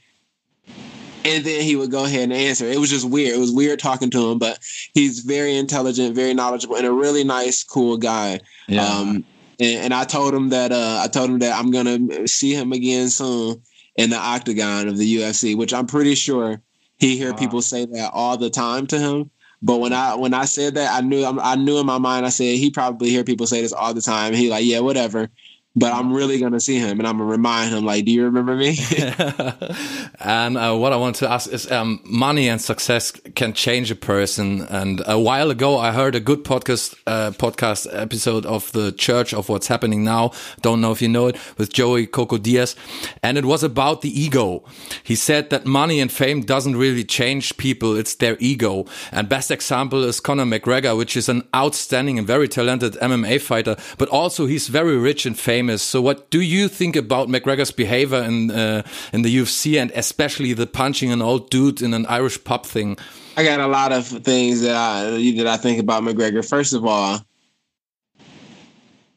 And 1.24 1.44
then 1.44 1.62
he 1.62 1.76
would 1.76 1.90
go 1.90 2.06
ahead 2.06 2.24
and 2.24 2.34
answer. 2.34 2.66
It 2.66 2.80
was 2.80 2.90
just 2.90 3.10
weird. 3.10 3.36
It 3.36 3.40
was 3.40 3.52
weird 3.52 3.80
talking 3.80 4.12
to 4.12 4.32
him, 4.32 4.38
but 4.38 4.60
he's 4.94 5.20
very 5.20 5.56
intelligent, 5.56 6.16
very 6.16 6.36
knowledgeable, 6.36 6.76
and 6.76 6.86
a 6.86 6.92
really 6.92 7.24
nice, 7.24 7.64
cool 7.64 7.98
guy. 7.98 8.40
Yeah. 8.68 8.86
Um, 8.86 9.26
and, 9.60 9.86
and 9.86 9.94
I 9.94 10.04
told 10.04 10.34
him 10.34 10.50
that 10.50 10.72
uh, 10.72 11.02
I 11.04 11.08
told 11.08 11.30
him 11.30 11.40
that 11.40 11.58
I'm 11.58 11.72
gonna 11.72 12.28
see 12.28 12.54
him 12.54 12.72
again 12.72 13.10
soon 13.10 13.62
in 13.96 14.10
the 14.10 14.18
octagon 14.18 14.88
of 14.88 14.98
the 14.98 15.18
UFC, 15.18 15.58
which 15.58 15.74
I'm 15.74 15.88
pretty 15.88 16.16
sure 16.16 16.62
he 16.98 17.18
hear 17.18 17.34
people 17.34 17.62
say 17.62 17.86
that 17.86 18.12
all 18.14 18.38
the 18.38 18.50
time 18.50 18.88
to 18.88 19.00
him. 19.00 19.32
But 19.62 19.78
when 19.78 19.94
I 19.94 20.16
when 20.16 20.34
I 20.34 20.46
said 20.46 20.76
that, 20.76 20.94
I 20.94 21.02
knew 21.02 21.24
I 21.24 21.56
knew 21.56 21.80
in 21.80 21.86
my 21.86 21.98
mind 21.98 22.26
I 22.26 22.30
said 22.30 22.58
he 22.58 22.70
probably 22.70 23.10
hear 23.10 23.24
people 23.24 23.48
say 23.48 23.62
this 23.62 23.74
all 23.74 23.94
the 23.94 24.02
time. 24.02 24.34
He 24.34 24.50
like 24.50 24.66
yeah 24.66 24.80
whatever, 24.80 25.30
but 25.76 25.92
I'm 25.92 26.14
really 26.14 26.40
gonna 26.40 26.60
see 26.60 26.80
him 26.80 27.00
and 27.00 27.08
I'm 27.08 27.18
gonna 27.18 27.30
remind 27.30 27.74
him 27.74 27.86
like, 27.86 28.06
do 28.06 28.12
you 28.12 28.24
remember 28.26 28.56
me? 28.56 28.78
and 30.20 30.58
uh, 30.58 30.76
what 30.76 30.94
I 30.94 30.96
want 30.96 31.18
to 31.18 31.30
ask 31.30 31.52
is, 31.52 31.70
um, 31.72 32.00
money 32.06 32.48
and 32.48 32.62
success 32.62 33.12
can 33.36 33.54
change 33.54 33.92
a 33.92 33.96
person. 33.96 34.62
And 34.62 35.02
a 35.06 35.20
while 35.20 35.52
ago, 35.52 35.78
I 35.78 35.92
heard 35.92 36.16
a 36.16 36.20
good 36.20 36.44
podcast 36.44 36.96
uh, 37.06 37.32
podcast 37.32 37.88
episode 37.92 38.46
of 38.46 38.72
the 38.72 38.92
Church 38.92 39.34
of 39.34 39.50
What's 39.50 39.68
Happening 39.68 40.04
Now. 40.04 40.32
Don't 40.62 40.82
know 40.82 40.92
if 40.92 41.02
you 41.02 41.10
know 41.10 41.28
it 41.28 41.38
with 41.58 41.74
Joey 41.74 42.08
Coco 42.08 42.38
Diaz, 42.38 42.76
and 43.22 43.38
it 43.38 43.46
was 43.46 43.64
about 43.64 44.02
the 44.02 44.20
ego. 44.20 44.64
He 45.04 45.16
said 45.16 45.50
that 45.50 45.66
money 45.66 46.00
and 46.00 46.12
fame 46.12 46.42
doesn't 46.42 46.78
really 46.78 47.04
change 47.04 47.58
people; 47.58 47.98
it's 47.98 48.16
their 48.16 48.38
ego. 48.40 48.86
And 49.12 49.28
best 49.28 49.52
example 49.52 50.04
is 50.04 50.20
Conor 50.20 50.46
McGregor, 50.46 50.98
which 50.98 51.18
is 51.18 51.28
an 51.28 51.48
outstanding 51.54 52.18
and 52.18 52.28
very 52.28 52.48
talented 52.48 52.94
MMA 52.94 53.42
fighter, 53.42 53.76
but 53.98 54.10
also 54.10 54.46
he's 54.46 54.68
very 54.68 54.98
rich 54.98 55.26
and 55.26 55.38
famous. 55.66 55.82
So, 55.82 56.02
what 56.02 56.30
do 56.30 56.42
you 56.42 56.68
think 56.68 56.96
about 56.96 57.28
McGregor's 57.28 57.72
behavior 57.72 58.24
in 58.24 58.52
uh, 58.52 58.84
in 59.14 59.24
the 59.24 59.36
UFC 59.36 59.82
and 59.82 59.92
especially 59.92 60.54
the 60.54 60.68
punching 60.68 61.12
an 61.12 61.22
old 61.22 61.50
dude 61.50 61.82
in 61.82 61.94
an 61.94 62.06
Irish 62.08 62.44
pub 62.44 62.66
thing? 62.66 62.98
I 63.38 63.44
got 63.44 63.60
a 63.60 63.68
lot 63.68 63.92
of 63.92 64.08
things 64.08 64.62
that 64.62 64.76
I 64.76 65.34
that 65.38 65.48
I 65.48 65.58
think 65.58 65.80
about 65.80 66.04
McGregor. 66.04 66.48
First 66.48 66.74
of 66.74 66.86
all, 66.86 67.20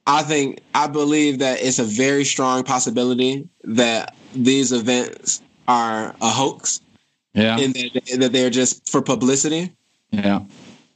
I 0.07 0.23
think 0.23 0.61
I 0.75 0.87
believe 0.87 1.41
that 1.41 1.61
it's 1.63 1.79
a 1.79 1.85
very 1.85 2.25
strong 2.25 2.65
possibility 2.65 3.49
that 3.65 4.15
these 4.35 4.73
events 4.73 5.43
are 5.67 6.15
a 6.21 6.31
hoax 6.31 6.81
yeah. 7.35 7.59
and 7.59 7.75
that, 7.75 8.21
that 8.21 8.33
they're 8.33 8.51
just 8.51 8.91
for 8.91 9.03
publicity. 9.03 9.73
yeah. 10.11 10.41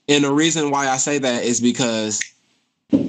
And 0.08 0.24
the 0.24 0.32
reason 0.32 0.70
why 0.72 0.88
I 0.88 0.96
say 0.96 1.18
that 1.18 1.44
is 1.44 1.60
because 1.60 2.20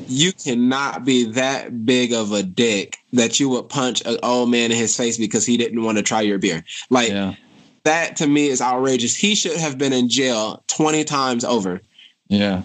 you 0.08 0.32
cannot 0.34 1.06
be 1.06 1.26
that 1.32 1.86
big 1.86 2.14
of 2.14 2.32
a 2.32 2.44
dick 2.44 2.98
that 3.14 3.40
you 3.40 3.50
would 3.50 3.70
punch 3.70 4.02
an 4.06 4.18
old 4.24 4.50
man 4.50 4.72
in 4.72 4.78
his 4.78 4.96
face 4.96 5.18
because 5.18 5.46
he 5.46 5.58
didn't 5.58 5.84
want 5.84 5.98
to 5.98 6.04
try 6.04 6.22
your 6.22 6.38
beer. 6.40 6.64
Like 6.90 7.10
Yeah. 7.10 7.36
that 7.84 8.16
to 8.18 8.28
me 8.28 8.48
is 8.48 8.62
outrageous. 8.62 9.16
He 9.16 9.36
should 9.36 9.58
have 9.58 9.78
been 9.78 9.94
in 9.94 10.10
jail 10.10 10.64
20 10.68 11.04
times 11.04 11.44
over 11.44 11.82
Yeah. 12.28 12.64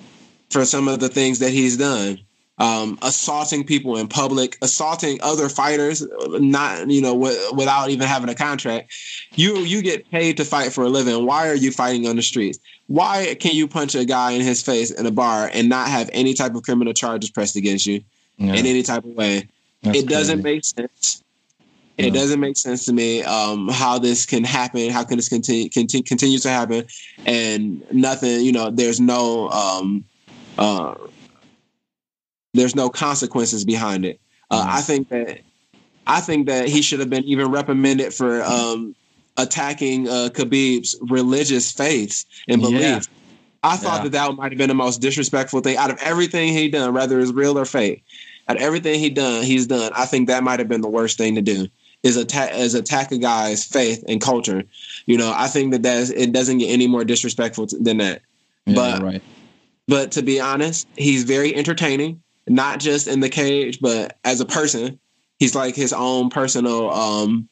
for 0.50 0.64
some 0.64 0.88
of 0.88 1.00
the 1.00 1.08
things 1.08 1.38
that 1.38 1.50
he's 1.52 1.76
done. 1.76 2.18
Um, 2.58 2.98
assaulting 3.02 3.62
people 3.62 3.96
in 3.96 4.08
public, 4.08 4.58
assaulting 4.62 5.20
other 5.22 5.48
fighters, 5.48 6.04
not 6.26 6.90
you 6.90 7.00
know 7.00 7.12
w- 7.12 7.54
without 7.54 7.90
even 7.90 8.08
having 8.08 8.28
a 8.28 8.34
contract. 8.34 8.92
You 9.36 9.58
you 9.58 9.80
get 9.80 10.10
paid 10.10 10.36
to 10.38 10.44
fight 10.44 10.72
for 10.72 10.82
a 10.82 10.88
living. 10.88 11.24
Why 11.24 11.48
are 11.48 11.54
you 11.54 11.70
fighting 11.70 12.08
on 12.08 12.16
the 12.16 12.22
streets? 12.22 12.58
Why 12.88 13.36
can 13.38 13.54
you 13.54 13.68
punch 13.68 13.94
a 13.94 14.04
guy 14.04 14.32
in 14.32 14.40
his 14.40 14.60
face 14.60 14.90
in 14.90 15.06
a 15.06 15.12
bar 15.12 15.50
and 15.52 15.68
not 15.68 15.88
have 15.88 16.10
any 16.12 16.34
type 16.34 16.54
of 16.54 16.62
criminal 16.62 16.92
charges 16.92 17.30
pressed 17.30 17.54
against 17.54 17.86
you 17.86 18.02
yeah. 18.38 18.54
in 18.54 18.66
any 18.66 18.82
type 18.82 19.04
of 19.04 19.10
way? 19.10 19.46
That's 19.82 19.98
it 19.98 20.08
doesn't 20.08 20.42
crazy. 20.42 20.56
make 20.56 20.64
sense. 20.64 21.22
It 21.98 22.14
doesn't 22.14 22.38
make 22.38 22.56
sense 22.56 22.84
to 22.86 22.92
me 22.92 23.24
um, 23.24 23.68
how 23.68 23.98
this 23.98 24.24
can 24.24 24.44
happen. 24.44 24.88
How 24.90 25.02
can 25.02 25.16
this 25.16 25.28
continue, 25.28 25.68
continue 25.68 26.04
continue 26.04 26.38
to 26.38 26.48
happen? 26.48 26.84
And 27.26 27.84
nothing, 27.92 28.40
you 28.40 28.52
know, 28.52 28.70
there's 28.70 29.00
no 29.00 29.48
um, 29.50 30.04
uh, 30.58 30.94
there's 32.58 32.74
no 32.74 32.88
consequences 32.90 33.64
behind 33.64 34.04
it. 34.04 34.20
Uh, 34.50 34.64
Mhm. 34.64 34.68
I 34.70 34.80
think 34.82 35.08
that 35.10 35.38
I 36.06 36.20
think 36.20 36.46
that 36.46 36.68
he 36.68 36.80
should 36.80 37.00
have 37.00 37.10
been 37.10 37.24
even 37.24 37.50
reprimanded 37.50 38.14
for 38.14 38.42
um, 38.42 38.94
attacking 39.36 40.08
uh, 40.08 40.30
Khabib's 40.32 40.96
religious 41.02 41.70
faiths 41.70 42.24
and 42.48 42.62
Yeah. 42.62 43.00
I 43.62 43.76
thought 43.76 43.98
Yeah. 43.98 44.02
that 44.04 44.12
that 44.12 44.34
might 44.36 44.52
have 44.52 44.58
been 44.58 44.68
the 44.68 44.74
most 44.74 45.00
disrespectful 45.00 45.60
thing 45.60 45.76
out 45.76 45.90
of 45.90 45.98
everything 46.00 46.52
he 46.54 46.68
done, 46.68 46.94
whether 46.94 47.20
it's 47.20 47.32
real 47.32 47.58
or 47.58 47.64
fake. 47.64 48.04
Out 48.48 48.56
of 48.56 48.62
everything 48.62 48.98
he 49.00 49.10
done, 49.10 49.42
he's 49.44 49.66
done. 49.66 49.90
I 49.94 50.06
think 50.06 50.28
that 50.28 50.42
might 50.42 50.58
have 50.60 50.68
been 50.68 50.80
the 50.80 50.88
worst 50.88 51.18
thing 51.18 51.34
to 51.34 51.42
do 51.42 51.66
is 52.04 52.16
attack 52.16 52.54
is 52.56 52.74
attack 52.74 53.10
a 53.12 53.18
guy's 53.18 53.64
faith 53.64 54.02
and 54.08 54.20
culture. 54.20 54.62
You 55.06 55.18
know, 55.18 55.32
I 55.36 55.48
think 55.48 55.72
that 55.72 55.82
that's, 55.82 56.10
it 56.10 56.32
doesn't 56.32 56.58
get 56.58 56.68
any 56.68 56.86
more 56.86 57.04
disrespectful 57.04 57.66
than 57.80 57.98
that. 57.98 58.22
Yeah, 58.66 58.74
But- 58.74 59.02
right. 59.02 59.22
But 59.88 60.12
to 60.12 60.22
be 60.22 60.38
honest, 60.40 60.86
he's 60.96 61.24
very 61.24 61.54
entertaining, 61.56 62.22
not 62.48 62.80
just 62.80 63.08
in 63.08 63.20
the 63.20 63.28
cage, 63.28 63.80
but 63.80 64.18
as 64.24 64.40
a 64.40 64.46
person. 64.46 64.98
He's 65.38 65.54
like 65.54 65.76
his 65.76 65.92
own 65.92 66.30
personal 66.30 66.90
um, 66.90 67.48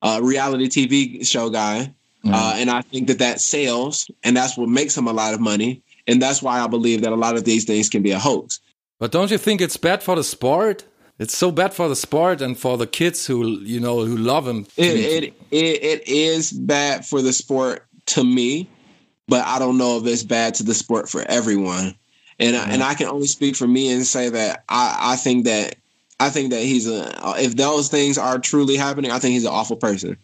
uh, 0.00 0.20
reality 0.22 0.68
TV 0.68 1.26
show 1.26 1.50
guy. 1.50 1.92
Uh, 2.32 2.54
and 2.56 2.70
I 2.70 2.82
think 2.82 3.06
that 3.08 3.20
that 3.20 3.40
sells, 3.40 4.10
and 4.24 4.36
that's 4.36 4.56
what 4.56 4.68
makes 4.68 4.96
him 4.96 5.06
a 5.06 5.12
lot 5.12 5.34
of 5.34 5.40
money. 5.40 5.82
And 6.06 6.20
that's 6.20 6.42
why 6.42 6.60
I 6.60 6.66
believe 6.66 7.02
that 7.02 7.12
a 7.12 7.16
lot 7.16 7.36
of 7.36 7.44
these 7.44 7.64
things 7.64 7.88
can 7.88 8.02
be 8.02 8.10
a 8.10 8.18
hoax. 8.18 8.60
But 8.98 9.12
don't 9.12 9.30
you 9.30 9.38
think 9.38 9.60
it's 9.60 9.76
bad 9.76 10.02
for 10.02 10.16
the 10.16 10.24
sport? 10.24 10.84
It's 11.18 11.36
so 11.36 11.50
bad 11.50 11.72
for 11.72 11.88
the 11.88 11.96
sport 11.96 12.40
and 12.40 12.58
for 12.58 12.76
the 12.76 12.86
kids 12.86 13.26
who 13.26 13.60
you 13.60 13.80
know 13.80 14.04
who 14.04 14.16
love 14.16 14.46
him. 14.46 14.66
It, 14.76 14.96
it, 14.96 15.34
it, 15.50 15.82
it 15.82 16.08
is 16.08 16.52
bad 16.52 17.06
for 17.06 17.22
the 17.22 17.32
sport 17.32 17.86
to 18.06 18.24
me, 18.24 18.68
but 19.28 19.44
I 19.46 19.58
don't 19.58 19.78
know 19.78 19.98
if 19.98 20.06
it's 20.06 20.22
bad 20.22 20.54
to 20.56 20.62
the 20.62 20.74
sport 20.74 21.08
for 21.08 21.22
everyone. 21.22 21.94
And 22.38 22.56
I, 22.56 22.64
and 22.64 22.82
mm-hmm. 22.82 22.90
I 22.90 22.94
can 22.94 23.08
only 23.08 23.26
speak 23.26 23.56
for 23.56 23.66
me 23.66 23.90
and 23.92 24.06
say 24.06 24.28
that 24.28 24.64
I, 24.68 25.12
I 25.12 25.16
think 25.16 25.46
that 25.46 25.76
I 26.18 26.30
think 26.30 26.50
that 26.50 26.62
he's 26.62 26.88
a 26.88 27.12
if 27.38 27.56
those 27.56 27.88
things 27.88 28.18
are 28.18 28.38
truly 28.38 28.76
happening, 28.76 29.10
I 29.10 29.18
think 29.18 29.32
he's 29.32 29.44
an 29.44 29.52
awful 29.52 29.76
person. 29.76 30.16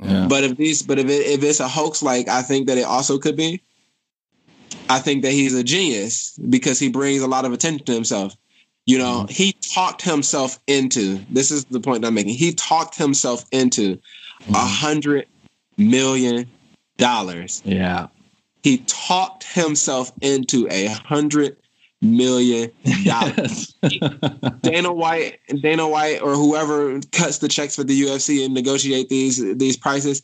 Yeah. 0.00 0.26
But 0.28 0.44
if 0.44 0.56
these, 0.56 0.82
but 0.82 0.98
if 0.98 1.06
it, 1.06 1.26
if 1.26 1.42
it's 1.42 1.60
a 1.60 1.68
hoax, 1.68 2.02
like 2.02 2.28
I 2.28 2.42
think 2.42 2.66
that 2.66 2.78
it 2.78 2.84
also 2.84 3.18
could 3.18 3.36
be. 3.36 3.62
I 4.88 4.98
think 4.98 5.22
that 5.22 5.32
he's 5.32 5.54
a 5.54 5.62
genius 5.62 6.36
because 6.36 6.78
he 6.78 6.88
brings 6.88 7.22
a 7.22 7.28
lot 7.28 7.44
of 7.44 7.52
attention 7.52 7.84
to 7.86 7.92
himself. 7.92 8.36
You 8.84 8.98
know, 8.98 9.22
mm-hmm. 9.22 9.32
he 9.32 9.52
talked 9.52 10.02
himself 10.02 10.58
into. 10.66 11.20
This 11.30 11.50
is 11.50 11.64
the 11.66 11.80
point 11.80 12.04
I'm 12.04 12.14
making. 12.14 12.34
He 12.34 12.52
talked 12.52 12.96
himself 12.96 13.44
into 13.52 13.96
mm-hmm. 13.96 14.54
a 14.54 14.58
hundred 14.58 15.26
million 15.76 16.48
dollars. 16.98 17.62
yeah. 17.64 18.08
He 18.62 18.78
talked 18.86 19.44
himself 19.44 20.12
into 20.20 20.68
a 20.70 20.86
hundred 20.86 21.56
million 22.00 22.70
dollars. 23.04 23.74
Dana 24.62 24.92
White, 24.92 25.38
Dana 25.60 25.88
White, 25.88 26.20
or 26.22 26.34
whoever 26.34 27.00
cuts 27.12 27.38
the 27.38 27.48
checks 27.48 27.76
for 27.76 27.84
the 27.84 28.00
UFC 28.02 28.44
and 28.44 28.54
negotiate 28.54 29.08
these 29.08 29.38
these 29.56 29.76
prices, 29.76 30.22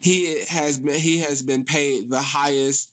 he 0.00 0.44
has 0.46 0.80
been 0.80 0.98
he 1.00 1.18
has 1.18 1.42
been 1.42 1.64
paid 1.64 2.10
the 2.10 2.22
highest 2.22 2.92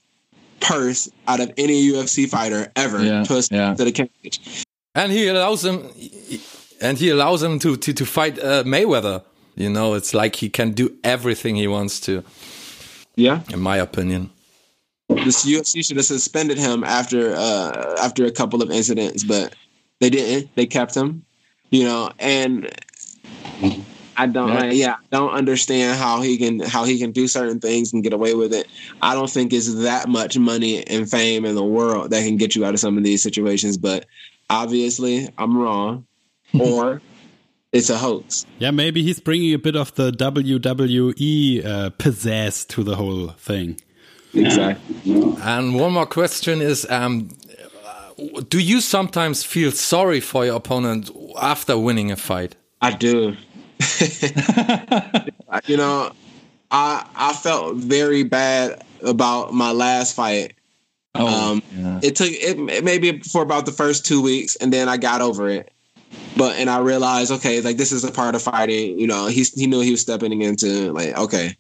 purse 0.60 1.10
out 1.28 1.40
of 1.40 1.52
any 1.58 1.90
UFC 1.92 2.28
fighter 2.30 2.72
ever 2.76 3.02
Yeah, 3.04 3.24
to, 3.24 3.48
yeah. 3.52 3.74
to 3.76 3.84
the 3.86 3.92
cage. 3.92 4.66
and 4.94 5.12
he 5.12 5.28
allows 5.28 5.64
him, 5.64 5.90
and 6.82 6.98
he 6.98 7.10
allows 7.10 7.42
him 7.42 7.60
to 7.60 7.76
to, 7.78 7.94
to 7.94 8.06
fight 8.06 8.38
uh, 8.40 8.64
Mayweather. 8.66 9.24
You 9.56 9.70
know, 9.70 9.94
it's 9.96 10.14
like 10.14 10.36
he 10.38 10.50
can 10.50 10.72
do 10.72 10.96
everything 11.04 11.56
he 11.58 11.68
wants 11.68 12.00
to, 12.02 12.24
Yeah, 13.16 13.42
in 13.52 13.60
my 13.60 13.78
opinion. 13.78 14.30
This 15.10 15.46
UFC 15.46 15.86
should 15.86 15.98
have 15.98 16.06
suspended 16.06 16.58
him 16.58 16.84
after 16.84 17.34
uh, 17.36 17.96
after 18.00 18.26
a 18.26 18.32
couple 18.32 18.62
of 18.62 18.72
incidents, 18.72 19.24
but 19.24 19.56
they 20.00 20.10
didn't. 20.10 20.54
They 20.56 20.66
kept 20.66 20.96
him, 20.96 21.26
you 21.72 21.84
know, 21.84 22.12
and 22.20 22.70
I 24.18 24.26
don't, 24.28 24.50
Yeah. 24.50 24.72
yeah, 24.72 24.96
don't 25.12 25.32
understand 25.32 25.98
how 25.98 26.22
he 26.22 26.38
can 26.38 26.60
how 26.60 26.84
he 26.84 27.00
can 27.00 27.12
do 27.12 27.28
certain 27.28 27.60
things 27.60 27.94
and 27.94 28.04
get 28.04 28.14
away 28.14 28.34
with 28.36 28.54
it. 28.54 28.68
I 29.02 29.14
don't 29.16 29.30
think 29.30 29.54
it's 29.54 29.74
that 29.76 30.10
much 30.10 30.38
money 30.38 30.86
and 30.88 31.10
fame 31.10 31.46
in 31.46 31.56
the 31.56 31.64
world 31.64 32.12
that 32.12 32.24
can 32.24 32.38
get 32.38 32.56
you 32.56 32.66
out 32.66 32.74
of 32.74 32.80
some 32.80 32.98
of 32.98 33.04
these 33.04 33.24
situations. 33.24 33.78
But 33.78 34.06
obviously, 34.50 35.30
I'm 35.38 35.58
wrong, 35.58 36.06
or 36.60 37.02
it's 37.72 37.90
a 37.90 37.98
hoax. 37.98 38.46
Yeah, 38.60 38.72
maybe 38.72 39.04
he's 39.04 39.20
bringing 39.20 39.54
a 39.54 39.60
bit 39.60 39.76
of 39.76 39.94
the 39.96 40.12
WWE 40.12 41.66
uh, 41.66 41.90
pizzazz 41.92 42.68
to 42.70 42.84
the 42.84 42.96
whole 42.96 43.30
thing. 43.30 43.80
Exactly. 44.34 45.36
And 45.42 45.76
one 45.76 45.94
more 45.94 46.06
question 46.06 46.62
is: 46.62 46.86
um, 46.90 47.30
Do 48.50 48.60
you 48.60 48.82
sometimes 48.82 49.44
feel 49.44 49.72
sorry 49.72 50.20
for 50.20 50.46
your 50.46 50.56
opponent 50.56 51.10
after 51.42 51.78
winning 51.78 52.12
a 52.12 52.16
fight? 52.16 52.56
I 52.82 52.92
do. 52.92 53.36
you 55.66 55.78
know, 55.78 56.12
I 56.72 57.06
I 57.16 57.34
felt 57.34 57.76
very 57.76 58.24
bad 58.24 58.84
about 59.04 59.54
my 59.54 59.72
last 59.72 60.16
fight. 60.16 60.54
Oh, 61.16 61.28
Um, 61.28 61.64
yeah. 61.76 62.00
It 62.04 62.16
took 62.16 62.30
it, 62.30 62.60
it 62.70 62.84
maybe 62.84 63.20
for 63.22 63.42
about 63.42 63.66
the 63.66 63.72
first 63.72 64.06
two 64.06 64.22
weeks, 64.22 64.56
and 64.58 64.72
then 64.72 64.88
I 64.88 64.98
got 64.98 65.22
over 65.22 65.50
it. 65.50 65.72
But 66.38 66.56
and 66.58 66.70
I 66.70 66.80
realized, 66.80 67.32
okay, 67.32 67.62
like 67.62 67.78
this 67.78 67.92
is 67.92 68.04
a 68.04 68.12
part 68.12 68.36
of 68.36 68.42
fighting. 68.42 69.00
You 69.00 69.08
know, 69.08 69.28
he 69.28 69.44
he 69.56 69.68
knew 69.68 69.82
he 69.82 69.92
was 69.92 70.02
stepping 70.02 70.42
into 70.42 70.92
like 70.94 71.18
okay. 71.18 71.56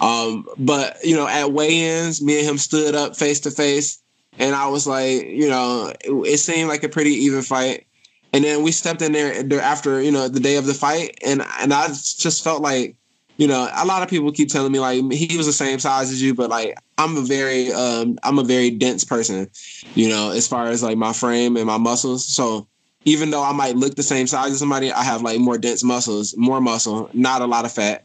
Um, 0.00 0.46
but 0.58 0.96
you 1.04 1.16
know, 1.16 1.26
at 1.26 1.52
weigh-ins, 1.52 2.22
me 2.22 2.38
and 2.38 2.48
him 2.48 2.58
stood 2.58 2.94
up 2.94 3.16
face 3.16 3.40
to 3.40 3.50
face, 3.50 4.00
and 4.38 4.54
I 4.54 4.68
was 4.68 4.86
like, 4.86 5.24
you 5.24 5.48
know, 5.48 5.92
it, 6.04 6.12
it 6.34 6.38
seemed 6.38 6.68
like 6.68 6.84
a 6.84 6.88
pretty 6.88 7.10
even 7.10 7.42
fight. 7.42 7.86
And 8.32 8.44
then 8.44 8.62
we 8.62 8.72
stepped 8.72 9.02
in 9.02 9.12
there 9.12 9.42
there 9.42 9.60
after 9.60 10.02
you 10.02 10.12
know 10.12 10.28
the 10.28 10.40
day 10.40 10.56
of 10.56 10.66
the 10.66 10.74
fight, 10.74 11.18
and 11.24 11.42
and 11.60 11.72
I 11.72 11.88
just 11.88 12.44
felt 12.44 12.62
like 12.62 12.94
you 13.38 13.48
know 13.48 13.68
a 13.74 13.86
lot 13.86 14.02
of 14.02 14.08
people 14.08 14.30
keep 14.32 14.48
telling 14.48 14.70
me 14.70 14.80
like 14.80 15.10
he 15.12 15.36
was 15.36 15.46
the 15.46 15.52
same 15.52 15.78
size 15.78 16.10
as 16.10 16.22
you, 16.22 16.34
but 16.34 16.50
like 16.50 16.76
I'm 16.98 17.16
a 17.16 17.22
very 17.22 17.72
um 17.72 18.18
I'm 18.22 18.38
a 18.38 18.44
very 18.44 18.70
dense 18.70 19.02
person, 19.02 19.48
you 19.94 20.08
know, 20.08 20.30
as 20.30 20.46
far 20.46 20.66
as 20.66 20.82
like 20.82 20.98
my 20.98 21.12
frame 21.12 21.56
and 21.56 21.66
my 21.66 21.78
muscles. 21.78 22.26
So 22.26 22.68
even 23.04 23.30
though 23.30 23.42
I 23.42 23.52
might 23.52 23.76
look 23.76 23.94
the 23.94 24.02
same 24.02 24.26
size 24.26 24.52
as 24.52 24.58
somebody, 24.58 24.92
I 24.92 25.02
have 25.02 25.22
like 25.22 25.40
more 25.40 25.56
dense 25.56 25.82
muscles, 25.82 26.36
more 26.36 26.60
muscle, 26.60 27.08
not 27.14 27.40
a 27.40 27.46
lot 27.46 27.64
of 27.64 27.72
fat, 27.72 28.04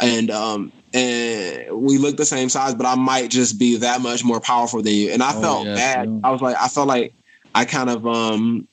and 0.00 0.30
um 0.32 0.72
and 0.92 1.70
we 1.72 1.98
look 1.98 2.16
the 2.16 2.24
same 2.24 2.48
size, 2.48 2.74
but 2.74 2.86
I 2.86 2.94
might 2.96 3.30
just 3.30 3.58
be 3.58 3.76
that 3.76 4.00
much 4.00 4.24
more 4.24 4.40
powerful 4.40 4.82
than 4.82 4.92
you. 4.92 5.10
And 5.10 5.22
I 5.22 5.32
Oh, 5.34 5.40
felt 5.40 5.66
yeah, 5.66 5.74
bad. 5.74 6.04
true. 6.04 6.20
I 6.24 6.30
was 6.30 6.40
like, 6.40 6.56
I 6.60 6.68
felt 6.68 6.88
like 6.88 7.14
I 7.54 7.64
kind 7.64 7.90
of 7.90 8.06
um 8.06 8.66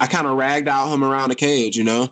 I 0.00 0.06
kind 0.06 0.26
of 0.26 0.36
ragged 0.36 0.68
out 0.68 0.92
him 0.92 1.04
around 1.04 1.28
the 1.30 1.34
cage, 1.36 1.76
you 1.76 1.84
know. 1.84 2.08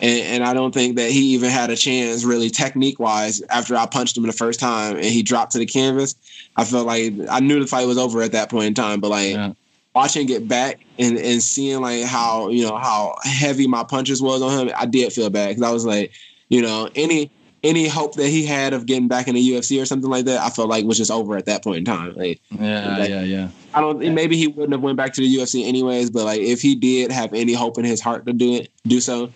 And, 0.00 0.20
and 0.20 0.44
I 0.44 0.52
don't 0.52 0.74
think 0.74 0.96
that 0.96 1.10
he 1.10 1.34
even 1.34 1.50
had 1.50 1.70
a 1.70 1.76
chance, 1.76 2.24
really, 2.24 2.50
technique 2.50 2.98
wise, 2.98 3.40
after 3.50 3.76
I 3.76 3.86
punched 3.86 4.16
him 4.16 4.24
the 4.24 4.32
first 4.32 4.58
time 4.60 4.96
and 4.96 5.04
he 5.04 5.22
dropped 5.22 5.52
to 5.52 5.58
the 5.58 5.66
canvas. 5.66 6.14
I 6.56 6.64
felt 6.64 6.86
like 6.86 7.14
I 7.30 7.40
knew 7.40 7.60
the 7.60 7.66
fight 7.66 7.86
was 7.86 7.98
over 7.98 8.20
at 8.22 8.32
that 8.32 8.50
point 8.50 8.66
in 8.66 8.74
time, 8.74 9.00
but 9.00 9.10
like 9.10 9.32
Yeah. 9.32 9.52
watching 9.94 10.28
it 10.28 10.48
back 10.48 10.80
and, 10.98 11.16
and 11.18 11.42
seeing 11.42 11.80
like 11.80 12.04
how 12.04 12.48
you 12.48 12.66
know 12.66 12.76
how 12.76 13.14
heavy 13.22 13.66
my 13.66 13.84
punches 13.84 14.20
was 14.20 14.42
on 14.42 14.68
him, 14.68 14.74
I 14.76 14.86
did 14.86 15.12
feel 15.12 15.30
bad 15.30 15.48
because 15.48 15.62
I 15.62 15.72
was 15.72 15.86
like, 15.86 16.12
you 16.48 16.62
know, 16.62 16.90
any 16.94 17.30
any 17.62 17.86
hope 17.86 18.14
that 18.14 18.28
he 18.28 18.44
had 18.44 18.72
of 18.72 18.86
getting 18.86 19.08
back 19.08 19.28
in 19.28 19.34
the 19.34 19.50
UFC 19.50 19.80
or 19.80 19.86
something 19.86 20.10
like 20.10 20.24
that, 20.24 20.40
I 20.40 20.50
felt 20.50 20.68
like 20.68 20.84
was 20.84 20.98
just 20.98 21.10
over 21.10 21.36
at 21.36 21.46
that 21.46 21.62
point 21.62 21.78
in 21.78 21.84
time. 21.84 22.14
Like 22.14 22.40
Yeah, 22.50 23.04
yeah, 23.04 23.22
yeah. 23.22 23.48
I 23.74 23.80
don't 23.80 23.98
maybe 24.14 24.36
he 24.36 24.48
wouldn't 24.48 24.72
have 24.72 24.82
went 24.82 24.96
back 24.96 25.12
to 25.14 25.20
the 25.20 25.36
UFC 25.36 25.66
anyways, 25.66 26.10
but 26.10 26.24
like 26.24 26.40
if 26.40 26.60
he 26.60 26.74
did 26.74 27.12
have 27.12 27.32
any 27.32 27.54
hope 27.54 27.78
in 27.78 27.84
his 27.84 28.00
heart 28.00 28.26
to 28.26 28.32
do 28.32 28.54
it, 28.54 28.70
do 28.86 29.00
so, 29.00 29.32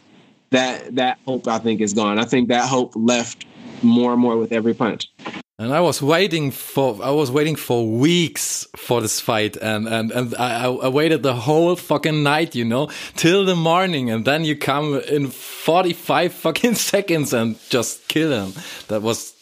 that 0.50 0.96
that 0.96 1.18
hope 1.26 1.46
I 1.46 1.58
think 1.58 1.80
is 1.80 1.94
gone. 1.94 2.18
I 2.18 2.24
think 2.24 2.48
that 2.48 2.68
hope 2.68 2.92
left 2.94 3.46
more 3.82 4.12
and 4.12 4.20
more 4.20 4.36
with 4.36 4.52
every 4.52 4.74
punch. 4.74 5.10
And 5.58 5.72
I 5.72 5.80
was 5.80 6.02
waiting 6.02 6.50
for 6.50 7.02
I 7.02 7.10
was 7.12 7.30
waiting 7.30 7.56
for 7.56 7.86
weeks 7.90 8.66
for 8.76 9.00
this 9.00 9.20
fight, 9.20 9.56
and 9.56 9.88
and 9.88 10.12
and 10.12 10.34
I, 10.38 10.66
I 10.66 10.88
waited 10.88 11.22
the 11.22 11.32
whole 11.32 11.76
fucking 11.76 12.22
night, 12.22 12.54
you 12.54 12.64
know, 12.64 12.90
till 13.14 13.46
the 13.46 13.56
morning, 13.56 14.10
and 14.10 14.26
then 14.26 14.44
you 14.44 14.54
come 14.54 15.00
in 15.08 15.28
forty 15.28 15.94
five 15.94 16.34
fucking 16.44 16.74
seconds 16.74 17.32
and 17.32 17.58
just 17.70 18.06
kill 18.08 18.32
him. 18.32 18.52
That 18.88 19.00
was 19.00 19.32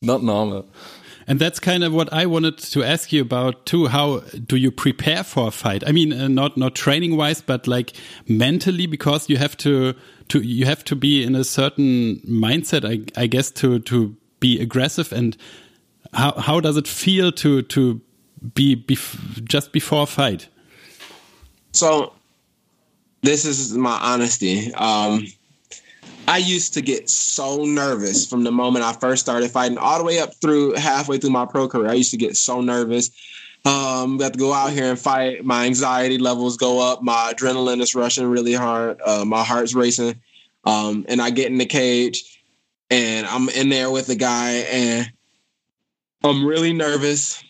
not 0.00 0.22
normal. 0.22 0.66
And 1.26 1.38
that's 1.38 1.60
kind 1.60 1.84
of 1.84 1.92
what 1.92 2.10
I 2.10 2.24
wanted 2.24 2.56
to 2.56 2.82
ask 2.82 3.12
you 3.12 3.20
about 3.20 3.66
too. 3.66 3.88
How 3.88 4.20
do 4.20 4.56
you 4.56 4.70
prepare 4.70 5.22
for 5.22 5.48
a 5.48 5.50
fight? 5.50 5.84
I 5.86 5.92
mean, 5.92 6.14
uh, 6.14 6.28
not 6.28 6.56
not 6.56 6.74
training 6.76 7.18
wise, 7.18 7.42
but 7.42 7.66
like 7.66 7.92
mentally, 8.26 8.86
because 8.86 9.28
you 9.28 9.36
have 9.36 9.54
to 9.58 9.94
to 10.28 10.40
you 10.40 10.64
have 10.64 10.82
to 10.84 10.96
be 10.96 11.22
in 11.22 11.34
a 11.34 11.44
certain 11.44 12.22
mindset, 12.26 12.86
I, 12.88 13.20
I 13.20 13.26
guess, 13.26 13.50
to 13.50 13.80
to 13.80 14.16
be 14.40 14.60
aggressive. 14.60 15.12
And 15.12 15.36
how 16.12 16.32
how 16.32 16.60
does 16.60 16.76
it 16.76 16.88
feel 16.88 17.32
to 17.32 17.62
to 17.62 18.00
be 18.54 18.76
bef 18.76 19.44
just 19.44 19.72
before 19.72 20.02
a 20.02 20.06
fight? 20.06 20.48
So 21.72 22.12
this 23.22 23.44
is 23.44 23.74
my 23.74 23.98
honesty. 24.00 24.72
Um, 24.74 25.26
I 26.26 26.38
used 26.38 26.74
to 26.74 26.82
get 26.82 27.08
so 27.08 27.64
nervous 27.64 28.28
from 28.28 28.44
the 28.44 28.52
moment 28.52 28.84
I 28.84 28.92
first 28.92 29.22
started 29.22 29.50
fighting, 29.50 29.78
all 29.78 29.98
the 29.98 30.04
way 30.04 30.18
up 30.18 30.34
through 30.34 30.74
halfway 30.74 31.18
through 31.18 31.30
my 31.30 31.46
pro 31.46 31.68
career. 31.68 31.88
I 31.88 31.94
used 31.94 32.10
to 32.10 32.18
get 32.18 32.36
so 32.36 32.60
nervous. 32.60 33.10
Um, 33.64 34.18
got 34.18 34.34
to 34.34 34.38
go 34.38 34.52
out 34.52 34.72
here 34.72 34.90
and 34.90 34.98
fight. 34.98 35.44
My 35.44 35.64
anxiety 35.64 36.18
levels 36.18 36.56
go 36.56 36.80
up. 36.80 37.02
My 37.02 37.32
adrenaline 37.34 37.80
is 37.80 37.94
rushing 37.94 38.26
really 38.26 38.54
hard. 38.54 39.00
Uh, 39.04 39.24
my 39.24 39.42
heart's 39.42 39.74
racing. 39.74 40.20
Um, 40.64 41.06
and 41.08 41.20
I 41.22 41.30
get 41.30 41.50
in 41.50 41.58
the 41.58 41.66
cage, 41.66 42.37
and 42.90 43.26
I'm 43.26 43.48
in 43.50 43.68
there 43.68 43.90
with 43.90 44.06
the 44.06 44.16
guy, 44.16 44.52
and 44.70 45.10
I'm 46.24 46.44
really 46.44 46.72
nervous. 46.72 47.42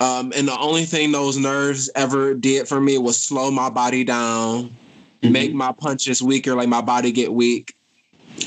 Um, 0.00 0.32
and 0.34 0.48
the 0.48 0.58
only 0.58 0.84
thing 0.84 1.12
those 1.12 1.36
nerves 1.36 1.90
ever 1.94 2.34
did 2.34 2.68
for 2.68 2.80
me 2.80 2.98
was 2.98 3.18
slow 3.18 3.50
my 3.50 3.68
body 3.68 4.04
down, 4.04 4.74
make 5.22 5.52
my 5.52 5.72
punches 5.72 6.22
weaker, 6.22 6.54
like 6.54 6.68
my 6.68 6.80
body 6.80 7.12
get 7.12 7.32
weak. 7.32 7.76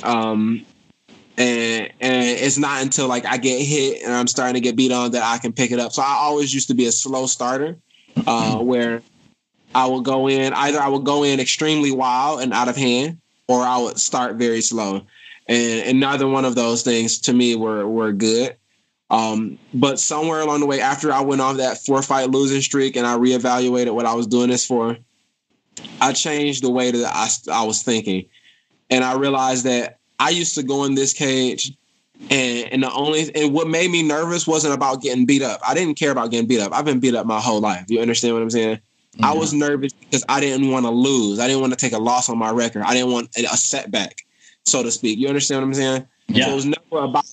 Um, 0.04 0.66
and 1.38 1.92
and 2.00 2.40
it's 2.40 2.58
not 2.58 2.82
until 2.82 3.08
like 3.08 3.26
I 3.26 3.38
get 3.38 3.62
hit 3.62 4.04
and 4.04 4.14
I'm 4.14 4.28
starting 4.28 4.56
to 4.56 4.62
get 4.62 4.76
beat 4.76 4.92
on 4.92 5.12
that 5.12 5.24
I 5.24 5.38
can 5.38 5.52
pick 5.52 5.72
it 5.72 5.80
up. 5.80 5.92
So 5.92 6.02
I 6.02 6.16
always 6.20 6.54
used 6.54 6.70
to 6.70 6.74
be 6.74 6.86
a 6.86 6.92
slow 6.92 7.26
starter, 7.26 7.78
uh, 8.26 8.58
where 8.60 9.02
I 9.74 9.86
would 9.86 10.06
go 10.06 10.30
in 10.30 10.54
either 10.54 10.80
I 10.80 10.88
would 10.88 11.04
go 11.04 11.24
in 11.24 11.40
extremely 11.40 11.92
wild 11.92 12.42
and 12.42 12.54
out 12.54 12.70
of 12.70 12.78
hand, 12.78 13.20
or 13.48 13.62
I 13.62 13.78
would 13.78 14.00
start 14.00 14.38
very 14.38 14.62
slow, 14.62 15.02
and 15.48 15.84
and 15.84 16.00
neither 16.00 16.28
one 16.28 16.46
of 16.46 16.56
those 16.56 16.84
things 16.84 17.20
to 17.20 17.34
me 17.34 17.56
were 17.56 17.88
were 17.88 18.12
good. 18.12 18.56
Um, 19.10 19.60
but 19.74 20.00
somewhere 20.00 20.42
along 20.42 20.62
the 20.62 20.66
way, 20.66 20.82
after 20.82 21.12
I 21.12 21.22
went 21.22 21.42
off 21.42 21.58
that 21.58 21.78
four 21.78 22.02
fight 22.02 22.32
losing 22.32 22.62
streak 22.62 22.96
and 22.96 23.06
I 23.06 23.16
reevaluated 23.18 23.94
what 23.94 24.06
I 24.06 24.14
was 24.16 24.26
doing 24.26 24.50
this 24.50 24.66
for, 24.66 24.98
I 26.02 26.14
changed 26.14 26.64
the 26.64 26.72
way 26.72 26.92
that 26.92 27.06
I, 27.14 27.28
I 27.52 27.64
was 27.66 27.84
thinking. 27.84 28.26
And 28.90 29.04
I 29.04 29.16
realized 29.16 29.66
that 29.66 30.00
I 30.20 30.30
used 30.30 30.56
to 30.56 30.64
go 30.64 30.86
in 30.86 30.96
this 30.96 31.14
cage 31.14 31.72
and, 32.30 32.72
and 32.72 32.84
the 32.84 32.92
only 32.94 33.34
and 33.36 33.54
what 33.54 33.68
made 33.68 33.92
me 33.92 34.02
nervous 34.02 34.48
wasn't 34.48 34.74
about 34.74 35.02
getting 35.02 35.26
beat 35.26 35.42
up. 35.42 35.60
I 35.68 35.74
didn't 35.74 35.96
care 35.96 36.12
about 36.12 36.32
getting 36.32 36.48
beat 36.48 36.60
up. 36.60 36.74
I've 36.74 36.86
been 36.86 37.00
beat 37.00 37.16
up 37.16 37.26
my 37.26 37.40
whole 37.40 37.60
life. 37.60 37.86
You 37.90 38.02
understand 38.02 38.34
what 38.34 38.44
I'm 38.44 38.50
saying? 38.50 38.80
I 39.24 39.34
was 39.34 39.54
nervous 39.54 39.94
because 39.94 40.26
I 40.28 40.42
didn't 40.42 40.70
want 40.72 40.86
to 40.86 40.92
lose. 40.92 41.40
I 41.40 41.48
didn't 41.48 41.62
want 41.62 41.72
to 41.74 41.80
take 41.80 41.94
a 41.94 41.98
loss 41.98 42.30
on 42.30 42.38
my 42.38 42.52
record. 42.52 42.84
I 42.84 42.94
didn't 42.94 43.12
want 43.12 43.30
a 43.38 43.56
setback, 43.56 44.25
so 44.66 44.84
to 44.84 44.92
speak. 44.92 45.20
You 45.20 45.28
understand 45.28 45.62
what 45.62 45.68
I'm 45.68 45.74
saying? 45.74 46.08
Yeah. 46.28 46.46
So 46.46 46.52
it 46.52 46.56
was 46.56 46.66
never 46.66 47.06
about 47.06 47.26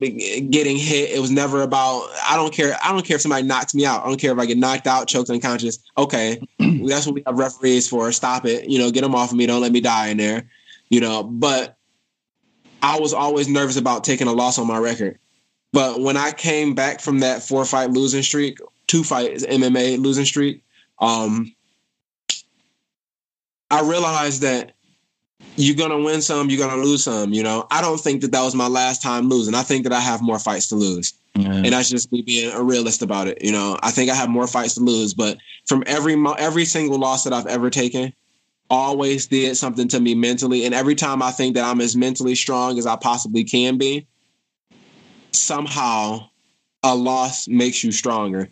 getting 0.00 0.76
hit. 0.76 1.10
It 1.10 1.20
was 1.20 1.30
never 1.30 1.62
about 1.62 2.08
I 2.24 2.36
don't 2.36 2.52
care. 2.52 2.76
I 2.82 2.92
don't 2.92 3.04
care 3.04 3.16
if 3.16 3.22
somebody 3.22 3.46
knocks 3.46 3.74
me 3.74 3.84
out. 3.84 4.04
I 4.04 4.08
don't 4.08 4.20
care 4.20 4.32
if 4.32 4.38
I 4.38 4.46
get 4.46 4.58
knocked 4.58 4.86
out, 4.86 5.08
choked 5.08 5.30
unconscious. 5.30 5.78
Okay, 5.96 6.40
that's 6.58 7.06
what 7.06 7.14
we 7.14 7.22
have 7.26 7.38
referees 7.38 7.88
for. 7.88 8.10
Stop 8.12 8.46
it. 8.46 8.68
You 8.68 8.78
know, 8.78 8.90
get 8.90 9.02
them 9.02 9.14
off 9.14 9.30
of 9.30 9.36
me. 9.36 9.46
Don't 9.46 9.60
let 9.60 9.72
me 9.72 9.80
die 9.80 10.08
in 10.08 10.16
there. 10.16 10.48
You 10.90 11.00
know, 11.00 11.24
but 11.24 11.76
I 12.82 12.98
was 13.00 13.12
always 13.12 13.48
nervous 13.48 13.76
about 13.76 14.04
taking 14.04 14.28
a 14.28 14.32
loss 14.32 14.58
on 14.58 14.66
my 14.66 14.78
record. 14.78 15.18
But 15.72 16.00
when 16.00 16.16
I 16.16 16.32
came 16.32 16.74
back 16.74 17.00
from 17.00 17.18
that 17.20 17.42
four 17.42 17.64
fight 17.64 17.90
losing 17.90 18.22
streak, 18.22 18.58
two 18.86 19.04
fights 19.04 19.44
MMA 19.44 20.00
losing 20.00 20.24
streak, 20.24 20.62
um, 21.00 21.54
I 23.70 23.82
realized 23.82 24.42
that 24.42 24.72
you're 25.58 25.76
gonna 25.76 25.98
win 25.98 26.22
some, 26.22 26.48
you're 26.48 26.66
gonna 26.66 26.82
lose 26.82 27.04
some. 27.04 27.32
You 27.32 27.42
know, 27.42 27.66
I 27.70 27.80
don't 27.80 28.00
think 28.00 28.22
that 28.22 28.32
that 28.32 28.42
was 28.42 28.54
my 28.54 28.68
last 28.68 29.02
time 29.02 29.28
losing. 29.28 29.54
I 29.54 29.62
think 29.62 29.82
that 29.84 29.92
I 29.92 30.00
have 30.00 30.22
more 30.22 30.38
fights 30.38 30.68
to 30.68 30.76
lose, 30.76 31.12
Yeah. 31.34 31.52
and 31.52 31.66
that's 31.66 31.88
just 31.90 32.10
me 32.12 32.22
being 32.22 32.52
a 32.52 32.62
realist 32.62 33.02
about 33.02 33.26
it. 33.28 33.42
You 33.44 33.52
know, 33.52 33.78
I 33.82 33.90
think 33.90 34.10
I 34.10 34.14
have 34.14 34.30
more 34.30 34.46
fights 34.46 34.74
to 34.74 34.80
lose, 34.80 35.14
but 35.14 35.38
from 35.66 35.82
every 35.86 36.16
every 36.38 36.64
single 36.64 36.98
loss 36.98 37.24
that 37.24 37.32
I've 37.32 37.46
ever 37.46 37.70
taken, 37.70 38.12
always 38.70 39.26
did 39.26 39.56
something 39.56 39.88
to 39.88 40.00
me 40.00 40.14
mentally. 40.14 40.64
And 40.64 40.74
every 40.74 40.94
time 40.94 41.22
I 41.22 41.30
think 41.30 41.54
that 41.56 41.64
I'm 41.64 41.80
as 41.80 41.96
mentally 41.96 42.34
strong 42.34 42.78
as 42.78 42.86
I 42.86 42.96
possibly 42.96 43.44
can 43.44 43.78
be, 43.78 44.06
somehow 45.32 46.28
a 46.82 46.94
loss 46.94 47.48
makes 47.48 47.82
you 47.82 47.92
stronger. 47.92 48.48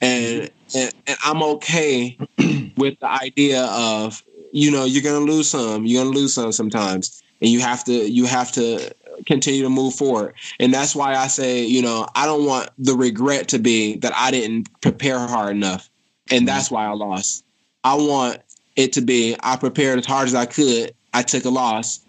And 0.00 0.50
and, 0.74 0.92
and 1.06 1.18
I'm 1.24 1.42
okay 1.42 2.16
with 2.76 2.98
the 3.00 3.06
idea 3.08 3.64
of 3.64 4.22
you 4.52 4.70
know 4.70 4.84
you're 4.84 5.02
gonna 5.02 5.24
lose 5.24 5.50
some, 5.50 5.84
you're 5.84 6.04
gonna 6.04 6.14
lose 6.14 6.34
some 6.34 6.52
sometimes, 6.52 7.22
and 7.40 7.50
you 7.50 7.60
have 7.60 7.84
to 7.84 7.92
you 7.92 8.26
have 8.26 8.52
to 8.52 8.94
continue 9.26 9.62
to 9.62 9.70
move 9.70 9.94
forward. 9.94 10.34
And 10.60 10.72
that's 10.72 10.94
why 10.94 11.14
I 11.14 11.26
say 11.26 11.64
you 11.64 11.82
know 11.82 12.06
I 12.14 12.26
don't 12.26 12.46
want 12.46 12.70
the 12.78 12.94
regret 12.94 13.48
to 13.48 13.58
be 13.58 13.96
that 13.98 14.12
I 14.14 14.30
didn't 14.30 14.68
prepare 14.80 15.18
hard 15.18 15.56
enough, 15.56 15.90
and 16.30 16.46
that's 16.46 16.70
why 16.70 16.86
I 16.86 16.92
lost. 16.92 17.44
I 17.84 17.94
want 17.94 18.38
it 18.76 18.92
to 18.94 19.00
be 19.00 19.36
I 19.42 19.56
prepared 19.56 19.98
as 19.98 20.06
hard 20.06 20.28
as 20.28 20.34
I 20.34 20.46
could. 20.46 20.94
I 21.12 21.22
took 21.22 21.44
a 21.44 21.50
loss. 21.50 22.00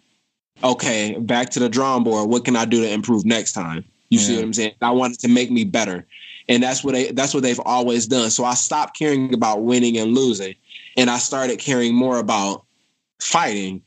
Okay, 0.63 1.17
back 1.19 1.49
to 1.51 1.59
the 1.59 1.67
drawing 1.67 2.03
board. 2.03 2.29
What 2.29 2.45
can 2.45 2.55
I 2.55 2.65
do 2.65 2.81
to 2.81 2.89
improve 2.89 3.25
next 3.25 3.51
time? 3.51 3.83
You 4.09 4.19
see 4.19 4.35
what 4.35 4.43
I'm 4.43 4.53
saying? 4.53 4.75
I 4.81 4.91
want 4.91 5.15
it 5.15 5.19
to 5.21 5.27
make 5.27 5.49
me 5.49 5.63
better, 5.63 6.05
and 6.47 6.61
that's 6.61 6.83
what 6.83 6.93
they 6.93 7.11
that's 7.11 7.33
what 7.33 7.41
they've 7.41 7.59
always 7.59 8.05
done. 8.05 8.29
So 8.29 8.45
I 8.45 8.53
stopped 8.53 8.97
caring 8.97 9.33
about 9.33 9.63
winning 9.63 9.97
and 9.97 10.13
losing, 10.13 10.53
and 10.97 11.09
I 11.09 11.17
started 11.17 11.59
caring 11.59 11.93
more 11.95 12.17
about 12.19 12.65
fighting. 13.19 13.81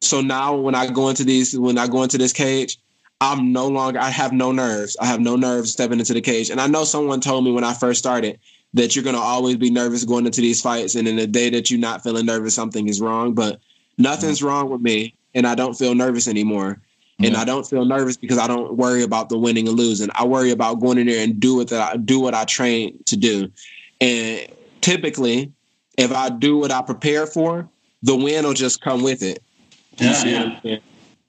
So 0.00 0.20
now 0.20 0.54
when 0.54 0.74
I 0.74 0.90
go 0.90 1.08
into 1.08 1.24
these 1.24 1.58
when 1.58 1.78
I 1.78 1.86
go 1.86 2.02
into 2.02 2.18
this 2.18 2.32
cage, 2.32 2.78
I'm 3.20 3.52
no 3.52 3.66
longer 3.66 3.98
I 3.98 4.10
have 4.10 4.32
no 4.32 4.52
nerves. 4.52 4.96
I 5.00 5.06
have 5.06 5.20
no 5.20 5.36
nerves 5.36 5.72
stepping 5.72 5.98
into 5.98 6.14
the 6.14 6.20
cage. 6.20 6.50
And 6.50 6.60
I 6.60 6.66
know 6.66 6.84
someone 6.84 7.20
told 7.20 7.44
me 7.44 7.52
when 7.52 7.64
I 7.64 7.74
first 7.74 7.98
started 7.98 8.38
that 8.74 8.94
you're 8.94 9.04
gonna 9.04 9.18
always 9.18 9.56
be 9.56 9.70
nervous 9.70 10.04
going 10.04 10.26
into 10.26 10.40
these 10.40 10.60
fights, 10.60 10.94
and 10.94 11.08
in 11.08 11.16
the 11.16 11.26
day 11.26 11.50
that 11.50 11.70
you're 11.70 11.80
not 11.80 12.02
feeling 12.02 12.26
nervous, 12.26 12.54
something 12.54 12.88
is 12.88 13.00
wrong. 13.00 13.34
But 13.34 13.60
nothing's 13.96 14.38
mm-hmm. 14.38 14.46
wrong 14.46 14.70
with 14.70 14.80
me, 14.80 15.14
and 15.34 15.46
I 15.46 15.54
don't 15.54 15.76
feel 15.76 15.94
nervous 15.94 16.28
anymore. 16.28 16.80
And 17.18 17.32
Yeah. 17.32 17.40
I 17.40 17.44
don't 17.44 17.66
feel 17.66 17.84
nervous 17.84 18.16
because 18.16 18.38
I 18.38 18.46
don't 18.46 18.76
worry 18.76 19.02
about 19.02 19.28
the 19.28 19.38
winning 19.38 19.66
and 19.66 19.76
losing. 19.76 20.08
I 20.14 20.24
worry 20.24 20.50
about 20.50 20.80
going 20.80 20.98
in 20.98 21.06
there 21.08 21.24
and 21.24 21.40
do 21.40 21.56
what 21.56 21.72
I 21.72 21.96
do 21.96 22.20
what 22.20 22.34
I 22.34 22.44
train 22.44 23.02
to 23.06 23.16
do. 23.16 23.50
And 24.00 24.46
typically, 24.82 25.52
if 25.98 26.12
I 26.12 26.30
do 26.30 26.56
what 26.56 26.70
I 26.70 26.80
prepare 26.80 27.26
for, 27.26 27.68
the 28.02 28.16
win 28.16 28.44
will 28.44 28.54
just 28.54 28.80
come 28.80 29.02
with 29.02 29.22
it. 29.22 29.42
Yeah, 29.98 30.58
yeah. 30.62 30.78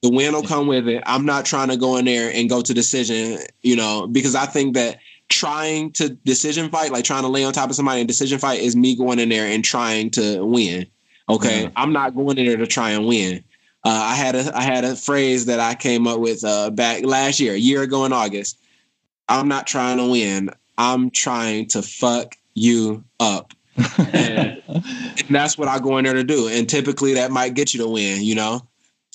The 0.02 0.10
win 0.10 0.34
will 0.34 0.44
come 0.44 0.68
with 0.68 0.88
it. 0.88 1.04
I'm 1.06 1.26
not 1.26 1.46
trying 1.46 1.68
to 1.70 1.76
go 1.76 1.98
in 1.98 2.06
there 2.06 2.32
and 2.34 2.50
go 2.50 2.62
to 2.62 2.74
decision, 2.74 3.40
you 3.64 3.76
know, 3.76 4.08
because 4.08 4.36
I 4.36 4.46
think 4.46 4.76
that 4.76 5.00
trying 5.28 5.92
to 5.94 6.10
decision 6.10 6.70
fight, 6.70 6.92
like 6.92 7.04
trying 7.04 7.24
to 7.24 7.28
lay 7.28 7.44
on 7.44 7.52
top 7.52 7.70
of 7.70 7.76
somebody 7.76 8.00
in 8.00 8.08
decision 8.08 8.40
fight, 8.40 8.62
is 8.62 8.76
me 8.76 8.96
going 8.96 9.20
in 9.20 9.28
there 9.28 9.46
and 9.46 9.66
trying 9.66 10.12
to 10.12 10.46
win. 10.46 10.86
Okay, 11.28 11.64
Yeah. 11.64 11.70
I'm 11.76 11.92
not 11.92 12.16
going 12.16 12.38
in 12.38 12.46
there 12.46 12.58
to 12.58 12.68
try 12.68 12.92
and 12.92 13.06
win. 13.06 13.44
Uh, 13.84 13.90
I 13.90 14.16
had 14.16 14.36
a 14.36 14.56
I 14.56 14.62
had 14.62 14.84
a 14.84 14.96
phrase 14.96 15.46
that 15.46 15.60
I 15.60 15.74
came 15.74 16.08
up 16.08 16.20
with 16.20 16.44
uh, 16.44 16.70
back 16.70 17.04
last 17.04 17.40
year, 17.40 17.54
a 17.54 17.58
year 17.58 17.82
ago 17.82 18.06
in 18.06 18.14
August. 18.14 18.60
I'm 19.28 19.48
not 19.48 19.68
trying 19.68 19.98
to 19.98 20.08
win. 20.10 20.50
I'm 20.78 21.10
trying 21.12 21.68
to 21.68 21.82
fuck 21.82 22.36
you 22.56 23.04
up. 23.20 23.54
And, 24.14 24.62
and 24.68 25.28
that's 25.30 25.58
what 25.58 25.68
I 25.68 25.80
go 25.80 25.98
in 25.98 26.06
there 26.06 26.14
to 26.14 26.24
do. 26.24 26.48
And 26.48 26.68
typically 26.70 27.14
that 27.16 27.32
might 27.32 27.54
get 27.54 27.74
you 27.74 27.82
to 27.82 27.88
win, 27.90 28.24
you 28.24 28.36
know? 28.36 28.68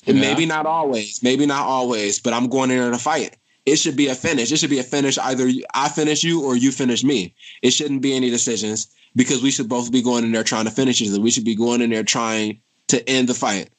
And 0.07 0.17
Yeah. 0.17 0.21
Maybe 0.21 0.45
not 0.45 0.65
always, 0.65 1.21
maybe 1.23 1.45
not 1.45 1.65
always, 1.65 2.19
but 2.19 2.33
I'm 2.33 2.47
going 2.47 2.71
in 2.71 2.77
there 2.77 2.91
to 2.91 2.97
fight. 2.97 3.37
It 3.65 3.77
should 3.77 3.95
be 3.95 4.07
a 4.07 4.15
finish. 4.15 4.51
It 4.51 4.57
should 4.57 4.69
be 4.69 4.77
a 4.79 4.83
finish. 4.83 5.17
Either 5.17 5.49
I 5.73 5.89
finish 5.89 6.23
you 6.23 6.43
or 6.43 6.55
you 6.55 6.71
finish 6.71 7.03
me. 7.03 7.33
It 7.63 7.71
shouldn't 7.71 8.01
be 8.03 8.15
any 8.15 8.29
decisions 8.29 8.87
because 9.15 9.41
we 9.41 9.49
should 9.49 9.67
both 9.67 9.91
be 9.91 10.03
going 10.03 10.23
in 10.23 10.31
there 10.31 10.43
trying 10.43 10.65
to 10.65 10.71
finish 10.71 11.01
each 11.01 11.09
other. 11.09 11.19
We 11.21 11.31
should 11.31 11.45
be 11.45 11.55
going 11.55 11.81
in 11.81 11.89
there 11.89 12.03
trying 12.03 12.59
to 12.89 13.09
end 13.09 13.27
the 13.27 13.33
fight. 13.33 13.69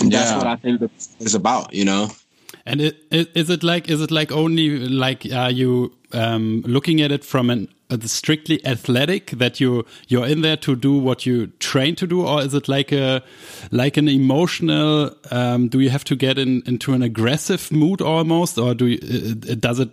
And 0.00 0.10
that's 0.10 0.30
Yeah. 0.30 0.38
what 0.38 0.46
I 0.48 0.56
think 0.56 0.80
that 0.80 0.90
it's 1.20 1.34
about, 1.34 1.72
you 1.72 1.84
know? 1.84 2.10
And 2.66 2.80
it, 2.80 2.98
it, 3.12 3.30
is 3.36 3.48
it 3.48 3.62
like 3.62 3.88
is 3.88 4.00
it 4.02 4.10
like 4.10 4.32
only 4.32 4.80
like 4.88 5.24
are 5.32 5.50
you 5.50 5.92
um, 6.12 6.62
looking 6.66 7.00
at 7.00 7.12
it 7.12 7.24
from 7.24 7.48
an 7.48 7.68
strictly 8.04 8.64
athletic 8.66 9.30
that 9.30 9.60
you 9.60 9.84
you're 10.08 10.26
in 10.26 10.42
there 10.42 10.56
to 10.58 10.76
do 10.76 10.98
what 10.98 11.26
you 11.26 11.48
train 11.58 11.94
to 11.96 12.06
do, 12.06 12.26
or 12.26 12.42
is 12.42 12.54
it 12.54 12.68
like 12.68 12.92
a 12.92 13.22
like 13.70 13.96
an 13.96 14.08
emotional? 14.08 15.14
Um, 15.30 15.68
do 15.68 15.80
you 15.80 15.90
have 15.90 16.04
to 16.04 16.16
get 16.16 16.38
in 16.38 16.62
into 16.66 16.92
an 16.92 17.02
aggressive 17.02 17.70
mood 17.72 18.00
almost, 18.00 18.58
or 18.58 18.74
do 18.74 18.86
you, 18.86 18.98
uh, 19.50 19.54
does 19.54 19.78
it 19.78 19.90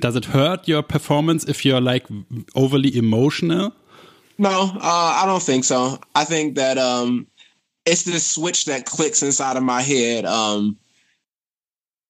does 0.00 0.16
it 0.16 0.26
hurt 0.26 0.68
your 0.68 0.82
performance 0.82 1.44
if 1.44 1.64
you're 1.64 1.80
like 1.80 2.06
overly 2.54 2.96
emotional? 2.96 3.72
No, 4.38 4.70
uh, 4.74 5.20
I 5.22 5.24
don't 5.26 5.42
think 5.42 5.64
so. 5.64 5.98
I 6.14 6.24
think 6.24 6.54
that 6.56 6.78
um, 6.78 7.26
it's 7.84 8.04
this 8.04 8.30
switch 8.30 8.66
that 8.66 8.86
clicks 8.86 9.22
inside 9.22 9.56
of 9.56 9.62
my 9.62 9.82
head. 9.82 10.24
Um, 10.24 10.78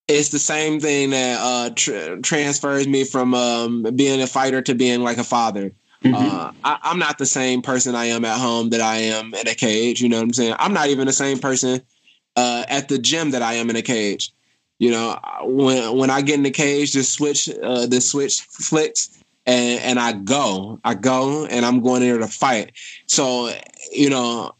it's 0.08 0.30
the 0.30 0.38
same 0.38 0.80
thing 0.80 1.10
that 1.10 1.38
uh, 1.40 1.70
tr- 1.74 2.16
transfers 2.22 2.88
me 2.88 3.04
from 3.04 3.34
um, 3.34 3.82
being 3.94 4.22
a 4.22 4.26
fighter 4.26 4.62
to 4.62 4.74
being 4.74 5.02
like 5.02 5.18
a 5.18 5.24
father. 5.24 5.72
Uh, 6.04 6.52
I, 6.64 6.78
I'm 6.82 6.98
not 6.98 7.18
the 7.18 7.26
same 7.26 7.60
person 7.60 7.94
I 7.94 8.06
am 8.06 8.24
at 8.24 8.38
home 8.38 8.70
that 8.70 8.80
I 8.80 8.96
am 8.96 9.34
in 9.34 9.48
a 9.48 9.54
cage. 9.54 10.00
You 10.00 10.08
know 10.08 10.16
what 10.16 10.22
I'm 10.22 10.32
saying? 10.32 10.54
I'm 10.58 10.72
not 10.72 10.88
even 10.88 11.06
the 11.06 11.12
same 11.12 11.38
person 11.38 11.82
uh, 12.36 12.64
at 12.68 12.88
the 12.88 12.98
gym 12.98 13.32
that 13.32 13.42
I 13.42 13.54
am 13.54 13.68
in 13.68 13.76
a 13.76 13.82
cage. 13.82 14.32
You 14.78 14.92
know, 14.92 15.18
when 15.42 15.98
when 15.98 16.08
I 16.08 16.22
get 16.22 16.36
in 16.36 16.44
the 16.44 16.52
cage, 16.52 16.92
the 16.92 17.02
switch 17.02 17.48
uh, 17.48 17.86
the 17.86 18.00
switch 18.00 18.42
flicks, 18.42 19.18
and 19.44 19.80
and 19.80 19.98
I 19.98 20.12
go, 20.12 20.78
I 20.84 20.94
go, 20.94 21.46
and 21.46 21.66
I'm 21.66 21.80
going 21.80 22.02
in 22.02 22.08
there 22.08 22.18
to 22.18 22.28
fight. 22.28 22.72
So 23.06 23.52
you 23.92 24.08
know, 24.08 24.54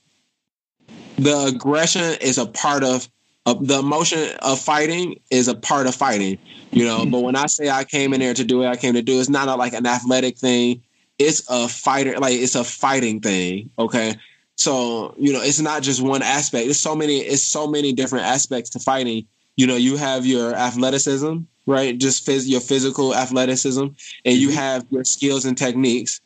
the 1.16 1.52
aggression 1.54 2.16
is 2.20 2.36
a 2.36 2.46
part 2.46 2.82
of, 2.82 3.08
of 3.48 3.66
the 3.66 3.78
emotion 3.78 4.36
of 4.42 4.60
fighting 4.60 5.20
is 5.30 5.48
a 5.48 5.54
part 5.54 5.86
of 5.86 5.94
fighting. 5.94 6.38
You 6.70 6.84
know, 6.84 7.04
hmm. 7.04 7.10
but 7.10 7.20
when 7.20 7.36
I 7.36 7.46
say 7.46 7.70
I 7.70 7.84
came 7.84 8.12
in 8.14 8.20
there 8.20 8.34
to 8.34 8.44
do 8.44 8.58
what 8.58 8.68
I 8.68 8.76
came 8.76 8.94
to 8.94 9.02
do, 9.02 9.18
it's 9.20 9.28
not 9.28 9.48
a, 9.48 9.54
like 9.54 9.72
an 9.72 9.86
athletic 9.86 10.36
thing. 10.36 10.82
It's 11.18 11.48
a 11.48 11.66
fighter, 11.66 12.18
like 12.18 12.34
it's 12.34 12.54
a 12.54 12.64
fighting 12.64 13.20
thing. 13.20 13.70
Okay. 13.78 14.14
So, 14.56 15.14
you 15.18 15.32
know, 15.32 15.40
it's 15.40 15.60
not 15.60 15.82
just 15.82 16.02
one 16.02 16.22
aspect. 16.22 16.68
It's 16.68 16.78
so 16.78 16.94
many, 16.94 17.18
it's 17.18 17.42
so 17.42 17.66
many 17.66 17.92
different 17.92 18.26
aspects 18.26 18.70
to 18.70 18.78
fighting 18.80 19.26
You 19.58 19.66
know, 19.66 19.74
you 19.76 19.96
have 19.96 20.24
your 20.24 20.54
athleticism, 20.54 21.38
right? 21.66 21.98
Just 21.98 22.24
phys- 22.24 22.48
your 22.48 22.60
physical 22.60 23.12
athleticism, 23.12 23.86
and 24.24 24.36
you 24.36 24.48
mm-hmm. 24.48 24.56
have 24.56 24.86
your 24.90 25.04
skills 25.04 25.44
and 25.44 25.58
techniques. 25.58 26.20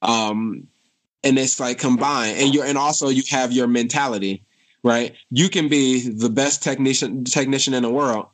Um, 0.00 0.66
and 1.22 1.38
it's 1.38 1.60
like 1.60 1.78
combined, 1.78 2.38
and 2.38 2.54
you're 2.54 2.64
and 2.64 2.78
also 2.78 3.10
you 3.10 3.22
have 3.28 3.52
your 3.52 3.66
mentality, 3.66 4.42
right? 4.88 5.14
You 5.30 5.50
can 5.50 5.68
be 5.68 6.08
the 6.08 6.30
best 6.30 6.62
technician 6.62 7.24
technician 7.24 7.74
in 7.74 7.82
the 7.82 7.90
world 7.90 8.26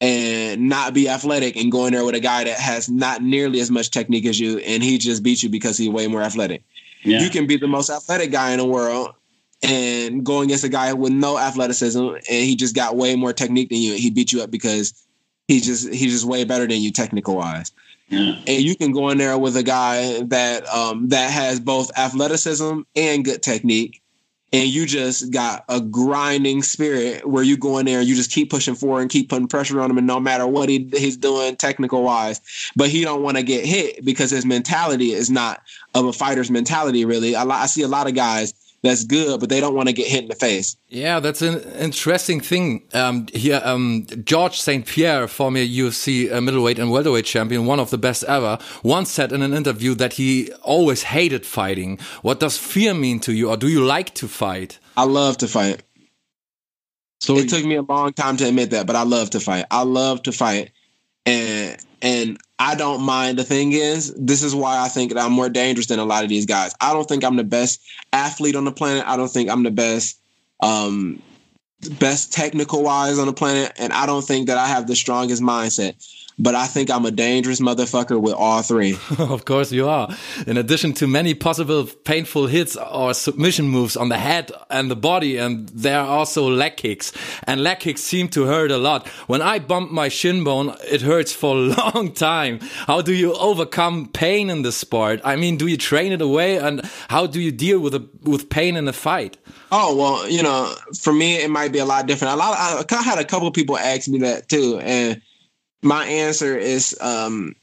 and 0.00 0.68
not 0.68 0.92
be 0.92 1.08
athletic 1.08 1.56
and 1.56 1.70
go 1.70 1.86
in 1.86 1.92
there 1.92 2.04
with 2.04 2.16
a 2.16 2.20
guy 2.20 2.42
that 2.42 2.58
has 2.58 2.88
not 2.88 3.22
nearly 3.22 3.60
as 3.60 3.70
much 3.70 3.90
technique 3.90 4.26
as 4.26 4.40
you, 4.40 4.58
and 4.58 4.82
he 4.82 4.98
just 4.98 5.22
beat 5.22 5.42
you 5.42 5.48
because 5.48 5.78
he's 5.78 5.88
way 5.88 6.08
more 6.08 6.22
athletic. 6.22 6.64
Yeah. 7.04 7.20
You 7.20 7.30
can 7.30 7.46
be 7.46 7.56
the 7.56 7.68
most 7.68 7.90
athletic 7.90 8.32
guy 8.32 8.50
in 8.50 8.58
the 8.58 8.66
world 8.66 9.14
and 9.62 10.24
go 10.24 10.40
against 10.40 10.64
a 10.64 10.68
guy 10.68 10.92
with 10.94 11.12
no 11.12 11.38
athleticism 11.38 12.00
and 12.00 12.24
he 12.26 12.56
just 12.56 12.74
got 12.74 12.96
way 12.96 13.14
more 13.14 13.32
technique 13.32 13.68
than 13.68 13.78
you 13.78 13.92
and 13.92 14.00
he 14.00 14.10
beat 14.10 14.32
you 14.32 14.42
up 14.42 14.50
because 14.50 15.06
he 15.48 15.60
just 15.60 15.92
he's 15.92 16.12
just 16.12 16.24
way 16.24 16.44
better 16.44 16.66
than 16.66 16.80
you 16.80 16.90
technical 16.90 17.36
wise. 17.36 17.70
yeah. 18.08 18.34
And 18.46 18.62
you 18.62 18.74
can 18.74 18.92
go 18.92 19.10
in 19.10 19.18
there 19.18 19.38
with 19.38 19.56
a 19.56 19.62
guy 19.62 20.22
that 20.22 20.66
um 20.68 21.08
that 21.10 21.30
has 21.30 21.60
both 21.60 21.96
athleticism 21.96 22.80
and 22.96 23.24
good 23.24 23.42
technique 23.42 23.99
and 24.52 24.68
you 24.68 24.84
just 24.84 25.30
got 25.30 25.64
a 25.68 25.80
grinding 25.80 26.62
spirit 26.62 27.26
where 27.26 27.42
you 27.42 27.56
go 27.56 27.78
in 27.78 27.86
there 27.86 28.00
and 28.00 28.08
you 28.08 28.14
just 28.14 28.32
keep 28.32 28.50
pushing 28.50 28.74
forward 28.74 29.02
and 29.02 29.10
keep 29.10 29.28
putting 29.28 29.46
pressure 29.46 29.80
on 29.80 29.90
him 29.90 29.98
and 29.98 30.06
no 30.06 30.18
matter 30.18 30.46
what 30.46 30.68
he, 30.68 30.88
he's 30.92 31.16
doing 31.16 31.56
technical 31.56 32.02
wise 32.02 32.40
but 32.74 32.88
he 32.88 33.02
don't 33.02 33.22
want 33.22 33.36
to 33.36 33.42
get 33.42 33.64
hit 33.64 34.04
because 34.04 34.30
his 34.30 34.44
mentality 34.44 35.12
is 35.12 35.30
not 35.30 35.62
of 35.94 36.06
a 36.06 36.12
fighter's 36.12 36.50
mentality 36.50 37.04
really. 37.04 37.36
I 37.36 37.66
see 37.66 37.82
a 37.82 37.88
lot 37.88 38.08
of 38.08 38.14
guys 38.14 38.54
that's 38.82 39.04
good 39.04 39.40
but 39.40 39.48
they 39.48 39.60
don't 39.60 39.74
want 39.74 39.88
to 39.88 39.92
get 39.92 40.06
hit 40.06 40.22
in 40.22 40.28
the 40.28 40.34
face 40.34 40.76
Yeah, 40.88 41.20
that's 41.20 41.42
an 41.42 41.60
interesting 41.78 42.40
thing. 42.40 42.82
Um, 42.92 43.26
here, 43.32 43.60
um, 43.64 44.06
George 44.24 44.60
St. 44.60 44.84
Pierre, 44.84 45.28
former 45.28 45.60
UFC 45.60 46.32
uh, 46.32 46.40
middleweight 46.40 46.78
and 46.78 46.90
welterweight 46.90 47.24
champion, 47.24 47.66
one 47.66 47.78
of 47.78 47.90
the 47.90 47.98
best 47.98 48.24
ever, 48.24 48.58
once 48.82 49.10
said 49.10 49.32
in 49.32 49.42
an 49.42 49.54
interview 49.54 49.94
that 49.94 50.14
he 50.14 50.52
always 50.62 51.04
hated 51.04 51.46
fighting. 51.46 51.98
What 52.22 52.40
does 52.40 52.58
fear 52.58 52.92
mean 52.94 53.20
to 53.20 53.32
you, 53.32 53.50
or 53.50 53.56
do 53.56 53.68
you 53.68 53.84
like 53.84 54.14
to 54.14 54.28
fight? 54.28 54.78
i 54.96 55.04
love 55.04 55.38
to 55.38 55.46
fight 55.46 55.82
So 57.20 57.36
it 57.36 57.48
took 57.48 57.64
me 57.64 57.76
a 57.76 57.82
long 57.82 58.12
time 58.12 58.36
to 58.38 58.48
admit 58.48 58.70
that, 58.70 58.86
but 58.86 58.96
I 58.96 59.04
love 59.04 59.30
to 59.30 59.40
fight. 59.40 59.66
I 59.70 59.82
love 59.84 60.22
to 60.24 60.32
fight, 60.32 60.72
and 61.26 61.76
and 62.02 62.38
I 62.58 62.74
don't 62.74 63.02
mind. 63.02 63.38
The 63.38 63.44
thing 63.44 63.72
is, 63.72 64.14
this 64.14 64.42
is 64.42 64.54
why 64.54 64.78
I 64.78 64.88
think 64.88 65.12
that 65.12 65.22
I'm 65.22 65.32
more 65.32 65.48
dangerous 65.48 65.86
than 65.86 65.98
a 65.98 66.04
lot 66.04 66.22
of 66.22 66.28
these 66.28 66.46
guys. 66.46 66.74
I 66.80 66.92
don't 66.92 67.08
think 67.08 67.24
I'm 67.24 67.36
the 67.36 67.44
best 67.44 67.80
athlete 68.12 68.56
on 68.56 68.64
the 68.64 68.72
planet. 68.72 69.06
I 69.06 69.16
don't 69.16 69.30
think 69.30 69.50
I'm 69.50 69.62
the 69.62 69.70
best, 69.70 70.18
um, 70.62 71.22
best 71.98 72.32
technical 72.32 72.82
wise 72.82 73.18
on 73.18 73.26
the 73.26 73.32
planet, 73.32 73.72
and 73.78 73.92
I 73.92 74.06
don't 74.06 74.24
think 74.24 74.48
that 74.48 74.58
I 74.58 74.66
have 74.66 74.86
the 74.86 74.96
strongest 74.96 75.42
mindset. 75.42 75.94
But 76.40 76.54
I 76.54 76.66
think 76.66 76.90
I'm 76.90 77.04
a 77.04 77.10
dangerous 77.10 77.60
motherfucker 77.60 78.18
with 78.18 78.32
all 78.32 78.62
three. 78.62 78.96
of 79.18 79.44
course 79.44 79.70
you 79.72 79.86
are. 79.86 80.08
In 80.46 80.56
addition 80.56 80.94
to 80.94 81.06
many 81.06 81.34
possible 81.34 81.84
painful 81.84 82.46
hits 82.46 82.76
or 82.76 83.12
submission 83.12 83.68
moves 83.68 83.94
on 83.94 84.08
the 84.08 84.16
head 84.16 84.50
and 84.70 84.90
the 84.90 84.96
body, 84.96 85.36
and 85.36 85.68
there 85.68 86.00
are 86.00 86.06
also 86.06 86.48
leg 86.48 86.78
kicks. 86.78 87.12
And 87.44 87.62
leg 87.62 87.80
kicks 87.80 88.00
seem 88.00 88.28
to 88.28 88.44
hurt 88.44 88.70
a 88.70 88.78
lot. 88.78 89.06
When 89.26 89.42
I 89.42 89.58
bump 89.58 89.90
my 89.90 90.08
shin 90.08 90.42
bone, 90.42 90.74
it 90.90 91.02
hurts 91.02 91.30
for 91.30 91.56
a 91.56 91.60
long 91.94 92.12
time. 92.12 92.60
How 92.86 93.02
do 93.02 93.12
you 93.12 93.34
overcome 93.34 94.08
pain 94.08 94.48
in 94.48 94.62
the 94.62 94.72
sport? 94.72 95.20
I 95.22 95.36
mean, 95.36 95.58
do 95.58 95.66
you 95.66 95.76
train 95.76 96.10
it 96.10 96.22
away, 96.22 96.56
and 96.56 96.80
how 97.08 97.26
do 97.26 97.38
you 97.38 97.52
deal 97.52 97.80
with 97.80 97.94
a, 97.94 98.08
with 98.22 98.48
pain 98.48 98.76
in 98.76 98.88
a 98.88 98.94
fight? 98.94 99.36
Oh 99.70 99.94
well, 99.94 100.28
you 100.28 100.42
know, 100.42 100.74
for 100.98 101.12
me 101.12 101.36
it 101.36 101.50
might 101.50 101.70
be 101.70 101.80
a 101.80 101.84
lot 101.84 102.06
different. 102.06 102.34
A 102.34 102.36
lot. 102.36 102.56
I, 102.58 102.82
I 102.90 103.02
had 103.02 103.18
a 103.18 103.24
couple 103.24 103.50
people 103.50 103.76
ask 103.76 104.08
me 104.08 104.20
that 104.20 104.48
too, 104.48 104.80
and 104.82 105.20
my 105.82 106.04
answer 106.04 106.56
is 106.56 106.96
um, 107.00 107.54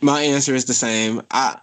my 0.00 0.22
answer 0.22 0.54
is 0.54 0.64
the 0.66 0.74
same. 0.74 1.22
I 1.30 1.58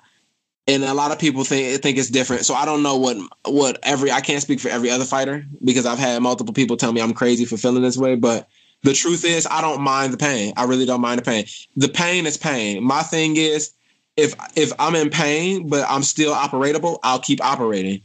and 0.68 0.84
a 0.84 0.94
lot 0.94 1.12
of 1.12 1.20
people 1.20 1.44
think 1.44 1.82
think 1.82 1.98
it's 1.98 2.10
different. 2.10 2.46
So 2.46 2.54
I 2.54 2.66
don't 2.66 2.84
know 2.84 2.98
what 2.98 3.18
what 3.46 3.80
every 3.84 4.12
I 4.12 4.22
can't 4.22 4.42
speak 4.42 4.60
for 4.60 4.70
every 4.70 4.90
other 4.92 5.06
fighter 5.06 5.46
because 5.64 5.86
I've 5.86 6.00
had 6.00 6.22
multiple 6.22 6.54
people 6.54 6.78
tell 6.78 6.92
me 6.92 7.02
I'm 7.02 7.14
crazy 7.14 7.46
for 7.46 7.58
feeling 7.58 7.82
this 7.82 7.98
way, 7.98 8.16
but 8.16 8.48
the 8.84 8.94
truth 8.94 9.26
is 9.26 9.48
I 9.50 9.62
don't 9.62 9.82
mind 9.82 10.14
the 10.14 10.18
pain. 10.18 10.54
I 10.58 10.66
really 10.66 10.86
don't 10.86 11.02
mind 11.02 11.20
the 11.20 11.26
pain. 11.26 11.46
The 11.76 11.90
pain 11.90 12.26
is 12.26 12.38
pain. 12.38 12.84
My 12.84 13.02
thing 13.02 13.36
is 13.36 13.74
if 14.16 14.36
if 14.56 14.72
I'm 14.80 14.96
in 14.96 15.10
pain 15.10 15.68
but 15.68 15.86
I'm 15.90 16.04
still 16.04 16.34
operatable, 16.34 17.00
I'll 17.04 17.20
keep 17.20 17.44
operating 17.44 18.02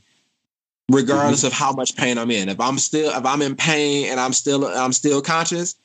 regardless 0.90 1.44
of 1.44 1.52
how 1.52 1.72
much 1.72 1.96
pain 1.96 2.18
I'm 2.18 2.30
in. 2.30 2.48
If 2.48 2.60
I'm 2.60 2.78
still 2.78 3.10
if 3.10 3.26
I'm 3.26 3.42
in 3.42 3.56
pain 3.56 4.10
and 4.10 4.18
I'm 4.18 4.32
still 4.32 4.64
I'm 4.66 4.92
still 4.92 5.20
conscious, 5.20 5.76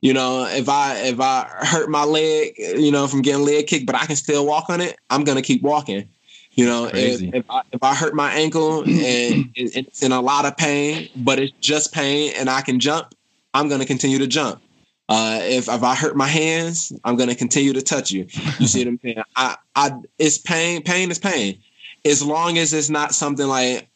you 0.00 0.14
know, 0.14 0.46
if 0.46 0.68
I 0.68 0.96
if 0.96 1.20
I 1.20 1.46
hurt 1.60 1.90
my 1.90 2.04
leg, 2.04 2.54
you 2.56 2.90
know, 2.90 3.06
from 3.06 3.22
getting 3.22 3.44
leg 3.44 3.66
kicked, 3.66 3.86
but 3.86 3.94
I 3.94 4.06
can 4.06 4.16
still 4.16 4.46
walk 4.46 4.70
on 4.70 4.80
it, 4.80 4.96
I'm 5.10 5.24
gonna 5.24 5.42
keep 5.42 5.62
walking. 5.62 6.08
You 6.52 6.66
know, 6.66 6.90
if, 6.92 7.22
if 7.22 7.44
I 7.48 7.62
if 7.72 7.82
I 7.82 7.94
hurt 7.94 8.14
my 8.14 8.32
ankle 8.32 8.82
and 8.84 9.50
it's 9.54 10.02
in 10.02 10.12
a 10.12 10.20
lot 10.20 10.46
of 10.46 10.56
pain, 10.56 11.10
but 11.16 11.38
it's 11.38 11.52
just 11.60 11.92
pain 11.92 12.32
and 12.36 12.48
I 12.48 12.62
can 12.62 12.80
jump, 12.80 13.14
I'm 13.52 13.68
gonna 13.68 13.86
continue 13.86 14.18
to 14.18 14.26
jump. 14.26 14.62
Uh, 15.08 15.40
if 15.42 15.68
if 15.68 15.82
I 15.82 15.94
hurt 15.94 16.16
my 16.16 16.28
hands, 16.28 16.92
I'm 17.04 17.16
gonna 17.16 17.34
continue 17.34 17.74
to 17.74 17.82
touch 17.82 18.10
you. 18.10 18.26
You 18.58 18.68
see 18.68 18.78
what 18.84 18.88
I'm 18.88 19.00
saying? 19.02 19.22
I 19.36 19.56
I 19.76 19.92
it's 20.18 20.38
pain. 20.38 20.82
Pain 20.82 21.10
is 21.10 21.18
pain. 21.18 21.58
As 22.06 22.24
long 22.24 22.56
as 22.56 22.72
it's 22.72 22.88
not 22.88 23.14
something 23.14 23.46
like 23.46 23.89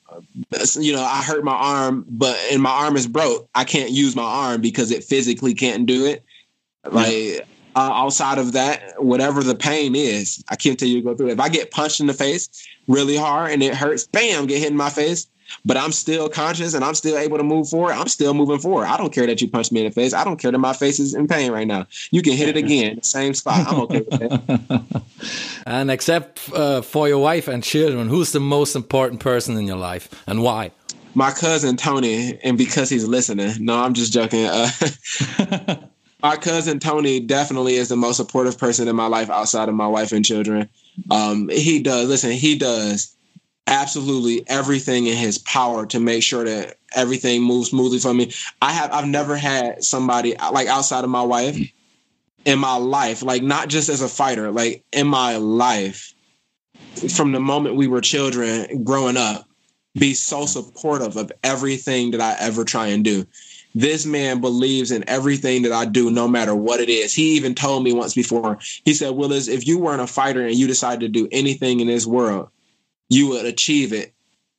you 0.74 0.92
know, 0.92 1.02
I 1.02 1.22
hurt 1.22 1.44
my 1.44 1.54
arm, 1.54 2.04
but 2.08 2.38
and 2.50 2.62
my 2.62 2.70
arm 2.70 2.96
is 2.96 3.06
broke. 3.06 3.48
I 3.54 3.64
can't 3.64 3.90
use 3.90 4.16
my 4.16 4.22
arm 4.22 4.60
because 4.60 4.90
it 4.90 5.04
physically 5.04 5.54
can't 5.54 5.86
do 5.86 6.06
it. 6.06 6.24
Like 6.90 7.46
uh, 7.76 7.90
outside 7.92 8.38
of 8.38 8.52
that, 8.52 9.02
whatever 9.02 9.42
the 9.42 9.54
pain 9.54 9.94
is, 9.96 10.44
I 10.48 10.56
can't 10.56 10.78
tell 10.78 10.88
you 10.88 10.96
to 10.96 11.02
go 11.02 11.16
through 11.16 11.28
it. 11.28 11.32
If 11.32 11.40
I 11.40 11.48
get 11.48 11.70
punched 11.70 12.00
in 12.00 12.06
the 12.06 12.14
face 12.14 12.48
really 12.86 13.16
hard 13.16 13.52
and 13.52 13.62
it 13.62 13.74
hurts, 13.74 14.06
bam, 14.06 14.46
get 14.46 14.58
hit 14.58 14.70
in 14.70 14.76
my 14.76 14.90
face. 14.90 15.26
But 15.64 15.76
I'm 15.76 15.92
still 15.92 16.28
conscious 16.28 16.74
and 16.74 16.84
I'm 16.84 16.94
still 16.94 17.16
able 17.16 17.38
to 17.38 17.44
move 17.44 17.68
forward. 17.68 17.92
I'm 17.92 18.08
still 18.08 18.34
moving 18.34 18.58
forward. 18.58 18.86
I 18.86 18.96
don't 18.96 19.12
care 19.12 19.26
that 19.26 19.40
you 19.40 19.48
punched 19.48 19.72
me 19.72 19.80
in 19.80 19.86
the 19.86 19.92
face. 19.92 20.12
I 20.12 20.24
don't 20.24 20.38
care 20.38 20.52
that 20.52 20.58
my 20.58 20.72
face 20.72 20.98
is 20.98 21.14
in 21.14 21.28
pain 21.28 21.52
right 21.52 21.66
now. 21.66 21.86
You 22.10 22.22
can 22.22 22.34
hit 22.34 22.48
it 22.48 22.56
again, 22.56 23.02
same 23.02 23.34
spot. 23.34 23.66
I'm 23.66 23.80
okay 23.82 24.00
with 24.00 24.20
that. 24.20 25.02
And 25.66 25.90
except 25.90 26.50
uh, 26.52 26.82
for 26.82 27.08
your 27.08 27.22
wife 27.22 27.48
and 27.48 27.64
children, 27.64 28.08
who's 28.08 28.32
the 28.32 28.40
most 28.40 28.76
important 28.76 29.20
person 29.20 29.56
in 29.56 29.66
your 29.66 29.78
life, 29.78 30.10
and 30.26 30.42
why? 30.42 30.72
my 31.14 31.30
cousin 31.30 31.76
Tony, 31.76 32.38
and 32.42 32.58
because 32.58 32.90
he's 32.90 33.06
listening, 33.06 33.52
no, 33.64 33.76
I'm 33.76 33.94
just 33.94 34.12
joking. 34.12 34.46
Uh, 34.46 34.68
my 36.22 36.36
cousin 36.36 36.78
Tony 36.78 37.20
definitely 37.20 37.74
is 37.74 37.88
the 37.88 37.96
most 37.96 38.16
supportive 38.16 38.58
person 38.58 38.88
in 38.88 38.96
my 38.96 39.06
life 39.06 39.30
outside 39.30 39.68
of 39.68 39.74
my 39.74 39.86
wife 39.86 40.12
and 40.12 40.24
children. 40.24 40.68
Um, 41.10 41.48
he 41.48 41.82
does 41.82 42.08
listen. 42.08 42.32
He 42.32 42.58
does 42.58 43.14
absolutely 43.66 44.44
everything 44.48 45.06
in 45.06 45.16
his 45.16 45.38
power 45.38 45.86
to 45.86 46.00
make 46.00 46.22
sure 46.22 46.44
that 46.44 46.76
everything 46.94 47.42
moves 47.42 47.70
smoothly 47.70 47.98
for 47.98 48.14
me. 48.14 48.32
I 48.60 48.72
have 48.72 48.92
I've 48.92 49.08
never 49.08 49.36
had 49.36 49.82
somebody 49.82 50.34
like 50.52 50.68
outside 50.68 51.04
of 51.04 51.10
my 51.10 51.22
wife 51.22 51.58
in 52.44 52.58
my 52.58 52.76
life, 52.76 53.22
like 53.22 53.42
not 53.42 53.68
just 53.68 53.88
as 53.88 54.02
a 54.02 54.08
fighter, 54.08 54.50
like 54.50 54.84
in 54.92 55.06
my 55.06 55.36
life, 55.36 56.14
from 57.08 57.32
the 57.32 57.40
moment 57.40 57.76
we 57.76 57.86
were 57.86 58.00
children 58.00 58.84
growing 58.84 59.16
up, 59.16 59.48
be 59.94 60.14
so 60.14 60.44
supportive 60.46 61.16
of 61.16 61.32
everything 61.42 62.10
that 62.10 62.20
I 62.20 62.36
ever 62.40 62.64
try 62.64 62.88
and 62.88 63.04
do. 63.04 63.26
This 63.74 64.06
man 64.06 64.40
believes 64.40 64.90
in 64.90 65.08
everything 65.08 65.62
that 65.62 65.72
I 65.72 65.84
do, 65.84 66.10
no 66.10 66.28
matter 66.28 66.54
what 66.54 66.80
it 66.80 66.88
is. 66.88 67.12
He 67.12 67.32
even 67.32 67.54
told 67.54 67.82
me 67.82 67.92
once 67.92 68.14
before, 68.14 68.58
he 68.84 68.94
said, 68.94 69.10
Willis, 69.10 69.48
if 69.48 69.66
you 69.66 69.78
weren't 69.78 70.00
a 70.00 70.06
fighter 70.06 70.46
and 70.46 70.54
you 70.54 70.66
decided 70.68 71.00
to 71.00 71.08
do 71.08 71.28
anything 71.32 71.80
in 71.80 71.88
this 71.88 72.06
world, 72.06 72.50
you 73.08 73.28
would 73.28 73.46
achieve 73.46 73.92
it 73.92 74.14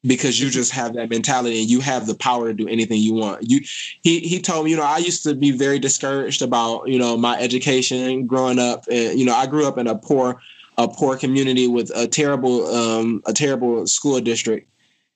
because 0.06 0.39
you 0.39 0.50
just 0.50 0.72
have 0.72 0.93
that 0.93 1.10
mentality 1.10 1.62
and 1.62 1.70
you 1.70 1.82
have 1.82 2.06
the 2.06 2.16
power 2.16 2.48
to 2.48 2.54
do 2.54 2.68
anything 2.68 3.00
you 3.00 3.14
want. 3.14 3.50
You 3.50 3.62
he 4.02 4.20
he 4.20 4.39
told 4.39 4.66
me, 4.66 4.72
you 4.72 4.78
know, 4.78 4.84
I 4.84 4.98
used 4.98 5.24
to 5.24 5.34
be 5.34 5.52
very 5.52 5.80
discouraged 5.80 6.41
about, 6.41 6.88
you 6.88 7.00
know, 7.00 7.18
my 7.18 7.38
education 7.39 8.28
growing 8.28 8.60
up 8.60 8.86
and 8.89 9.18
you 9.20 9.26
know, 9.26 9.34
I 9.34 9.48
grew 9.48 9.68
up 9.68 9.78
in 9.78 9.88
a 9.88 9.96
poor 9.96 10.41
a 10.78 10.88
poor 10.88 11.18
community 11.18 11.68
with 11.68 11.91
a 11.96 12.08
terrible 12.08 12.68
um 12.68 13.24
a 13.26 13.34
terrible 13.34 13.88
school 13.88 14.20
district. 14.22 14.70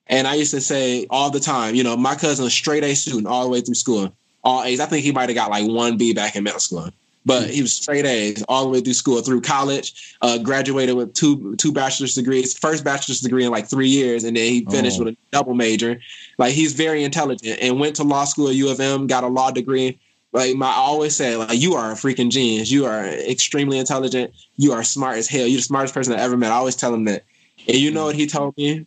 And 0.08 0.28
I 0.28 0.36
used 0.36 0.52
to 0.52 0.62
say 0.62 1.06
all 1.12 1.30
the 1.30 1.40
time, 1.40 1.76
you 1.76 1.84
know, 1.84 1.96
my 1.96 2.16
cousin 2.16 2.46
a 2.46 2.50
straight 2.50 2.84
A 2.84 2.96
student 2.96 3.28
all 3.28 3.44
the 3.44 3.50
way 3.50 3.62
through 3.62 3.76
school. 3.76 4.12
All 4.44 4.64
A's. 4.64 4.80
I 4.80 4.86
think 4.86 5.04
he 5.04 5.12
might 5.12 5.30
have 5.30 5.36
got 5.36 5.52
like 5.52 5.68
one 5.68 5.98
B 5.98 6.14
back 6.14 6.36
in 6.36 6.44
middle 6.44 6.60
school. 6.60 6.90
But 7.26 7.50
he 7.50 7.62
was 7.62 7.74
straight 7.74 8.06
A's 8.06 8.44
all 8.48 8.64
the 8.64 8.70
way 8.70 8.80
through 8.82 8.94
school, 8.94 9.22
through 9.22 9.42
college, 9.42 10.16
uh, 10.22 10.38
graduated 10.38 10.96
with 10.96 11.14
two 11.14 11.56
two 11.58 11.72
bachelor's 11.72 12.16
degrees, 12.16 12.58
first 12.58 12.84
bachelor's 12.84 13.20
degree 13.20 13.44
in 13.44 13.52
like 13.52 13.68
three 13.68 13.90
years, 13.90 14.24
and 14.24 14.36
then 14.38 14.44
he 14.46 14.66
finished 14.72 15.00
Oh. 15.00 15.04
with 15.04 15.14
a 15.14 15.18
double 15.32 15.54
major. 15.54 16.00
Like 16.38 16.54
he's 16.54 16.74
very 16.74 17.04
intelligent 17.04 17.60
and 17.62 17.80
went 17.80 17.98
to 17.98 18.04
law 18.04 18.24
school 18.24 18.48
at 18.48 18.56
U 18.56 18.70
of 18.70 18.80
M, 18.80 19.06
got 19.06 19.24
a 19.24 19.28
law 19.28 19.52
degree. 19.52 20.00
Like 20.32 20.56
my 20.56 20.68
I 20.68 20.76
always 20.76 21.16
say, 21.16 21.36
like 21.36 21.60
you 21.60 21.74
are 21.74 21.92
a 21.92 21.96
freaking 21.96 22.30
genius. 22.30 22.72
You 22.72 22.86
are 22.86 23.04
extremely 23.06 23.80
intelligent. 23.80 24.34
You 24.56 24.72
are 24.72 24.84
smart 24.84 25.18
as 25.18 25.28
hell. 25.28 25.46
You're 25.46 25.58
the 25.58 25.64
smartest 25.64 25.94
person 25.94 26.14
I 26.14 26.20
ever 26.22 26.38
met. 26.38 26.52
I 26.52 26.56
always 26.56 26.76
tell 26.76 26.94
him 26.94 27.04
that. 27.06 27.24
And 27.68 27.78
you 27.78 27.92
know 27.92 28.06
what 28.06 28.16
he 28.16 28.28
told 28.28 28.56
me? 28.58 28.86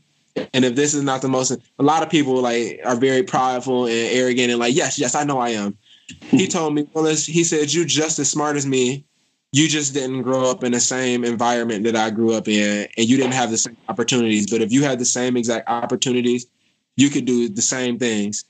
And 0.55 0.65
if 0.65 0.75
this 0.77 0.95
is 0.95 1.03
not 1.03 1.21
the 1.21 1.29
most, 1.29 1.51
a 1.51 1.83
lot 1.83 2.03
of 2.03 2.09
people 2.09 2.41
like 2.41 2.81
are 2.87 2.97
very 2.97 3.23
prideful 3.23 3.85
and 3.85 3.93
arrogant 3.95 4.51
and 4.51 4.59
like, 4.59 4.75
yes, 4.75 4.99
yes, 4.99 5.15
I 5.15 5.25
know 5.25 5.39
I 5.39 5.51
am. 5.51 5.77
He 6.21 6.47
told 6.47 6.75
me, 6.75 6.87
Willis, 6.95 7.27
he 7.27 7.45
said, 7.45 7.73
you 7.73 7.85
just 7.85 8.19
as 8.19 8.31
smart 8.31 8.57
as 8.57 8.67
me. 8.67 9.05
You 9.55 9.69
just 9.69 9.93
didn't 9.93 10.23
grow 10.23 10.51
up 10.51 10.65
in 10.65 10.73
the 10.73 10.81
same 10.81 11.25
environment 11.25 11.85
that 11.85 11.95
I 11.95 12.09
grew 12.09 12.33
up 12.33 12.49
in, 12.49 12.89
and 12.97 13.07
you 13.07 13.19
didn't 13.19 13.35
have 13.35 13.51
the 13.51 13.59
same 13.59 13.77
opportunities. 13.89 14.51
But 14.51 14.63
if 14.63 14.73
you 14.73 14.83
had 14.83 14.99
the 14.99 15.05
same 15.05 15.37
exact 15.37 15.69
opportunities, 15.69 16.47
you 16.97 17.11
could 17.11 17.27
do 17.27 17.51
the 17.51 17.61
same 17.61 17.99
things. 17.99 18.45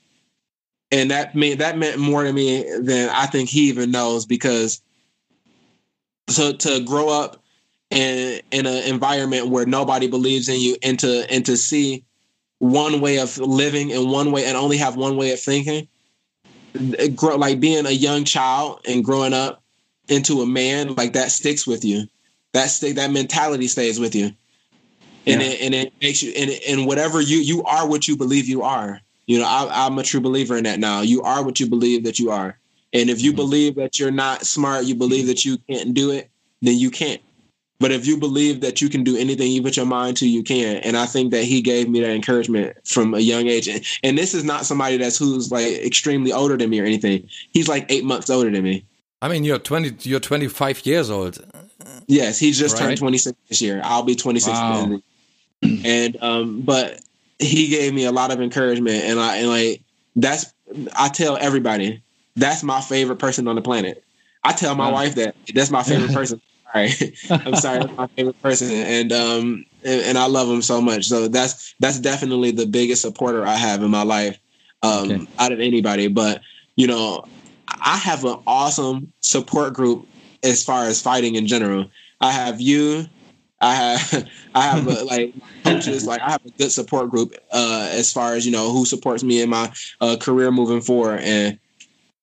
And 0.93 1.11
that 1.11 1.35
mean 1.35 1.59
that 1.59 1.77
meant 1.79 1.99
more 1.99 2.23
to 2.23 2.33
me 2.33 2.65
than 2.81 3.09
I 3.09 3.27
think 3.27 3.49
he 3.49 3.69
even 3.69 3.91
knows 3.91 4.27
because 4.27 4.81
so 6.29 6.53
to 6.53 6.85
grow 6.85 7.09
up 7.09 7.43
in 7.91 8.41
in 8.51 8.67
an 8.67 8.85
environment 8.85 9.49
where 9.49 9.67
nobody 9.67 10.07
believes 10.07 10.49
in 10.49 10.61
you 10.61 10.77
and 10.83 10.99
to 11.01 11.31
and 11.33 11.45
to 11.47 11.57
see 11.57 12.05
one 12.59 13.01
way 13.01 13.19
of 13.19 13.39
living 13.39 13.91
and 13.93 14.11
one 14.11 14.33
way 14.33 14.45
and 14.45 14.57
only 14.57 14.77
have 14.77 14.97
one 14.97 15.17
way 15.17 15.33
of 15.33 15.41
thinking 15.41 15.89
Uh, 16.75 17.09
grow 17.09 17.37
like 17.37 17.61
being 17.61 17.87
a 17.87 17.91
young 17.91 18.25
child 18.25 18.81
and 18.89 19.05
growing 19.05 19.33
up 19.35 19.63
into 20.09 20.41
a 20.41 20.47
man 20.47 20.95
like 20.95 21.13
that 21.13 21.31
sticks 21.31 21.67
with 21.67 21.85
you. 21.85 22.05
That 22.53 22.67
stick 22.67 22.97
that 22.97 23.11
mentality 23.11 23.67
stays 23.67 23.99
with 24.01 24.15
you. 24.15 24.33
And 25.27 25.41
Yeah. 25.41 25.49
it 25.49 25.61
and 25.61 25.75
it 25.75 25.93
makes 26.01 26.23
you 26.23 26.33
and, 26.33 26.51
and 26.69 26.87
whatever 26.87 27.21
you 27.21 27.39
you 27.39 27.63
are 27.65 27.87
what 27.87 28.09
you 28.09 28.17
believe 28.17 28.49
you 28.49 28.63
are. 28.63 29.01
You 29.27 29.39
know 29.39 29.47
I, 29.47 29.87
i'm 29.87 29.99
a 29.99 30.03
true 30.03 30.21
believer 30.21 30.57
in 30.57 30.65
that 30.65 30.79
now. 30.79 31.03
You 31.03 31.23
are 31.23 31.45
what 31.45 31.61
you 31.61 31.67
believe 31.67 32.05
that 32.05 32.19
you 32.19 32.31
are. 32.31 32.59
And 32.93 33.09
if 33.09 33.23
you 33.23 33.31
mm-hmm. 33.31 33.37
believe 33.37 33.75
that 33.77 33.99
you're 33.99 34.11
not 34.11 34.47
smart 34.47 34.85
you 34.85 34.95
believe 34.95 35.27
that 35.27 35.45
you 35.45 35.59
can't 35.69 35.95
do 35.95 36.11
it 36.11 36.31
then 36.63 36.79
you 36.79 36.91
can't 36.91 37.21
but 37.83 37.91
if 37.91 38.07
you 38.07 38.17
believe 38.17 38.61
that 38.61 38.81
you 38.81 38.89
can 38.89 39.03
do 39.03 39.17
anything 39.17 39.51
you 39.51 39.61
put 39.61 39.77
your 39.77 39.87
mind 39.87 40.17
to, 40.19 40.29
you 40.29 40.45
can. 40.45 40.77
And 40.79 40.97
I 40.97 41.05
think 41.05 41.33
that 41.33 41.43
he 41.43 41.61
gave 41.61 41.89
me 41.89 42.01
that 42.01 42.11
encouragement 42.11 42.77
from 42.87 43.13
a 43.13 43.19
young 43.19 43.49
age. 43.49 43.67
And, 43.67 43.85
and 44.05 44.17
this 44.17 44.35
is 44.35 44.45
not 44.45 44.65
somebody 44.65 44.99
that's 44.99 45.19
who's 45.19 45.51
like 45.51 45.67
extremely 45.67 46.33
older 46.33 46.57
than 46.57 46.71
me 46.71 46.79
or 46.79 46.85
anything. 46.85 47.29
He's 47.53 47.67
like 47.67 47.85
eight 47.89 48.05
months 48.05 48.31
older 48.31 48.51
than 48.51 48.63
me. 48.63 48.85
I 49.21 49.29
mean, 49.29 49.43
you're 49.43 49.59
20, 49.59 50.09
you're 50.09 50.21
25 50.21 50.87
years 50.87 51.11
old. 51.11 51.45
Yes, 52.07 52.39
he 52.39 52.53
just 52.53 52.77
Right. 52.77 52.87
turned 52.87 52.99
26 52.99 53.37
this 53.49 53.61
year. 53.61 53.81
I'll 53.85 54.05
be 54.05 54.15
26. 54.15 54.49
Wow. 54.49 55.01
And 55.85 56.23
um, 56.23 56.61
but 56.63 57.01
he 57.41 57.67
gave 57.69 57.93
me 57.93 58.05
a 58.05 58.13
lot 58.13 58.31
of 58.31 58.41
encouragement, 58.41 59.03
and 59.05 59.19
I 59.19 59.37
and 59.39 59.49
like 59.49 59.83
that's 60.17 60.53
I 60.97 61.09
tell 61.09 61.37
everybody 61.37 62.03
that's 62.37 62.63
my 62.63 62.81
favorite 62.81 63.19
person 63.19 63.49
on 63.49 63.57
the 63.57 63.63
planet. 63.63 64.05
I 64.45 64.53
tell 64.53 64.75
my 64.75 64.91
wife 64.91 65.15
that 65.17 65.37
that's 65.55 65.71
my 65.71 65.83
favorite 65.83 66.13
person. 66.15 66.41
Sorry, 66.75 67.15
I'm 67.45 67.55
sorry, 67.55 67.79
that's 67.81 67.93
my 67.97 68.07
favorite 68.17 68.41
person, 68.43 68.71
and 68.71 69.13
um, 69.13 69.65
and, 69.85 70.01
and 70.03 70.19
I 70.19 70.27
love 70.27 70.49
him 70.49 70.63
so 70.63 70.81
much. 70.81 71.05
So 71.07 71.29
that's 71.29 71.75
that's 71.81 72.01
definitely 72.01 72.51
the 72.53 72.67
biggest 72.67 73.03
supporter 73.03 73.47
I 73.47 73.57
have 73.57 73.83
in 73.83 73.91
my 73.91 74.03
life, 74.05 74.39
um, 74.83 75.11
Okay. 75.11 75.27
out 75.39 75.53
of 75.53 75.61
anybody. 75.61 76.09
But 76.09 76.41
you 76.77 76.87
know, 76.87 77.25
I 77.69 77.97
have 77.99 78.25
an 78.25 78.37
awesome 78.47 79.13
support 79.21 79.75
group 79.75 80.09
as 80.43 80.65
far 80.65 80.85
as 80.87 81.03
fighting 81.03 81.35
in 81.35 81.47
general. 81.47 81.91
I 82.21 82.33
have 82.33 82.61
you. 82.61 83.05
I 83.61 83.75
have 83.75 84.29
I 84.55 84.63
have 84.63 84.89
uh, 84.89 85.05
like 85.11 85.35
coaches. 85.65 86.07
Like 86.07 86.23
I 86.23 86.31
have 86.33 86.41
a 86.47 86.51
good 86.59 86.73
support 86.73 87.11
group 87.11 87.35
uh, 87.53 87.89
as 87.93 88.13
far 88.13 88.35
as 88.35 88.47
you 88.47 88.53
know 88.53 88.73
who 88.73 88.87
supports 88.87 89.23
me 89.23 89.43
in 89.43 89.51
my 89.51 89.73
uh, 90.01 90.17
career 90.19 90.51
moving 90.51 90.81
forward, 90.81 91.21
and 91.21 91.59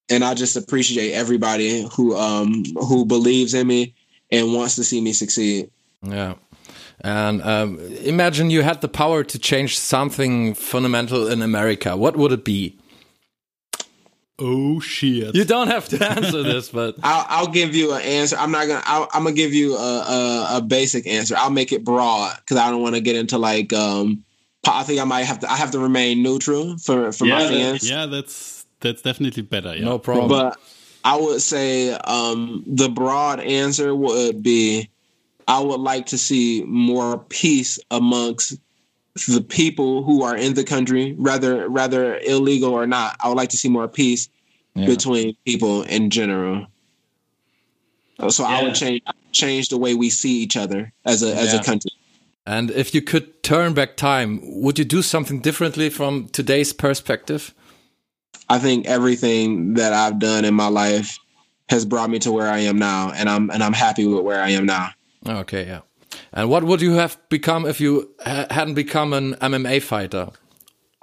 and 0.10 0.24
I 0.24 0.34
just 0.34 0.56
appreciate 0.58 1.14
everybody 1.14 1.88
who 1.94 2.16
um 2.16 2.64
who 2.76 3.06
believes 3.06 3.54
in 3.54 3.68
me 3.68 3.96
and 4.32 4.54
wants 4.54 4.76
to 4.76 4.84
see 4.84 5.02
me 5.02 5.14
succeed. 5.14 5.70
Yeah. 6.04 6.36
And 7.02 7.42
um, 7.44 7.80
imagine 8.04 8.50
you 8.50 8.62
had 8.62 8.82
the 8.82 8.88
power 8.90 9.24
to 9.24 9.40
change 9.40 9.80
something 9.80 10.54
fundamental 10.54 11.28
in 11.28 11.42
America. 11.42 11.96
What 11.96 12.18
would 12.18 12.32
it 12.34 12.44
be? 12.44 12.78
Oh 14.42 14.80
shit. 14.80 15.36
You 15.36 15.44
don't 15.44 15.68
have 15.68 15.90
to 15.90 16.06
answer 16.10 16.44
this, 16.44 16.70
but 16.70 16.96
I'll, 17.04 17.26
I'll 17.30 17.48
give 17.52 17.76
you 17.76 17.94
an 17.94 18.02
answer. 18.02 18.38
I'm 18.38 18.52
not 18.52 18.68
gonna. 18.68 18.82
I'll, 18.86 19.10
I'm 19.14 19.24
gonna 19.24 19.36
give 19.36 19.54
you 19.54 19.76
a, 19.76 19.80
a, 20.00 20.48
a 20.58 20.62
basic 20.62 21.08
answer. 21.08 21.36
I'll 21.38 21.50
make 21.50 21.74
it 21.74 21.84
broad 21.84 22.36
because 22.38 22.58
I 22.58 22.70
don't 22.70 22.82
want 22.82 22.96
to 22.96 23.02
get 23.02 23.16
into 23.16 23.38
like. 23.38 23.74
um 23.74 24.24
I 24.68 24.84
think 24.84 25.00
I 25.00 25.04
might 25.04 25.24
have 25.24 25.40
to. 25.40 25.52
I 25.52 25.56
have 25.56 25.72
to 25.72 25.80
remain 25.80 26.22
neutral 26.24 26.78
for 26.78 27.12
for 27.12 27.26
Yeah, 27.26 27.36
my 27.36 27.44
that- 27.44 27.50
fans. 27.50 27.90
yeah, 27.90 28.06
that's 28.06 28.66
that's 28.82 29.02
definitely 29.02 29.44
better. 29.44 29.76
Yeah. 29.76 29.86
no 29.86 30.00
problem. 30.00 30.30
But 30.30 30.58
I 31.04 31.18
would 31.18 31.42
say 31.42 31.92
um, 31.92 32.64
the 32.68 32.90
broad 32.90 33.40
answer 33.40 33.96
would 33.96 34.44
be 34.44 34.90
I 35.48 35.60
would 35.60 35.80
like 35.80 36.08
to 36.08 36.18
see 36.18 36.64
more 36.68 37.18
peace 37.30 37.80
amongst 37.90 38.56
the 39.28 39.42
people 39.42 40.04
who 40.04 40.22
are 40.24 40.36
in 40.36 40.54
the 40.54 40.64
country, 40.64 41.16
rather 41.18 41.68
rather 41.68 42.20
illegal 42.20 42.72
or 42.72 42.86
not. 42.86 43.16
I 43.20 43.30
would 43.30 43.38
like 43.38 43.50
to 43.50 43.58
see 43.58 43.70
more 43.70 43.88
peace 43.88 44.30
Yeah. 44.76 44.86
between 44.86 45.36
people 45.46 45.82
in 45.84 46.10
general. 46.10 46.68
So 48.30 48.44
I 48.44 48.62
would 48.62 48.76
change 48.76 49.02
change 49.32 49.70
the 49.70 49.78
way 49.78 49.96
we 49.96 50.10
see 50.10 50.42
each 50.42 50.58
other 50.58 50.92
as 51.06 51.24
a 51.24 51.36
as 51.36 51.54
Yeah. 51.54 51.62
a 51.62 51.64
country. 51.64 51.92
And 52.46 52.72
if 52.72 52.94
you 52.94 53.02
could 53.02 53.44
turn 53.44 53.74
back 53.74 53.96
time, 53.96 54.42
would 54.44 54.80
you 54.80 54.86
do 54.86 55.02
something 55.02 55.40
differently 55.40 55.90
from 55.90 56.30
today's 56.30 56.74
perspective? 56.74 57.54
I 58.50 58.60
think 58.60 58.88
everything 58.88 59.76
that 59.76 59.94
I've 59.94 60.20
done 60.20 60.46
in 60.46 60.54
my 60.54 60.68
life 60.68 61.18
has 61.70 61.86
brought 61.86 62.10
me 62.10 62.20
to 62.20 62.32
where 62.32 62.50
I 62.50 62.60
am 62.60 62.80
now, 62.80 63.12
and 63.12 63.30
I'm 63.30 63.50
and 63.52 63.64
I'm 63.64 63.74
happy 63.74 64.06
with 64.06 64.24
where 64.24 64.42
I 64.42 64.50
am 64.50 64.66
now. 64.66 64.90
Okay, 65.26 65.68
yeah. 65.68 65.82
And 66.34 66.50
what 66.50 66.64
would 66.64 66.82
you 66.82 66.94
have 66.94 67.18
become 67.30 67.66
if 67.66 67.80
you 67.80 68.10
ha 68.26 68.48
hadn't 68.50 68.74
become 68.74 69.14
an 69.14 69.36
MMA 69.36 69.82
fighter? 69.82 70.30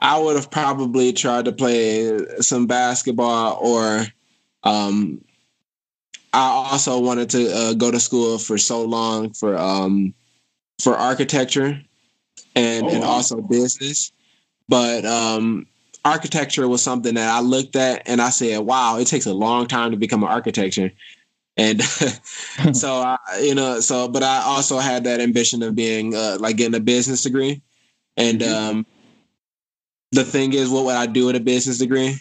I 0.01 0.19
would 0.19 0.37
have 0.37 0.51
probably 0.51 1.13
tried 1.13 1.47
to 1.47 1.53
play 1.53 2.19
some 2.41 2.67
basketball 2.67 3.59
or 3.63 4.07
um 4.63 5.23
I 6.33 6.49
also 6.71 7.01
wanted 7.01 7.31
to 7.31 7.51
uh, 7.51 7.75
go 7.75 7.91
to 7.91 7.99
school 7.99 8.39
for 8.39 8.59
so 8.59 8.85
long 8.85 9.33
for 9.33 9.57
um 9.57 10.15
for 10.83 10.95
architecture 10.95 11.81
and 12.55 12.87
Oh, 12.87 12.91
and 12.91 13.05
also 13.05 13.41
business 13.41 14.13
but 14.69 15.05
um 15.07 15.67
architecture 16.07 16.69
was 16.69 16.83
something 16.83 17.15
that 17.15 17.29
I 17.29 17.41
looked 17.41 17.77
at 17.77 18.03
and 18.07 18.21
I 18.23 18.31
said 18.31 18.61
wow 18.61 18.99
it 18.99 19.07
takes 19.07 19.27
a 19.27 19.35
long 19.35 19.67
time 19.67 19.91
to 19.91 19.97
become 19.97 20.23
an 20.23 20.29
architecture 20.29 20.93
and 21.57 21.83
so 22.73 22.93
I 22.95 23.19
you 23.41 23.55
know 23.55 23.81
so 23.81 24.09
but 24.09 24.23
I 24.23 24.43
also 24.43 24.79
had 24.79 25.05
that 25.05 25.21
ambition 25.21 25.63
of 25.63 25.75
being 25.75 26.15
uh, 26.15 26.39
like 26.41 26.57
getting 26.57 26.75
a 26.75 26.81
business 26.81 27.23
degree 27.23 27.63
and 28.17 28.43
um 28.43 28.87
the 30.13 30.25
thing 30.25 30.53
is 30.53 30.71
what 30.71 30.85
would 30.85 30.95
I 30.97 31.07
do 31.07 31.27
with 31.27 31.37
a 31.37 31.41
business 31.41 31.79
degree 31.79 32.17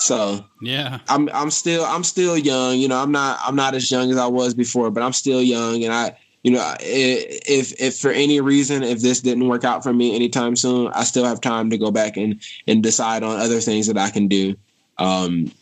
so 0.00 0.44
Yeah. 0.62 1.00
I'm 1.08 1.28
I'm 1.32 1.50
still 1.50 1.84
I'm 1.84 2.04
still 2.04 2.36
young. 2.36 2.78
You 2.78 2.88
know, 2.88 2.96
I'm 2.96 3.12
not 3.12 3.38
I'm 3.44 3.54
not 3.54 3.74
as 3.74 3.90
young 3.90 4.10
as 4.10 4.16
I 4.16 4.26
was 4.26 4.54
before, 4.54 4.90
but 4.90 5.02
I'm 5.02 5.12
still 5.12 5.42
young. 5.42 5.84
And 5.84 5.92
I, 5.92 6.16
you 6.42 6.50
know, 6.50 6.74
if 6.80 7.78
if 7.80 7.98
for 7.98 8.10
any 8.10 8.40
reason 8.40 8.82
if 8.82 9.00
this 9.00 9.20
didn't 9.20 9.46
work 9.48 9.64
out 9.64 9.82
for 9.82 9.92
me 9.92 10.14
anytime 10.14 10.56
soon, 10.56 10.88
I 10.88 11.04
still 11.04 11.24
have 11.24 11.40
time 11.40 11.70
to 11.70 11.78
go 11.78 11.90
back 11.90 12.16
and 12.16 12.40
and 12.66 12.82
decide 12.82 13.22
on 13.22 13.38
other 13.38 13.60
things 13.60 13.86
that 13.88 13.98
I 13.98 14.10
can 14.10 14.26
do. 14.26 14.56
Um, 14.98 15.52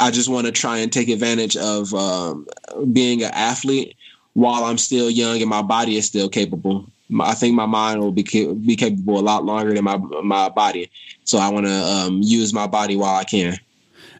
I 0.00 0.10
just 0.10 0.28
want 0.28 0.46
to 0.46 0.52
try 0.52 0.78
and 0.78 0.92
take 0.92 1.08
advantage 1.08 1.56
of 1.56 1.94
um, 1.94 2.46
being 2.92 3.22
an 3.22 3.30
athlete 3.32 3.96
while 4.34 4.64
I'm 4.64 4.78
still 4.78 5.08
young 5.08 5.40
and 5.40 5.48
my 5.48 5.62
body 5.62 5.96
is 5.96 6.06
still 6.06 6.28
capable. 6.28 6.86
I 7.20 7.34
think 7.34 7.54
my 7.54 7.66
mind 7.66 8.00
will 8.00 8.12
be 8.12 8.24
ca- 8.24 8.52
be 8.52 8.74
capable 8.74 9.18
a 9.18 9.22
lot 9.22 9.44
longer 9.44 9.72
than 9.72 9.84
my 9.84 9.96
my 9.96 10.48
body. 10.48 10.90
So 11.24 11.38
I 11.38 11.48
want 11.50 11.66
to 11.66 11.72
um, 11.72 12.20
use 12.22 12.52
my 12.52 12.66
body 12.66 12.96
while 12.96 13.14
I 13.14 13.24
can. 13.24 13.56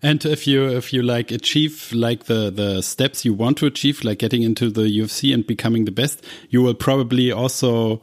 And 0.02 0.24
if 0.24 0.46
you 0.46 0.64
if 0.68 0.92
you 0.92 1.02
like 1.02 1.30
achieve 1.30 1.92
like 1.92 2.24
the 2.24 2.50
the 2.50 2.82
steps 2.82 3.24
you 3.24 3.32
want 3.34 3.58
to 3.58 3.66
achieve, 3.66 4.04
like 4.04 4.18
getting 4.18 4.42
into 4.42 4.70
the 4.70 4.82
UFC 4.82 5.32
and 5.32 5.46
becoming 5.46 5.84
the 5.84 5.92
best, 5.92 6.22
you 6.50 6.62
will 6.62 6.74
probably 6.74 7.32
also 7.32 8.00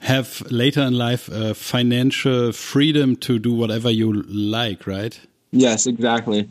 have 0.00 0.42
later 0.50 0.80
in 0.80 0.94
life 0.94 1.30
uh, 1.30 1.54
financial 1.54 2.52
freedom 2.52 3.16
to 3.16 3.38
do 3.38 3.52
whatever 3.52 3.90
you 3.90 4.22
like, 4.22 4.86
right? 4.86 5.20
Yes, 5.52 5.86
exactly. 5.86 6.48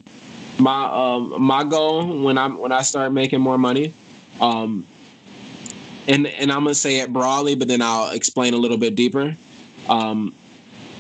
My 0.59 0.85
um 0.85 1.41
my 1.41 1.63
goal 1.63 2.23
when 2.23 2.37
I'm 2.37 2.57
when 2.57 2.71
I 2.71 2.81
start 2.81 3.11
making 3.11 3.41
more 3.41 3.57
money, 3.57 3.93
um 4.41 4.85
and 6.07 6.27
and 6.27 6.51
I'm 6.51 6.63
gonna 6.63 6.75
say 6.75 6.99
it 6.99 7.11
broadly, 7.13 7.55
but 7.55 7.67
then 7.67 7.81
I'll 7.81 8.11
explain 8.11 8.53
a 8.53 8.57
little 8.57 8.77
bit 8.77 8.95
deeper. 8.95 9.35
Um 9.87 10.33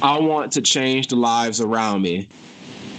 I 0.01 0.17
want 0.19 0.53
to 0.53 0.61
change 0.61 1.07
the 1.07 1.17
lives 1.17 1.59
around 1.59 2.01
me. 2.01 2.29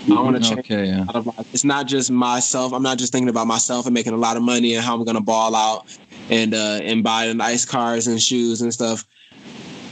I 0.08 0.20
want 0.20 0.36
to 0.36 0.42
change 0.42 0.60
Okay, 0.60 0.86
yeah. 0.86 1.04
a 1.08 1.16
of 1.16 1.26
lives. 1.26 1.48
It's 1.52 1.64
not 1.64 1.86
just 1.86 2.10
myself. 2.10 2.72
I'm 2.72 2.82
not 2.82 2.98
just 2.98 3.12
thinking 3.12 3.28
about 3.28 3.46
myself 3.46 3.86
and 3.86 3.94
making 3.94 4.12
a 4.12 4.16
lot 4.16 4.36
of 4.36 4.42
money 4.42 4.74
and 4.74 4.84
how 4.84 4.94
I'm 4.94 5.04
gonna 5.04 5.20
ball 5.20 5.54
out 5.54 5.86
and 6.30 6.54
uh 6.54 6.80
and 6.82 7.02
buy 7.02 7.32
nice 7.32 7.64
cars 7.64 8.06
and 8.06 8.20
shoes 8.20 8.62
and 8.62 8.72
stuff. 8.72 9.06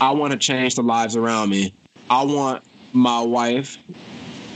I 0.00 0.10
want 0.12 0.32
to 0.32 0.38
change 0.38 0.76
the 0.76 0.82
lives 0.82 1.16
around 1.16 1.50
me. 1.50 1.74
I 2.08 2.22
want 2.24 2.62
my 2.92 3.20
wife 3.20 3.78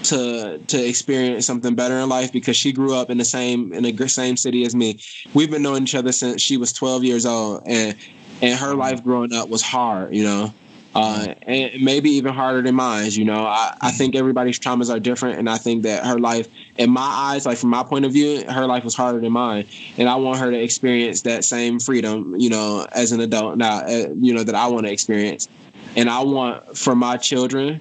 to 0.04 0.58
to 0.58 0.88
experience 0.88 1.46
something 1.46 1.74
better 1.74 1.96
in 1.98 2.08
life 2.08 2.32
because 2.32 2.56
she 2.56 2.72
grew 2.72 2.94
up 2.94 3.10
in 3.10 3.18
the 3.18 3.24
same 3.24 3.72
in 3.72 3.82
the 3.82 4.08
same 4.08 4.36
city 4.36 4.64
as 4.64 4.74
me. 4.74 5.00
We've 5.34 5.50
been 5.50 5.62
knowing 5.62 5.84
each 5.84 5.94
other 5.94 6.12
since 6.12 6.40
she 6.40 6.56
was 6.56 6.72
12 6.72 7.04
years 7.04 7.26
old, 7.26 7.62
and 7.66 7.96
and 8.40 8.58
her 8.58 8.74
life 8.74 9.04
growing 9.04 9.32
up 9.32 9.48
was 9.48 9.62
hard, 9.62 10.14
you 10.14 10.24
know. 10.24 10.52
Uh, 10.94 11.34
and 11.42 11.82
maybe 11.82 12.10
even 12.10 12.32
harder 12.34 12.62
than 12.62 12.74
mine. 12.74 13.10
You 13.12 13.24
know, 13.24 13.46
I, 13.46 13.76
I 13.80 13.90
think 13.90 14.14
everybody's 14.14 14.58
traumas 14.58 14.94
are 14.94 15.00
different, 15.00 15.38
and 15.38 15.48
I 15.48 15.58
think 15.58 15.82
that 15.84 16.04
her 16.04 16.18
life, 16.18 16.48
in 16.76 16.90
my 16.90 17.00
eyes, 17.00 17.46
like 17.46 17.58
from 17.58 17.70
my 17.70 17.82
point 17.82 18.04
of 18.04 18.12
view, 18.12 18.44
her 18.50 18.66
life 18.66 18.84
was 18.84 18.94
harder 18.94 19.20
than 19.20 19.32
mine, 19.32 19.66
and 19.98 20.08
I 20.08 20.16
want 20.16 20.38
her 20.40 20.50
to 20.50 20.58
experience 20.58 21.22
that 21.22 21.44
same 21.44 21.78
freedom, 21.80 22.36
you 22.36 22.50
know, 22.50 22.86
as 22.92 23.12
an 23.12 23.20
adult 23.20 23.56
now, 23.56 23.78
uh, 23.80 24.08
you 24.16 24.34
know, 24.34 24.44
that 24.44 24.54
I 24.54 24.66
want 24.68 24.86
to 24.86 24.92
experience, 24.92 25.48
and 25.96 26.10
I 26.10 26.20
want 26.22 26.76
for 26.76 26.94
my 26.94 27.16
children 27.16 27.80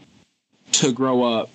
to 0.74 0.91
grow 0.91 1.24
up 1.24 1.49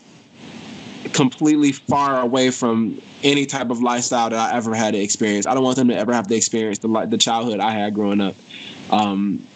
completely 1.13 1.73
far 1.73 2.21
away 2.21 2.51
from 2.51 3.01
any 3.23 3.47
type 3.47 3.71
of 3.71 3.83
lifestyle 3.83 4.29
that 4.29 4.39
I 4.39 4.57
ever 4.57 4.75
had 4.75 4.93
to 4.95 5.01
experience. 5.01 5.47
I 5.47 5.55
don't 5.55 5.65
want 5.65 5.77
them 5.77 5.89
to 5.89 5.97
ever 5.97 6.13
have 6.13 6.27
to 6.27 6.35
experience 6.35 6.79
the 6.79 7.07
the 7.07 7.19
childhood 7.19 7.61
I 7.61 7.71
had 7.71 7.95
growing 7.95 8.21
up. 8.21 8.35
Um, 8.91 9.47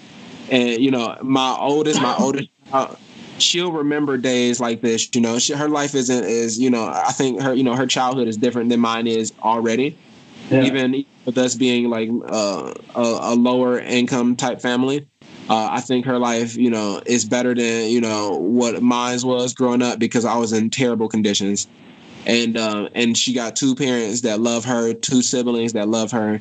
and 0.51 0.81
you 0.81 0.91
know, 0.91 1.17
my 1.23 1.57
oldest, 1.59 2.01
my 2.01 2.15
oldest, 2.19 2.49
uh, 2.73 2.95
she'll 3.39 3.73
remember 3.73 4.17
days 4.17 4.61
like 4.61 4.81
this. 4.81 5.09
You 5.15 5.21
know, 5.21 5.39
she, 5.39 5.55
her 5.55 5.69
life 5.69 5.95
isn't 5.95 6.25
is 6.25 6.59
you 6.59 6.71
know. 6.71 6.87
I 6.87 7.13
think 7.13 7.41
her 7.41 7.55
you 7.55 7.65
know 7.65 7.77
her 7.77 7.87
childhood 7.87 8.29
is 8.29 8.37
different 8.37 8.71
than 8.71 8.81
mine 8.81 9.07
is 9.07 9.33
already. 9.43 9.97
Yeah. 10.51 10.65
Even 10.65 11.05
with 11.27 11.39
us 11.39 11.55
being 11.55 11.91
like 11.91 12.09
uh, 12.27 12.75
a, 12.97 13.01
a 13.01 13.35
lower 13.37 13.79
income 13.79 14.35
type 14.35 14.61
family, 14.61 15.07
uh, 15.49 15.69
I 15.71 15.81
think 15.81 16.07
her 16.07 16.19
life, 16.19 16.57
you 16.57 16.71
know, 16.71 17.01
is 17.07 17.25
better 17.25 17.55
than 17.55 17.89
you 17.89 18.01
know 18.01 18.37
what 18.37 18.83
mine 18.83 19.19
was 19.23 19.55
growing 19.55 19.83
up 19.83 19.99
because 19.99 20.25
I 20.25 20.37
was 20.37 20.53
in 20.53 20.71
terrible 20.71 21.09
conditions, 21.09 21.69
and 22.27 22.57
uh, 22.57 22.89
and 22.95 23.17
she 23.17 23.33
got 23.33 23.57
two 23.57 23.75
parents 23.75 24.23
that 24.23 24.41
love 24.41 24.65
her, 24.65 24.93
two 24.93 25.23
siblings 25.23 25.73
that 25.73 25.89
love 25.89 26.11
her, 26.13 26.41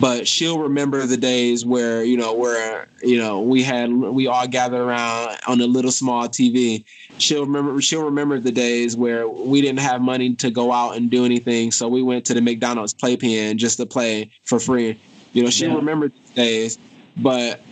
but 0.00 0.26
she'll 0.26 0.58
remember 0.58 1.06
the 1.06 1.16
days 1.16 1.64
where 1.64 2.02
you 2.04 2.16
know 2.16 2.34
where 2.34 2.88
you 3.02 3.16
know 3.16 3.40
we 3.40 3.62
had 3.62 3.92
we 3.92 4.26
all 4.26 4.46
gathered 4.46 4.80
around 4.80 5.38
on 5.46 5.60
a 5.60 5.66
little 5.66 5.92
small 5.92 6.28
TV. 6.28 6.84
She'll 7.18 7.46
remember 7.46 7.80
she'll 7.80 8.04
remember 8.04 8.40
the 8.40 8.52
days 8.52 8.96
where 8.96 9.28
we 9.28 9.60
didn't 9.60 9.80
have 9.80 10.00
money 10.00 10.34
to 10.36 10.50
go 10.50 10.72
out 10.72 10.96
and 10.96 11.10
do 11.10 11.24
anything, 11.24 11.70
so 11.72 11.88
we 11.88 12.02
went 12.02 12.24
to 12.26 12.34
the 12.34 12.40
McDonald's 12.42 12.94
playpen 12.94 13.58
just 13.58 13.76
to 13.78 13.86
play 13.86 14.30
for 14.44 14.58
free. 14.58 15.00
You 15.32 15.44
know, 15.44 15.50
she'll 15.50 15.70
Yeah. 15.70 15.76
remember 15.76 16.08
these 16.08 16.30
days, 16.34 16.78
but 17.16 17.66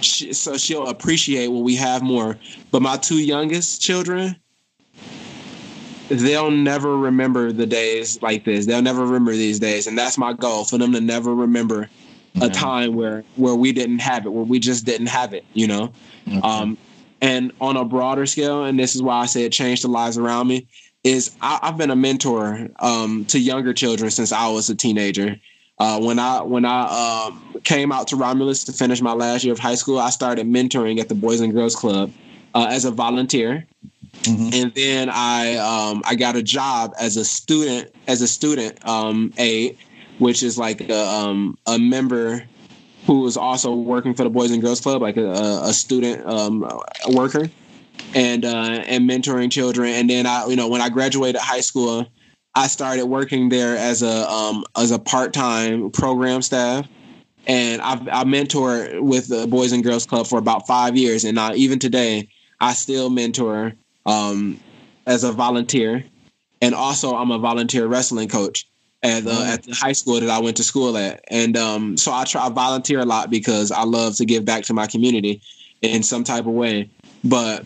she, 0.00 0.32
so 0.32 0.56
she'll 0.56 0.86
appreciate 0.88 1.48
what 1.48 1.62
we 1.64 1.76
have 1.76 2.02
more. 2.02 2.38
But 2.70 2.82
my 2.82 2.96
two 2.96 3.18
youngest 3.18 3.80
children, 3.80 4.36
they'll 6.08 6.50
never 6.50 6.96
remember 6.96 7.52
the 7.52 7.66
days 7.66 8.20
like 8.22 8.44
this. 8.44 8.66
They'll 8.66 8.82
never 8.82 9.04
remember 9.04 9.32
these 9.32 9.58
days, 9.58 9.86
and 9.86 9.96
that's 9.96 10.18
my 10.18 10.32
goal 10.32 10.64
for 10.64 10.78
them 10.78 10.92
to 10.92 11.00
never 11.00 11.34
remember 11.34 11.88
a 12.40 12.48
time 12.48 12.94
where 12.94 13.24
where 13.36 13.54
we 13.54 13.72
didn't 13.72 14.00
have 14.00 14.26
it, 14.26 14.30
where 14.30 14.44
we 14.44 14.58
just 14.58 14.84
didn't 14.84 15.06
have 15.06 15.34
it. 15.34 15.44
You 15.54 15.68
know, 15.68 15.92
um, 16.42 16.76
and 17.20 17.52
on 17.60 17.76
a 17.76 17.84
broader 17.84 18.26
scale, 18.26 18.64
and 18.64 18.78
this 18.78 18.94
is 18.94 19.02
why 19.02 19.20
I 19.20 19.26
say 19.26 19.44
it 19.44 19.52
changed 19.52 19.84
the 19.84 19.88
lives 19.88 20.18
around 20.18 20.48
me. 20.48 20.66
Is 21.04 21.36
I, 21.40 21.58
I've 21.62 21.76
been 21.76 21.90
a 21.90 21.96
mentor 21.96 22.68
um, 22.80 23.24
to 23.26 23.38
younger 23.38 23.72
children 23.72 24.10
since 24.10 24.32
I 24.32 24.48
was 24.48 24.68
a 24.70 24.74
teenager. 24.74 25.36
Uh, 25.78 26.00
when 26.00 26.18
I 26.18 26.42
when 26.42 26.64
I 26.64 27.26
um, 27.26 27.60
came 27.64 27.92
out 27.92 28.08
to 28.08 28.16
Romulus 28.16 28.64
to 28.64 28.72
finish 28.72 29.00
my 29.00 29.12
last 29.12 29.44
year 29.44 29.52
of 29.52 29.58
high 29.58 29.74
school, 29.74 29.98
I 29.98 30.10
started 30.10 30.46
mentoring 30.46 31.00
at 31.00 31.08
the 31.08 31.14
Boys 31.14 31.40
and 31.40 31.52
Girls 31.52 31.74
Club 31.74 32.12
uh, 32.54 32.68
as 32.70 32.84
a 32.84 32.90
volunteer 32.90 33.66
and 34.26 34.74
then 34.74 35.08
I 35.10 35.56
um, 35.56 36.02
I 36.04 36.14
got 36.14 36.36
a 36.36 36.42
job 36.42 36.94
as 36.98 37.16
a 37.16 37.24
student 37.24 37.94
as 38.06 38.22
a 38.22 38.28
student 38.28 38.86
um, 38.86 39.32
aide, 39.38 39.78
which 40.18 40.42
is 40.42 40.58
like 40.58 40.80
a, 40.88 41.06
um, 41.06 41.58
a 41.66 41.78
member 41.78 42.44
who 43.06 43.20
was 43.20 43.36
also 43.36 43.74
working 43.74 44.14
for 44.14 44.24
the 44.24 44.30
Boys 44.30 44.50
and 44.50 44.62
Girls 44.62 44.80
Club, 44.80 45.02
like 45.02 45.16
a, 45.16 45.30
a 45.62 45.72
student 45.72 46.26
um, 46.26 46.60
worker, 47.12 47.50
and 48.14 48.44
uh, 48.44 48.82
and 48.86 49.08
mentoring 49.08 49.50
children. 49.50 49.90
And 49.90 50.08
then 50.08 50.26
I, 50.26 50.46
you 50.46 50.56
know, 50.56 50.68
when 50.68 50.80
I 50.80 50.88
graduated 50.88 51.40
high 51.40 51.60
school, 51.60 52.06
I 52.54 52.66
started 52.66 53.06
working 53.06 53.48
there 53.48 53.76
as 53.76 54.02
a 54.02 54.30
um, 54.30 54.64
as 54.76 54.90
a 54.90 54.98
part 54.98 55.32
time 55.32 55.90
program 55.90 56.42
staff. 56.42 56.86
And 57.46 57.82
I've 57.82 58.08
I 58.08 58.24
mentor 58.24 59.02
with 59.02 59.28
the 59.28 59.46
Boys 59.46 59.72
and 59.72 59.84
Girls 59.84 60.06
Club 60.06 60.26
for 60.26 60.38
about 60.38 60.66
five 60.66 60.96
years, 60.96 61.24
and 61.24 61.38
uh, 61.38 61.52
even 61.54 61.78
today 61.78 62.28
I 62.60 62.72
still 62.72 63.10
mentor 63.10 63.74
um, 64.06 64.60
as 65.06 65.24
a 65.24 65.32
volunteer, 65.32 66.04
and 66.62 66.74
also 66.74 67.14
I'm 67.14 67.30
a 67.30 67.38
volunteer 67.38 67.86
wrestling 67.86 68.28
coach 68.28 68.66
at 69.02 69.26
uh, 69.26 69.44
at 69.46 69.62
the 69.62 69.74
high 69.74 69.92
school 69.92 70.18
that 70.18 70.30
I 70.30 70.38
went 70.38 70.56
to 70.56 70.62
school 70.62 70.96
at. 70.96 71.22
And 71.28 71.56
um, 71.56 71.96
so 71.96 72.12
I 72.12 72.24
try 72.24 72.46
I 72.46 72.48
volunteer 72.48 73.00
a 73.00 73.04
lot 73.04 73.30
because 73.30 73.70
I 73.70 73.84
love 73.84 74.16
to 74.16 74.24
give 74.24 74.44
back 74.44 74.64
to 74.64 74.74
my 74.74 74.86
community 74.86 75.42
in 75.82 76.02
some 76.02 76.24
type 76.24 76.46
of 76.46 76.52
way. 76.52 76.90
But 77.22 77.64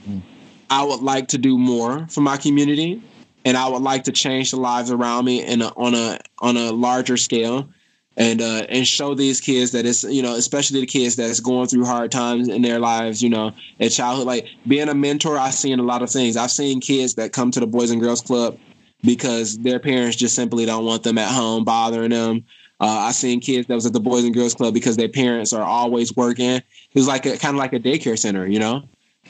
I 0.70 0.84
would 0.84 1.00
like 1.00 1.28
to 1.28 1.38
do 1.38 1.56
more 1.56 2.06
for 2.08 2.20
my 2.20 2.36
community, 2.36 3.02
and 3.44 3.56
I 3.56 3.68
would 3.68 3.82
like 3.82 4.04
to 4.04 4.12
change 4.12 4.50
the 4.50 4.58
lives 4.58 4.90
around 4.90 5.24
me 5.24 5.44
in 5.44 5.62
a, 5.62 5.68
on 5.76 5.94
a 5.94 6.18
on 6.40 6.56
a 6.56 6.72
larger 6.72 7.16
scale. 7.16 7.68
And 8.18 8.42
uh, 8.42 8.66
and 8.68 8.84
show 8.84 9.14
these 9.14 9.40
kids 9.40 9.70
that 9.70 9.86
it's 9.86 10.02
you 10.02 10.22
know 10.22 10.34
especially 10.34 10.80
the 10.80 10.86
kids 10.86 11.14
that's 11.14 11.38
going 11.38 11.68
through 11.68 11.84
hard 11.84 12.10
times 12.10 12.48
in 12.48 12.62
their 12.62 12.80
lives 12.80 13.22
you 13.22 13.30
know 13.30 13.52
at 13.78 13.92
childhood 13.92 14.26
like 14.26 14.48
being 14.66 14.88
a 14.88 14.94
mentor 14.94 15.38
I've 15.38 15.54
seen 15.54 15.78
a 15.78 15.84
lot 15.84 16.02
of 16.02 16.10
things 16.10 16.36
I've 16.36 16.50
seen 16.50 16.80
kids 16.80 17.14
that 17.14 17.32
come 17.32 17.52
to 17.52 17.60
the 17.60 17.66
Boys 17.68 17.92
and 17.92 18.00
Girls 18.00 18.20
Club 18.20 18.58
because 19.02 19.58
their 19.58 19.78
parents 19.78 20.16
just 20.16 20.34
simply 20.34 20.66
don't 20.66 20.84
want 20.84 21.04
them 21.04 21.16
at 21.16 21.30
home 21.30 21.64
bothering 21.64 22.10
them. 22.10 22.44
Uh, 22.80 23.06
I 23.06 23.12
seen 23.12 23.40
kids 23.40 23.66
that 23.68 23.74
was 23.74 23.86
at 23.86 23.92
the 23.92 24.00
Boys 24.00 24.24
and 24.24 24.34
Girls 24.34 24.54
Club 24.54 24.74
because 24.74 24.96
their 24.96 25.08
parents 25.08 25.52
are 25.52 25.64
always 25.64 26.14
working. 26.14 26.56
It 26.56 26.64
was 26.94 27.08
like 27.08 27.26
a 27.26 27.36
kind 27.36 27.54
of 27.54 27.58
like 27.58 27.72
a 27.72 27.80
daycare 27.80 28.18
center, 28.18 28.46
you 28.46 28.58
know. 28.58 28.82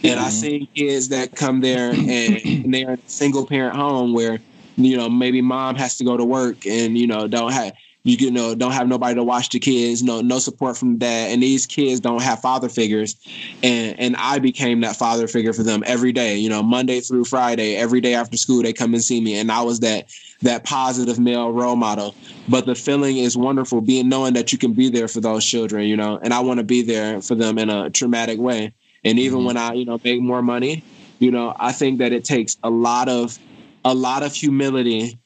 And 0.05 0.20
I 0.20 0.28
seen 0.28 0.68
kids 0.74 1.09
that 1.09 1.34
come 1.34 1.61
there 1.61 1.91
and, 1.91 2.09
and 2.47 2.72
they're 2.72 2.93
in 2.93 2.99
a 2.99 3.09
single 3.09 3.47
parent 3.47 3.74
home 3.74 4.12
where 4.12 4.39
you 4.76 4.97
know 4.97 5.09
maybe 5.09 5.43
mom 5.43 5.74
has 5.76 5.99
to 5.99 6.05
go 6.05 6.16
to 6.16 6.24
work 6.24 6.66
and 6.66 6.97
you 6.97 7.07
know 7.07 7.26
don't 7.26 7.53
have 7.53 7.72
you 8.09 8.16
you 8.18 8.30
know 8.30 8.54
don't 8.54 8.72
have 8.72 8.88
nobody 8.88 9.14
to 9.14 9.22
watch 9.22 9.48
the 9.50 9.59
kids 9.59 10.02
no 10.02 10.20
no 10.20 10.38
support 10.38 10.76
from 10.76 10.98
dad. 10.98 11.30
And 11.30 11.42
these 11.42 11.66
kids 11.66 12.00
don't 12.00 12.22
have 12.22 12.40
father 12.40 12.68
figures. 12.68 13.16
And 13.62 13.98
and 13.98 14.16
I 14.16 14.38
became 14.38 14.80
that 14.80 14.96
father 14.96 15.28
figure 15.28 15.52
for 15.52 15.62
them 15.62 15.82
every 15.86 16.12
day 16.12 16.36
you 16.36 16.48
know 16.48 16.62
Monday 16.62 17.00
through 17.00 17.24
Friday 17.24 17.76
every 17.76 18.00
day 18.00 18.14
after 18.14 18.36
school 18.36 18.62
they 18.62 18.72
come 18.72 18.94
and 18.94 19.02
see 19.02 19.20
me. 19.20 19.38
And 19.38 19.52
I 19.52 19.62
was 19.62 19.80
that 19.80 20.09
that 20.42 20.64
positive 20.64 21.18
male 21.18 21.52
role 21.52 21.76
model. 21.76 22.14
But 22.48 22.66
the 22.66 22.74
feeling 22.74 23.18
is 23.18 23.36
wonderful 23.36 23.80
being 23.80 24.09
knowing 24.09 24.34
that 24.34 24.52
you 24.52 24.59
can 24.59 24.72
be 24.72 24.88
there 24.88 25.09
for 25.09 25.20
those 25.20 25.44
children 25.44 25.84
you 25.84 25.96
know 25.96 26.18
and 26.22 26.32
I 26.32 26.40
want 26.40 26.59
to 26.59 26.64
be 26.64 26.82
there 26.82 27.20
for 27.20 27.34
them 27.34 27.59
in 27.59 27.70
a 27.70 27.90
traumatic 27.90 28.38
way. 28.38 28.72
And 29.04 29.18
even 29.18 29.38
mm-hmm. 29.38 29.46
when 29.46 29.56
I 29.56 29.74
you 29.74 29.84
know 29.84 30.00
make 30.02 30.20
more 30.20 30.42
money 30.42 30.82
you 31.18 31.30
know 31.30 31.54
I 31.59 31.72
think 31.72 31.98
that 31.98 32.12
it 32.12 32.24
takes 32.24 32.56
a 32.62 32.70
lot 32.70 33.09
of 33.09 33.38
a 33.84 33.94
lot 33.94 34.22
of 34.22 34.34
humility 34.34 35.18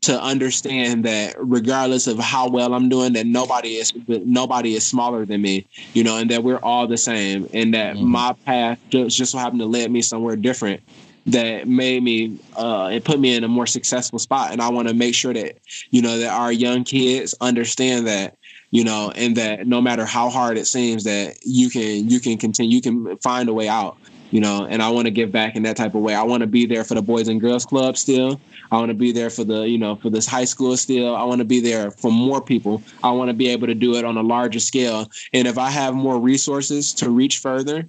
to 0.00 0.20
understand 0.20 1.04
that 1.04 1.34
regardless 1.38 2.06
of 2.06 2.18
how 2.18 2.48
well 2.48 2.72
I'm 2.74 2.88
doing, 2.88 3.12
that 3.14 3.26
nobody 3.26 3.74
is 3.74 3.92
nobody 4.06 4.74
is 4.74 4.86
smaller 4.86 5.24
than 5.24 5.42
me, 5.42 5.66
you 5.92 6.04
know, 6.04 6.16
and 6.18 6.30
that 6.30 6.44
we're 6.44 6.60
all 6.60 6.86
the 6.86 6.96
same, 6.96 7.48
and 7.52 7.74
that 7.74 7.96
my 7.96 8.32
path 8.44 8.78
just, 8.90 9.16
just 9.16 9.32
so 9.32 9.38
happened 9.38 9.60
to 9.60 9.66
lead 9.66 9.90
me 9.90 10.02
somewhere 10.02 10.36
different 10.36 10.80
that 11.26 11.68
made 11.68 12.02
me 12.02 12.38
uh 12.56 12.88
it 12.90 13.04
put 13.04 13.20
me 13.20 13.34
in 13.36 13.44
a 13.44 13.48
more 13.48 13.66
successful 13.66 14.18
spot 14.18 14.50
and 14.50 14.62
I 14.62 14.70
want 14.70 14.88
to 14.88 14.94
make 14.94 15.14
sure 15.14 15.34
that 15.34 15.58
you 15.90 16.00
know 16.00 16.16
that 16.18 16.32
our 16.32 16.50
young 16.50 16.84
kids 16.84 17.34
understand 17.42 18.06
that 18.06 18.36
you 18.70 18.82
know 18.82 19.12
and 19.14 19.36
that 19.36 19.66
no 19.66 19.80
matter 19.80 20.06
how 20.06 20.30
hard 20.30 20.56
it 20.56 20.66
seems 20.66 21.04
that 21.04 21.36
you 21.44 21.68
can 21.68 22.08
you 22.08 22.18
can 22.18 22.38
continue 22.38 22.74
you 22.74 22.80
can 22.80 23.16
find 23.18 23.48
a 23.50 23.52
way 23.52 23.68
out 23.68 23.98
you 24.30 24.40
know 24.40 24.66
and 24.68 24.82
I 24.82 24.90
want 24.90 25.06
to 25.06 25.10
give 25.10 25.32
back 25.32 25.56
in 25.56 25.62
that 25.64 25.76
type 25.76 25.94
of 25.94 26.02
way 26.02 26.14
I 26.14 26.22
want 26.22 26.42
to 26.42 26.46
be 26.46 26.66
there 26.66 26.84
for 26.84 26.94
the 26.94 27.02
boys 27.02 27.28
and 27.28 27.40
girls 27.40 27.66
club 27.66 27.96
still 27.96 28.40
I 28.70 28.76
want 28.76 28.90
to 28.90 28.94
be 28.94 29.12
there 29.12 29.30
for 29.30 29.44
the, 29.44 29.68
you 29.68 29.78
know, 29.78 29.96
for 29.96 30.10
this 30.10 30.26
high 30.26 30.44
school 30.44 30.76
still. 30.76 31.16
I 31.16 31.24
want 31.24 31.38
to 31.40 31.44
be 31.44 31.60
there 31.60 31.90
for 31.90 32.10
more 32.10 32.42
people. 32.42 32.82
I 33.02 33.10
want 33.10 33.28
to 33.28 33.34
be 33.34 33.48
able 33.48 33.66
to 33.66 33.74
do 33.74 33.94
it 33.94 34.04
on 34.04 34.16
a 34.16 34.22
larger 34.22 34.60
scale. 34.60 35.10
And 35.32 35.48
if 35.48 35.58
I 35.58 35.70
have 35.70 35.94
more 35.94 36.18
resources 36.18 36.92
to 36.94 37.10
reach 37.10 37.38
further, 37.38 37.88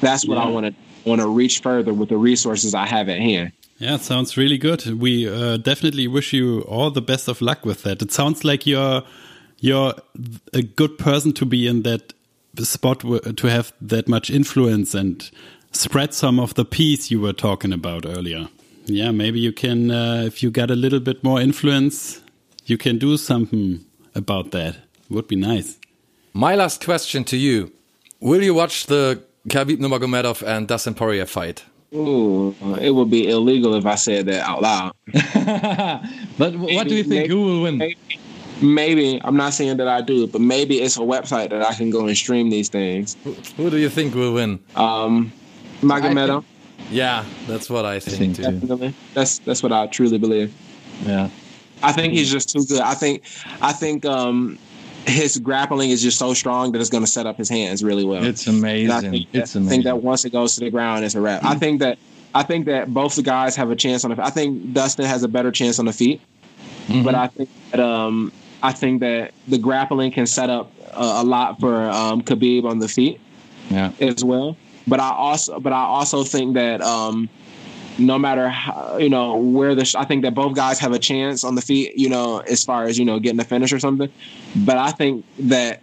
that's 0.00 0.26
what 0.26 0.38
I 0.38 0.48
want 0.48 0.66
to 0.66 0.74
want 1.08 1.20
to 1.20 1.28
reach 1.28 1.60
further 1.60 1.94
with 1.94 2.08
the 2.08 2.16
resources 2.16 2.74
I 2.74 2.84
have 2.84 3.08
at 3.08 3.20
hand. 3.20 3.52
Yeah, 3.78 3.94
it 3.94 4.00
sounds 4.00 4.36
really 4.36 4.58
good. 4.58 4.84
We 5.00 5.28
uh, 5.28 5.58
definitely 5.58 6.08
wish 6.08 6.32
you 6.32 6.62
all 6.62 6.90
the 6.90 7.02
best 7.02 7.28
of 7.28 7.40
luck 7.40 7.64
with 7.64 7.82
that. 7.84 8.02
It 8.02 8.10
sounds 8.10 8.44
like 8.44 8.66
you're 8.66 9.02
you're 9.58 9.94
a 10.52 10.62
good 10.62 10.98
person 10.98 11.32
to 11.34 11.46
be 11.46 11.66
in 11.66 11.82
that 11.82 12.12
spot 12.64 13.00
w- 13.00 13.20
to 13.20 13.46
have 13.48 13.72
that 13.80 14.08
much 14.08 14.30
influence 14.30 14.94
and 14.94 15.30
spread 15.72 16.14
some 16.14 16.40
of 16.40 16.54
the 16.54 16.64
peace 16.64 17.10
you 17.10 17.20
were 17.20 17.32
talking 17.32 17.72
about 17.72 18.06
earlier. 18.06 18.48
Yeah, 18.86 19.10
maybe 19.10 19.40
you 19.40 19.52
can 19.52 19.90
uh, 19.90 20.22
if 20.26 20.42
you 20.42 20.50
got 20.50 20.70
a 20.70 20.76
little 20.76 21.00
bit 21.00 21.22
more 21.24 21.40
influence, 21.40 22.20
you 22.66 22.78
can 22.78 22.98
do 22.98 23.16
something 23.16 23.84
about 24.14 24.52
that. 24.52 24.76
Would 25.10 25.28
be 25.28 25.36
nice. 25.36 25.78
My 26.32 26.54
last 26.54 26.84
question 26.84 27.24
to 27.24 27.36
you: 27.36 27.72
Will 28.20 28.42
you 28.42 28.54
watch 28.54 28.86
the 28.86 29.22
Khabib 29.48 29.78
Nurmagomedov 29.78 30.42
and 30.46 30.68
Dustin 30.68 30.94
Poirier 30.94 31.26
fight? 31.26 31.64
Ooh, 31.94 32.54
it 32.80 32.90
would 32.90 33.10
be 33.10 33.28
illegal 33.28 33.74
if 33.74 33.86
I 33.86 33.94
said 33.94 34.26
that 34.26 34.42
out 34.42 34.60
loud. 34.60 34.92
but 36.38 36.56
what 36.56 36.88
do 36.88 36.94
you 36.94 37.04
think? 37.04 37.28
Who 37.28 37.42
will 37.42 37.62
win? 37.62 37.94
Maybe 38.62 39.20
I'm 39.24 39.36
not 39.36 39.52
saying 39.54 39.76
that 39.78 39.88
I 39.88 40.00
do, 40.00 40.26
but 40.26 40.40
maybe 40.40 40.80
it's 40.80 40.96
a 40.96 41.00
website 41.00 41.50
that 41.50 41.62
I 41.62 41.74
can 41.74 41.90
go 41.90 42.06
and 42.06 42.16
stream 42.16 42.50
these 42.50 42.68
things. 42.68 43.16
Who 43.56 43.70
do 43.70 43.76
you 43.78 43.88
think 43.88 44.14
will 44.14 44.34
win? 44.34 44.58
Um, 44.74 45.32
Magomedo, 45.80 46.44
Yeah, 46.90 47.24
that's 47.46 47.68
what 47.68 47.84
I 47.84 48.00
think, 48.00 48.16
think 48.18 48.36
too. 48.36 48.42
too. 48.44 48.50
definitely. 48.52 48.94
That's 49.14 49.38
that's 49.40 49.62
what 49.62 49.72
I 49.72 49.86
truly 49.88 50.18
believe. 50.18 50.52
Yeah. 51.04 51.28
I 51.82 51.92
think 51.92 52.14
he's 52.14 52.30
just 52.32 52.50
too 52.50 52.64
good. 52.64 52.80
I 52.80 52.94
think 52.94 53.22
I 53.60 53.72
think 53.72 54.04
um 54.06 54.58
his 55.06 55.38
grappling 55.38 55.90
is 55.90 56.02
just 56.02 56.18
so 56.18 56.34
strong 56.34 56.72
that 56.72 56.80
it's 56.80 56.90
going 56.90 57.04
to 57.04 57.10
set 57.10 57.26
up 57.26 57.36
his 57.36 57.48
hands 57.48 57.84
really 57.84 58.04
well. 58.04 58.24
It's 58.24 58.44
And 58.48 58.56
I 58.56 58.58
amazing. 58.58 59.10
think, 59.12 59.26
It's 59.32 59.52
that, 59.52 59.62
I 59.62 59.66
think 59.68 59.84
that 59.84 60.02
once 60.02 60.24
it 60.24 60.30
goes 60.32 60.54
to 60.56 60.60
the 60.60 60.70
ground, 60.70 61.04
it's 61.04 61.14
a 61.14 61.20
wrap. 61.20 61.44
I 61.44 61.54
think 61.54 61.78
that 61.80 61.98
I 62.34 62.42
think 62.42 62.66
that 62.66 62.92
both 62.92 63.14
the 63.14 63.22
guys 63.22 63.54
have 63.56 63.70
a 63.70 63.76
chance 63.76 64.04
on 64.04 64.10
the. 64.14 64.24
I 64.24 64.30
think 64.30 64.72
Dustin 64.72 65.04
has 65.06 65.22
a 65.22 65.28
better 65.28 65.50
chance 65.52 65.78
on 65.78 65.84
the 65.84 65.92
feet, 65.92 66.20
Mm-hmm. 66.88 67.02
but 67.04 67.14
I 67.16 67.26
think 67.28 67.48
that 67.72 67.80
um 67.80 68.32
I 68.66 68.72
think 68.72 69.00
that 69.00 69.32
the 69.46 69.58
grappling 69.58 70.10
can 70.10 70.26
set 70.26 70.50
up 70.50 70.72
a, 70.92 71.22
a 71.22 71.24
lot 71.24 71.60
for 71.60 71.88
um 71.88 72.20
Khabib 72.20 72.64
on 72.64 72.80
the 72.80 72.88
feet 72.88 73.20
yeah. 73.70 73.92
as 74.00 74.24
well. 74.24 74.56
But 74.88 74.98
I 74.98 75.10
also 75.10 75.60
but 75.60 75.72
I 75.72 75.84
also 75.84 76.24
think 76.24 76.54
that 76.54 76.80
um 76.82 77.28
no 77.98 78.18
matter 78.18 78.48
how, 78.48 78.96
you 78.98 79.08
know 79.08 79.36
where 79.36 79.76
the 79.76 79.84
sh- 79.84 79.94
I 79.94 80.04
think 80.04 80.22
that 80.22 80.34
both 80.34 80.56
guys 80.56 80.80
have 80.80 80.92
a 80.92 80.98
chance 80.98 81.44
on 81.44 81.54
the 81.54 81.62
feet, 81.62 81.96
you 81.96 82.08
know, 82.08 82.40
as 82.40 82.64
far 82.64 82.84
as 82.84 82.98
you 82.98 83.04
know 83.04 83.20
getting 83.20 83.38
a 83.38 83.44
finish 83.44 83.72
or 83.72 83.78
something. 83.78 84.12
But 84.56 84.78
I 84.78 84.90
think 84.90 85.24
that 85.38 85.80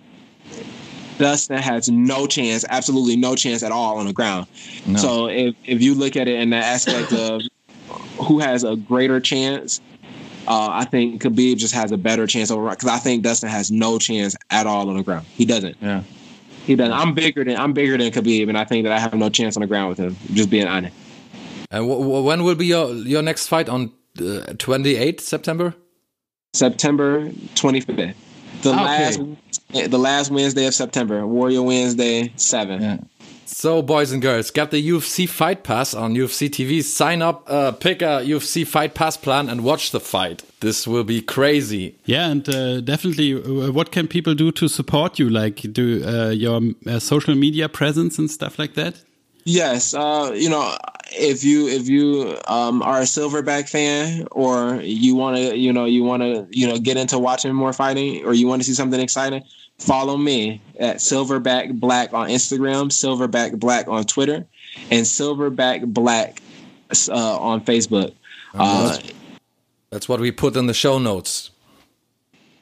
Dustin 1.18 1.60
has 1.60 1.88
no 1.88 2.28
chance, 2.28 2.66
absolutely 2.70 3.16
no 3.16 3.34
chance 3.36 3.64
at 3.64 3.72
all 3.72 3.98
on 3.98 4.08
the 4.08 4.14
ground. 4.14 4.48
No. 4.86 5.00
So 5.00 5.28
if 5.28 5.56
if 5.64 5.82
you 5.82 5.96
look 5.96 6.18
at 6.18 6.28
it 6.28 6.38
in 6.38 6.50
the 6.50 6.58
aspect 6.58 7.14
of 7.14 7.42
who 8.28 8.40
has 8.40 8.66
a 8.66 8.76
greater 8.76 9.22
chance, 9.22 9.80
uh, 10.48 10.70
I 10.72 10.86
think 10.86 11.22
Khabib 11.22 11.58
just 11.58 11.74
has 11.74 11.92
a 11.92 11.98
better 11.98 12.28
chance 12.28 12.52
over 12.52 12.70
because 12.70 12.90
I 12.90 12.98
think 12.98 13.24
Dustin 13.24 13.50
has 13.50 13.72
no 13.72 13.98
chance 14.00 14.36
at 14.50 14.68
all 14.68 14.90
on 14.90 14.98
the 14.98 15.04
ground. 15.04 15.26
He 15.36 15.46
doesn't. 15.46 15.78
Yeah. 15.82 16.04
He 16.66 16.76
doesn't. 16.76 16.94
I'm 16.94 17.14
bigger 17.14 17.44
than 17.44 17.58
I'm 17.58 17.74
bigger 17.74 17.98
than 17.98 18.12
Khabib, 18.12 18.48
and 18.50 18.58
I 18.58 18.64
think 18.66 18.84
that 18.86 18.94
I 18.94 19.00
have 19.00 19.14
no 19.14 19.30
chance 19.30 19.58
on 19.58 19.62
the 19.62 19.68
ground 19.68 19.90
with 19.90 19.98
him. 19.98 20.16
Just 20.34 20.50
being 20.50 20.68
honest. 20.68 20.96
And 21.72 21.88
w- 21.88 22.00
w- 22.02 22.24
when 22.24 22.44
will 22.44 22.56
be 22.56 22.68
your 22.68 22.94
your 22.94 23.22
next 23.22 23.48
fight 23.48 23.68
on 23.68 23.92
uh, 24.20 24.54
28th 24.58 25.20
September? 25.22 25.74
September 26.54 27.30
25th, 27.56 28.14
the 28.62 28.70
Okay. 28.70 28.84
last 28.84 29.20
the 29.90 29.98
last 29.98 30.30
Wednesday 30.32 30.68
of 30.68 30.74
September, 30.76 31.26
Warrior 31.26 31.64
Wednesday 31.64 32.32
seven. 32.36 32.82
Yeah. 32.82 32.98
So, 33.46 33.82
boys 33.82 34.12
and 34.12 34.22
girls, 34.22 34.52
get 34.52 34.72
the 34.72 34.90
UFC 34.90 35.28
Fight 35.28 35.64
Pass 35.64 35.94
on 35.94 36.16
UFC 36.16 36.50
TV. 36.50 36.84
Sign 36.84 37.22
up, 37.22 37.44
uh, 37.48 37.72
pick 37.72 38.02
a 38.02 38.22
UFC 38.24 38.66
Fight 38.66 38.94
Pass 38.94 39.18
plan, 39.18 39.50
and 39.50 39.64
watch 39.64 39.92
the 39.92 40.00
fight. 40.00 40.44
This 40.60 40.88
will 40.88 41.04
be 41.04 41.22
crazy. 41.22 41.96
Yeah, 42.06 42.30
and 42.30 42.48
uh, 42.48 42.82
definitely, 42.82 43.34
uh, 43.34 43.72
what 43.72 43.92
can 43.92 44.08
people 44.08 44.34
do 44.34 44.52
to 44.54 44.68
support 44.68 45.20
you? 45.20 45.30
Like, 45.30 45.62
do 45.74 46.04
uh, 46.06 46.30
your 46.30 46.62
uh, 46.88 47.00
social 47.00 47.36
media 47.36 47.70
presence 47.70 48.18
and 48.18 48.30
stuff 48.32 48.58
like 48.58 48.76
that? 48.76 48.96
Yes, 49.46 49.94
uh, 49.94 50.32
you 50.34 50.50
know, 50.50 50.78
if 51.12 51.44
you 51.44 51.68
if 51.68 51.90
you 51.90 52.38
um, 52.48 52.82
are 52.82 53.00
a 53.00 53.04
Silverback 53.04 53.68
fan 53.70 54.26
or 54.32 54.76
you 54.82 55.16
want 55.16 55.36
to, 55.36 55.58
you 55.58 55.74
know, 55.74 55.84
you 55.84 56.04
want 56.04 56.24
to, 56.24 56.48
you 56.50 56.68
know, 56.68 56.78
get 56.80 56.96
into 56.96 57.20
watching 57.20 57.54
more 57.54 57.74
fighting 57.74 58.26
or 58.26 58.34
you 58.34 58.48
want 58.48 58.62
to 58.62 58.66
see 58.66 58.74
something 58.74 59.00
exciting, 59.00 59.44
follow 59.86 60.18
me 60.18 60.62
at 60.80 60.98
Silverback 60.98 61.80
Black 61.80 62.14
on 62.14 62.30
Instagram, 62.30 62.90
Silverback 62.90 63.60
Black 63.60 63.88
on 63.88 64.04
Twitter, 64.04 64.46
and 64.92 65.06
Silverback 65.06 65.86
Black 65.86 66.42
uh, 67.10 67.38
on 67.40 67.62
Facebook. 67.62 68.14
Uh, 68.54 68.98
That's 69.90 70.08
what 70.08 70.20
we 70.20 70.32
put 70.32 70.56
in 70.56 70.68
the 70.68 70.74
show 70.74 71.00
notes. 71.00 71.52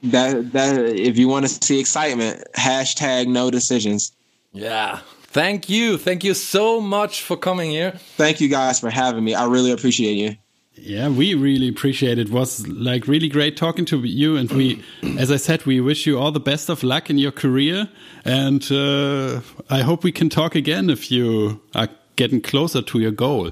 that 0.04 0.52
that 0.54 0.78
if 0.86 1.18
you 1.18 1.28
want 1.28 1.48
to 1.48 1.66
see 1.66 1.80
excitement, 1.80 2.44
hashtag 2.56 3.28
no 3.28 3.52
decisions. 3.52 4.12
Yeah. 4.52 5.00
Thank 5.24 5.70
you. 5.70 5.98
Thank 5.98 6.26
you 6.26 6.34
so 6.34 6.82
much 6.82 7.22
for 7.22 7.38
coming 7.38 7.72
here. 7.72 7.92
Thank 8.18 8.42
you 8.42 8.50
guys 8.50 8.82
for 8.82 8.90
having 8.90 9.24
me. 9.24 9.34
I 9.34 9.46
really 9.46 9.72
appreciate 9.72 10.16
you. 10.16 10.36
Yeah, 10.76 11.10
we 11.10 11.34
really 11.34 11.68
appreciate 11.68 12.18
it. 12.18 12.28
it. 12.28 12.32
Was 12.32 12.68
like 12.68 13.08
really 13.08 13.28
great 13.28 13.58
talking 13.58 13.86
to 13.86 14.00
you, 14.00 14.38
and 14.38 14.50
we, 14.52 14.84
as 15.18 15.32
I 15.32 15.38
said, 15.38 15.66
we 15.66 15.82
wish 15.82 16.08
you 16.08 16.18
all 16.18 16.32
the 16.32 16.40
best 16.40 16.70
of 16.70 16.84
luck 16.84 17.10
in 17.10 17.18
your 17.18 17.32
career, 17.32 17.90
and 18.24 18.64
uh, 18.72 19.42
I 19.70 19.82
hope 19.82 20.04
we 20.04 20.12
can 20.12 20.30
talk 20.30 20.56
again 20.56 20.90
if 20.90 21.12
you 21.12 21.62
are 21.76 21.90
getting 22.16 22.42
closer 22.42 22.82
to 22.82 23.00
your 23.00 23.12
goal. 23.12 23.52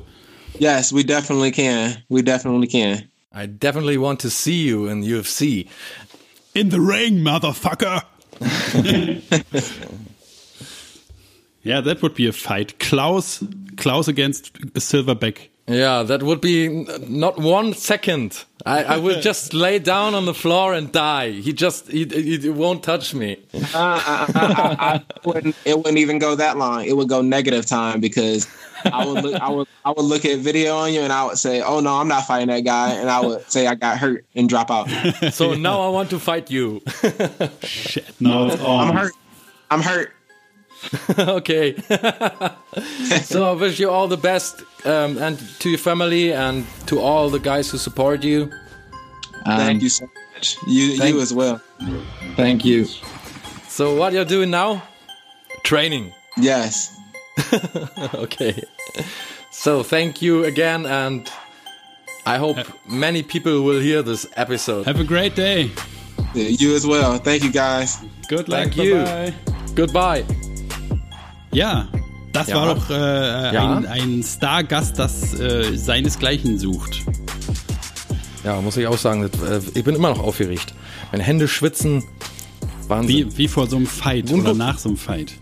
Yes, 0.58 0.92
we 0.92 1.04
definitely 1.04 1.52
can. 1.52 2.04
We 2.10 2.22
definitely 2.22 2.68
can. 2.68 3.10
I 3.32 3.46
definitely 3.46 3.98
want 3.98 4.22
to 4.22 4.30
see 4.30 4.66
you 4.66 4.88
in 4.88 5.04
UFC. 5.04 5.68
In 6.56 6.70
the 6.70 6.82
ring, 6.82 7.20
motherfucker! 7.20 8.04
yeah, 11.64 11.82
that 11.82 12.02
would 12.02 12.16
be 12.16 12.28
a 12.28 12.32
fight. 12.32 12.80
Klaus, 12.80 13.44
Klaus 13.78 14.08
against 14.08 14.54
Silverback. 14.74 15.50
Yeah, 15.70 16.02
that 16.02 16.24
would 16.24 16.42
be 16.42 16.68
not 17.08 17.38
one 17.38 17.74
second. 17.74 18.44
I, 18.66 18.84
I 18.84 18.98
will 18.98 19.22
just 19.30 19.54
lay 19.54 19.78
down 19.78 20.16
on 20.16 20.26
the 20.26 20.34
floor 20.34 20.74
and 20.74 20.92
die. 20.92 21.30
He 21.30 21.54
just 21.54 21.92
he, 21.92 22.06
he 22.06 22.50
won't 22.50 22.82
touch 22.84 23.14
me. 23.14 23.38
Uh, 23.54 23.60
uh, 23.76 24.26
uh, 24.34 24.76
I 24.80 25.04
wouldn't, 25.24 25.56
it 25.66 25.78
wouldn't 25.78 26.00
even 26.00 26.18
go 26.18 26.34
that 26.36 26.58
long. 26.58 26.86
It 26.86 26.98
would 26.98 27.08
go 27.08 27.22
negative 27.22 27.68
time 27.68 28.00
because 28.00 28.48
I 28.84 29.06
would 29.06 29.24
look, 29.24 29.40
I 29.42 29.50
would 29.50 29.68
I 29.86 29.92
would 29.92 30.06
look 30.06 30.26
at 30.26 30.40
video 30.40 30.76
on 30.76 30.92
you 30.92 31.02
and 31.02 31.14
I 31.14 31.24
would 31.26 31.38
say, 31.38 31.62
"Oh 31.62 31.80
no, 31.82 31.96
I'm 31.98 32.08
not 32.08 32.26
fighting 32.26 32.48
that 32.48 32.62
guy," 32.62 32.94
and 32.94 33.08
I 33.08 33.20
would 33.20 33.50
say 33.52 33.68
I 33.68 33.76
got 33.76 34.00
hurt 34.00 34.26
and 34.36 34.50
drop 34.50 34.72
out. 34.72 34.90
So 35.34 35.54
now 35.54 35.82
I 35.82 35.90
want 35.90 36.10
to 36.10 36.20
fight 36.20 36.50
you. 36.50 36.82
Shit, 37.62 38.20
No, 38.20 38.48
no. 38.48 38.54
it's 38.54 38.64
on. 38.64 38.88
I'm 38.90 38.96
hurt. 38.96 39.14
I'm 39.70 39.82
hurt. 39.82 40.14
okay. 41.20 41.76
so 43.24 43.46
I 43.46 43.52
wish 43.52 43.80
you 43.80 43.90
all 43.90 44.08
the 44.08 44.18
best 44.18 44.64
um, 44.86 45.18
and 45.18 45.38
to 45.60 45.70
your 45.70 45.80
family 45.80 46.34
and 46.34 46.66
to 46.88 47.00
all 47.00 47.30
the 47.30 47.40
guys 47.40 47.70
who 47.72 47.78
support 47.78 48.24
you. 48.24 48.50
Thank 49.46 49.78
Um, 49.78 49.80
you 49.82 49.90
so 49.90 50.06
much. 50.36 50.58
You 50.68 50.98
Thank- 50.98 51.14
you 51.16 51.22
as 51.22 51.34
well. 51.34 51.60
Thank 52.36 52.64
you. 52.66 52.86
So 53.68 53.96
what 53.96 54.14
you're 54.14 54.26
doing 54.30 54.50
now? 54.52 54.82
Training. 55.64 56.14
Yes. 56.38 56.96
Okay. 58.14 58.54
So 59.52 59.84
thank 59.84 60.22
you 60.22 60.44
again 60.46 60.86
and 60.86 61.30
I 62.26 62.38
hope 62.38 62.58
many 62.88 63.24
people 63.24 63.62
will 63.64 63.80
hear 63.82 64.02
this 64.04 64.26
episode. 64.36 64.86
Have 64.86 65.00
a 65.00 65.04
great 65.06 65.36
day. 65.36 65.70
You 66.34 66.76
as 66.76 66.86
well. 66.86 67.18
Thank 67.18 67.44
you 67.44 67.52
guys. 67.52 67.98
Good 68.28 68.48
luck. 68.50 68.60
Thank 68.60 68.78
you. 68.78 68.96
Bye-bye. 68.96 69.34
Goodbye. 69.76 70.24
Ja, 71.52 71.88
das 72.40 72.48
Ja. 72.50 72.56
war 72.56 72.76
doch 72.76 72.90
äh, 72.90 73.54
Ja. 73.54 73.78
ein, 73.78 73.86
ein 73.86 74.24
Stargast, 74.24 74.98
das 74.98 75.34
äh, 75.40 75.76
seinesgleichen 75.78 76.58
sucht. 76.58 77.02
Ja, 78.44 78.62
muss 78.62 78.78
ich 78.78 78.88
auch 78.88 78.98
sagen, 78.98 79.24
äh, 79.26 79.60
ich 79.74 79.84
bin 79.84 79.96
immer 79.96 80.10
noch 80.10 80.20
aufgeregt. 80.20 80.74
Meine 81.12 81.24
Hände 81.24 81.48
schwitzen. 81.48 82.04
Wahnsinn. 82.88 83.32
Wie, 83.32 83.38
wie 83.38 83.48
vor 83.48 83.68
so 83.68 83.76
einem 83.76 83.86
Fight 83.88 84.32
Und- 84.32 84.42
oder 84.42 84.54
nach 84.54 84.80
so 84.80 84.90
einem 84.90 84.98
Fight. 84.98 85.34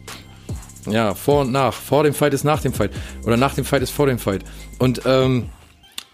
Ja, 0.89 1.14
vor 1.14 1.41
und 1.41 1.52
nach. 1.52 1.74
Vor 1.74 2.04
dem 2.04 2.14
Fight 2.14 2.34
ist 2.34 2.43
nach 2.43 2.62
dem 2.62 2.74
Fight. 2.74 2.91
Oder 3.24 3.38
nach 3.38 3.54
dem 3.54 3.66
Fight 3.66 3.82
ist 3.82 3.91
vor 3.91 4.08
dem 4.08 4.20
Fight. 4.20 4.43
Und 4.80 5.02
ähm, 5.06 5.50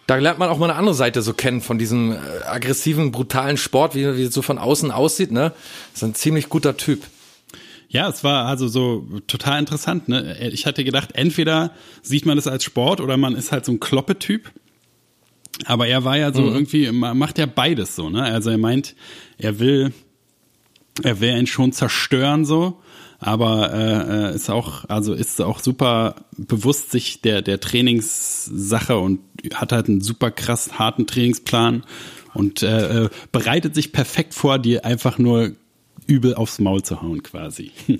da 0.08 0.16
lernt 0.16 0.40
man 0.40 0.50
auch 0.50 0.58
mal 0.58 0.70
eine 0.70 0.78
andere 0.80 0.96
Seite 0.96 1.22
so 1.22 1.34
kennen 1.34 1.62
von 1.62 1.78
diesem 1.78 2.12
äh, 2.12 2.18
aggressiven, 2.46 3.12
brutalen 3.12 3.58
Sport, 3.58 3.96
wie, 3.96 4.18
wie 4.18 4.24
es 4.24 4.34
so 4.34 4.42
von 4.42 4.58
außen 4.58 4.92
aussieht. 4.92 5.32
Ne, 5.32 5.54
ist 5.94 6.04
ein 6.04 6.16
ziemlich 6.16 6.50
guter 6.50 6.76
Typ. 6.76 7.04
Ja, 7.94 8.10
es 8.10 8.24
war 8.24 8.46
also 8.48 8.68
so 8.68 9.08
total 9.28 9.60
interessant. 9.60 10.10
Ne? 10.10 10.50
Ich 10.52 10.66
hatte 10.66 10.84
gedacht, 10.84 11.12
entweder 11.14 11.72
sieht 12.02 12.26
man 12.26 12.36
das 12.36 12.48
als 12.48 12.64
Sport 12.64 13.00
oder 13.00 13.18
man 13.18 13.36
ist 13.36 13.52
halt 13.52 13.66
so 13.66 13.72
ein 13.72 13.80
Kloppe-Typ. 13.80 14.52
Aber 15.66 15.88
er 15.88 16.04
war 16.04 16.18
ja 16.18 16.34
so 16.34 16.42
irgendwie, 16.52 16.92
ma- 16.92 17.14
macht 17.14 17.38
ja 17.38 17.46
beides 17.46 17.96
so. 17.96 18.10
Ne? 18.10 18.24
Also 18.24 18.50
er 18.50 18.58
meint, 18.58 18.96
er 19.38 19.60
will, 19.60 19.94
er 21.04 21.20
will 21.22 21.38
ihn 21.38 21.46
schon 21.46 21.72
zerstören 21.72 22.46
so. 22.46 22.82
Aber 23.20 23.72
äh, 23.72 24.32
äh, 24.32 24.36
ist 24.36 24.50
auch, 24.50 24.86
also 24.90 25.14
ist 25.14 25.40
auch 25.40 25.60
super 25.60 26.16
bewusst 26.36 26.90
sich 26.92 27.22
der 27.22 27.42
der 27.44 27.60
Trainingssache 27.60 28.98
und 28.98 29.20
hat 29.54 29.72
halt 29.72 29.88
einen 29.88 30.02
super 30.02 30.32
krass 30.32 30.78
harten 30.80 31.06
Trainingsplan 31.08 31.84
und 32.34 32.64
äh, 32.64 33.04
äh, 33.06 33.10
bereitet 33.32 33.76
sich 33.76 33.94
perfekt 33.94 34.34
vor, 34.34 34.58
dir 34.60 34.84
einfach 34.84 35.20
nur 35.20 35.54
übel 36.14 36.36
aufs 36.36 36.60
Maul 36.60 36.84
zu 36.84 37.02
hauen 37.02 37.24
quasi. 37.24 37.72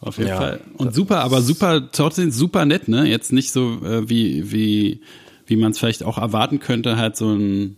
Auf 0.00 0.18
jeden 0.18 0.28
Ja, 0.28 0.36
Fall. 0.36 0.60
Und 0.76 0.94
super, 0.94 1.20
aber 1.20 1.40
super, 1.40 1.90
trotzdem 1.90 2.30
super 2.30 2.66
nett, 2.66 2.88
ne? 2.88 3.06
Jetzt 3.08 3.32
nicht 3.32 3.52
so 3.52 3.78
äh, 3.84 4.08
wie 4.08 4.52
wie 4.52 5.00
wie 5.46 5.56
man 5.56 5.70
es 5.72 5.78
vielleicht 5.78 6.02
auch 6.02 6.18
erwarten 6.18 6.58
könnte, 6.58 6.96
halt 6.96 7.16
so 7.16 7.32
ein 7.32 7.76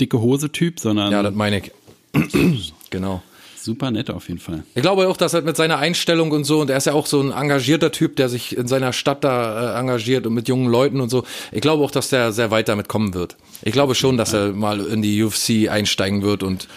dicke 0.00 0.20
Hose 0.20 0.50
Typ, 0.52 0.78
sondern 0.78 1.10
Ja, 1.12 1.22
das 1.22 1.34
meine 1.34 1.58
ich. 1.60 1.72
genau. 2.90 3.22
super 3.60 3.90
nett 3.90 4.10
auf 4.10 4.28
jeden 4.28 4.40
Fall. 4.40 4.62
Ich 4.74 4.82
glaube 4.82 5.08
auch, 5.08 5.16
dass 5.16 5.32
er 5.34 5.42
mit 5.42 5.56
seiner 5.56 5.78
Einstellung 5.78 6.30
und 6.32 6.44
so, 6.44 6.60
und 6.60 6.70
er 6.70 6.76
ist 6.76 6.84
ja 6.86 6.92
auch 6.92 7.06
so 7.06 7.20
ein 7.20 7.32
engagierter 7.32 7.90
Typ, 7.90 8.14
der 8.16 8.28
sich 8.28 8.56
in 8.56 8.68
seiner 8.68 8.92
Stadt 8.92 9.24
da 9.24 9.74
äh, 9.74 9.80
engagiert 9.80 10.26
und 10.26 10.34
mit 10.34 10.48
jungen 10.48 10.68
Leuten 10.70 11.00
und 11.00 11.08
so. 11.08 11.24
Ich 11.50 11.60
glaube 11.62 11.82
auch, 11.82 11.90
dass 11.90 12.10
der 12.10 12.30
sehr 12.32 12.50
weit 12.52 12.68
damit 12.68 12.88
kommen 12.88 13.14
wird. 13.14 13.36
Ich 13.62 13.72
glaube 13.72 13.94
schon, 13.94 14.16
dass 14.16 14.32
er 14.34 14.52
mal 14.52 14.80
in 14.80 15.02
die 15.02 15.22
UFC 15.22 15.68
einsteigen 15.70 16.22
wird 16.22 16.42
und 16.42 16.68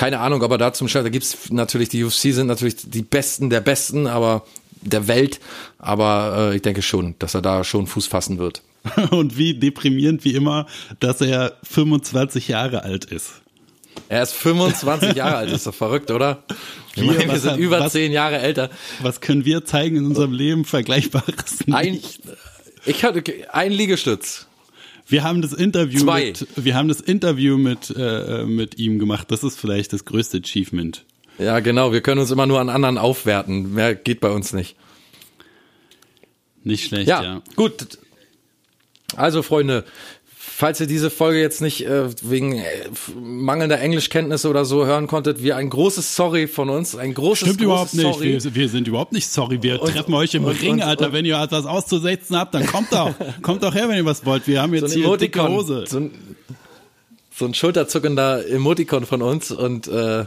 keine 0.00 0.20
Ahnung, 0.20 0.42
aber 0.42 0.56
da 0.56 0.72
zum 0.72 0.88
Start, 0.88 1.04
da 1.04 1.10
gibt's 1.10 1.50
natürlich, 1.50 1.90
die 1.90 2.02
UFC 2.04 2.32
sind 2.32 2.46
natürlich 2.46 2.76
die 2.76 3.02
Besten 3.02 3.50
der 3.50 3.60
Besten, 3.60 4.06
aber 4.06 4.46
der 4.80 5.08
Welt, 5.08 5.40
aber 5.78 6.52
äh, 6.52 6.56
ich 6.56 6.62
denke 6.62 6.80
schon, 6.80 7.16
dass 7.18 7.34
er 7.34 7.42
da 7.42 7.64
schon 7.64 7.86
Fuß 7.86 8.06
fassen 8.06 8.38
wird. 8.38 8.62
Und 9.10 9.36
wie 9.36 9.52
deprimierend 9.52 10.24
wie 10.24 10.34
immer, 10.34 10.64
dass 11.00 11.20
er 11.20 11.52
25 11.64 12.48
Jahre 12.48 12.82
alt 12.82 13.04
ist. 13.04 13.42
Er 14.08 14.22
ist 14.22 14.32
25 14.32 15.16
Jahre 15.16 15.36
alt, 15.36 15.50
ist 15.52 15.66
doch 15.66 15.74
verrückt, 15.74 16.10
oder? 16.10 16.44
Wir, 16.94 17.04
meine, 17.04 17.28
wir 17.28 17.38
sind 17.38 17.58
über 17.58 17.80
was- 17.80 17.92
zehn 17.92 18.10
Jahre 18.10 18.38
älter. 18.38 18.70
Was 19.02 19.20
können 19.20 19.44
wir 19.44 19.66
zeigen 19.66 19.96
in 19.96 20.06
unserem 20.06 20.32
Leben 20.32 20.64
Vergleichbares? 20.64 21.58
Ein, 21.70 21.92
Nicht. 21.92 22.20
ich 22.86 23.04
hatte 23.04 23.22
ein 23.52 23.70
Liegestütz. 23.70 24.46
Wir 25.06 25.22
haben 25.24 25.42
das 25.42 25.52
Interview 25.52 26.00
Zwei. 26.00 26.26
mit, 26.26 26.46
wir 26.56 26.74
haben 26.74 26.88
das 26.88 27.00
Interview 27.00 27.56
mit, 27.58 27.92
äh, 27.96 28.44
mit 28.44 28.78
ihm 28.78 28.98
gemacht. 28.98 29.30
Das 29.30 29.42
ist 29.44 29.58
vielleicht 29.58 29.92
das 29.92 30.04
größte 30.04 30.38
Achievement. 30.38 31.04
Ja, 31.38 31.60
genau. 31.60 31.92
Wir 31.92 32.00
können 32.00 32.20
uns 32.20 32.30
immer 32.30 32.46
nur 32.46 32.60
an 32.60 32.68
anderen 32.68 32.98
aufwerten. 32.98 33.74
Mehr 33.74 33.94
geht 33.94 34.20
bei 34.20 34.30
uns 34.30 34.52
nicht. 34.52 34.76
Nicht 36.62 36.84
schlecht, 36.86 37.08
Ja, 37.08 37.22
ja. 37.22 37.42
gut. 37.56 37.98
Also, 39.16 39.42
Freunde, 39.42 39.84
falls 40.60 40.78
ihr 40.78 40.86
diese 40.86 41.08
Folge 41.08 41.40
jetzt 41.40 41.62
nicht 41.62 41.86
äh, 41.86 42.08
wegen 42.22 42.58
äh, 42.58 42.64
mangelnder 43.18 43.80
Englischkenntnisse 43.80 44.46
oder 44.50 44.66
so 44.66 44.84
hören 44.84 45.06
konntet, 45.06 45.42
wir 45.42 45.56
ein 45.56 45.70
großes 45.70 46.14
Sorry 46.14 46.46
von 46.48 46.68
uns, 46.68 46.94
ein 46.94 47.14
großes, 47.14 47.48
Stimmt 47.48 47.62
großes 47.62 47.94
überhaupt 47.94 47.94
nicht. 47.94 48.02
Sorry. 48.14 48.44
Wir, 48.44 48.54
wir 48.54 48.68
sind 48.68 48.86
überhaupt 48.86 49.12
nicht 49.12 49.26
sorry. 49.28 49.62
Wir 49.62 49.80
Und- 49.80 49.92
treffen 49.92 50.12
euch 50.12 50.34
im 50.34 50.44
und- 50.44 50.60
Ring, 50.60 50.74
und- 50.74 50.82
Alter. 50.82 51.14
wenn 51.14 51.24
ihr 51.24 51.40
etwas 51.40 51.64
auszusetzen 51.64 52.36
habt, 52.36 52.52
dann 52.52 52.66
kommt 52.66 52.92
doch. 52.92 53.14
kommt 53.42 53.62
doch 53.62 53.74
her, 53.74 53.88
wenn 53.88 53.96
ihr 53.96 54.04
was 54.04 54.26
wollt. 54.26 54.46
Wir 54.46 54.60
haben 54.60 54.74
jetzt 54.74 54.90
so 54.92 55.00
hier 55.00 55.16
dicke 55.16 55.38
Emoticon, 55.40 55.50
Hose. 55.52 55.84
so 55.88 55.96
ein, 55.98 56.10
so 57.34 57.46
ein 57.46 57.54
schulterzuckender 57.54 58.46
Emoticon 58.46 59.06
von 59.06 59.22
uns 59.22 59.50
und 59.50 59.88
äh, 59.88 60.26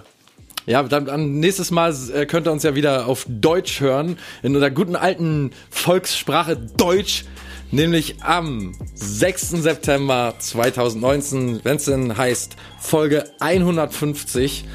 ja, 0.65 0.81
dann, 0.81 1.05
dann 1.05 1.39
nächstes 1.41 1.69
Mal 1.69 1.93
äh, 2.11 2.25
könnt 2.25 2.47
ihr 2.47 2.51
uns 2.51 2.63
ja 2.63 2.73
wieder 2.73 3.05
auf 3.05 3.27
Deutsch 3.29 3.81
hören, 3.81 4.17
in 4.41 4.55
unserer 4.55 4.71
guten 4.71 4.95
alten 4.95 5.51
Volkssprache 5.69 6.55
Deutsch, 6.57 7.25
nämlich 7.73 8.21
am 8.23 8.73
6. 8.93 9.49
September 9.49 10.35
2019, 10.37 11.61
wenn 11.63 11.77
es 11.77 11.85
denn 11.85 12.17
heißt 12.17 12.55
Folge 12.79 13.31
150, 13.39 14.65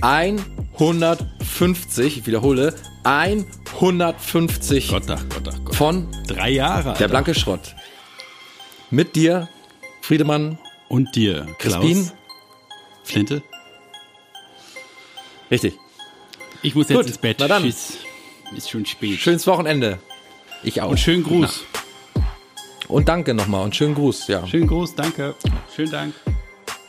150, 0.00 2.18
ich 2.18 2.26
wiederhole, 2.26 2.74
150 3.04 4.88
Gott, 4.88 5.04
ach 5.08 5.24
Gott, 5.28 5.48
ach 5.52 5.64
Gott. 5.64 5.74
von 5.74 6.08
Drei 6.26 6.50
Jahre, 6.50 6.90
Alter. 6.90 6.98
der 6.98 7.08
blanke 7.08 7.34
Schrott. 7.34 7.74
Mit 8.90 9.16
dir, 9.16 9.48
Friedemann, 10.02 10.58
Und 10.88 11.14
dir, 11.16 11.46
Klaus. 11.58 11.82
Crispin. 11.84 12.10
Flinte. 13.04 13.42
Richtig. 15.50 15.74
Ich 16.62 16.74
muss 16.74 16.88
jetzt 16.88 16.98
Gut, 16.98 17.06
ins 17.06 17.18
Bett. 17.18 17.36
na 17.40 17.48
dann. 17.48 17.62
Tschüss. 17.64 17.94
Ist 18.56 18.70
schon 18.70 18.84
spät. 18.86 19.18
Schönes 19.18 19.46
Wochenende. 19.46 19.98
Ich 20.62 20.80
auch. 20.82 20.90
Und 20.90 21.00
schönen 21.00 21.24
Gruß. 21.24 21.64
Und 22.92 23.08
danke 23.08 23.32
nochmal 23.32 23.64
und 23.64 23.74
schönen 23.74 23.94
Gruß. 23.94 24.28
Ja. 24.28 24.46
Schönen 24.46 24.66
Gruß, 24.66 24.94
danke. 24.94 25.34
Schönen 25.74 25.90
Dank. 25.90 26.14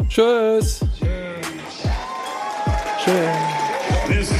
Tschüss. 0.09 0.81
Tschüss. 2.99 3.13
This 4.09 4.32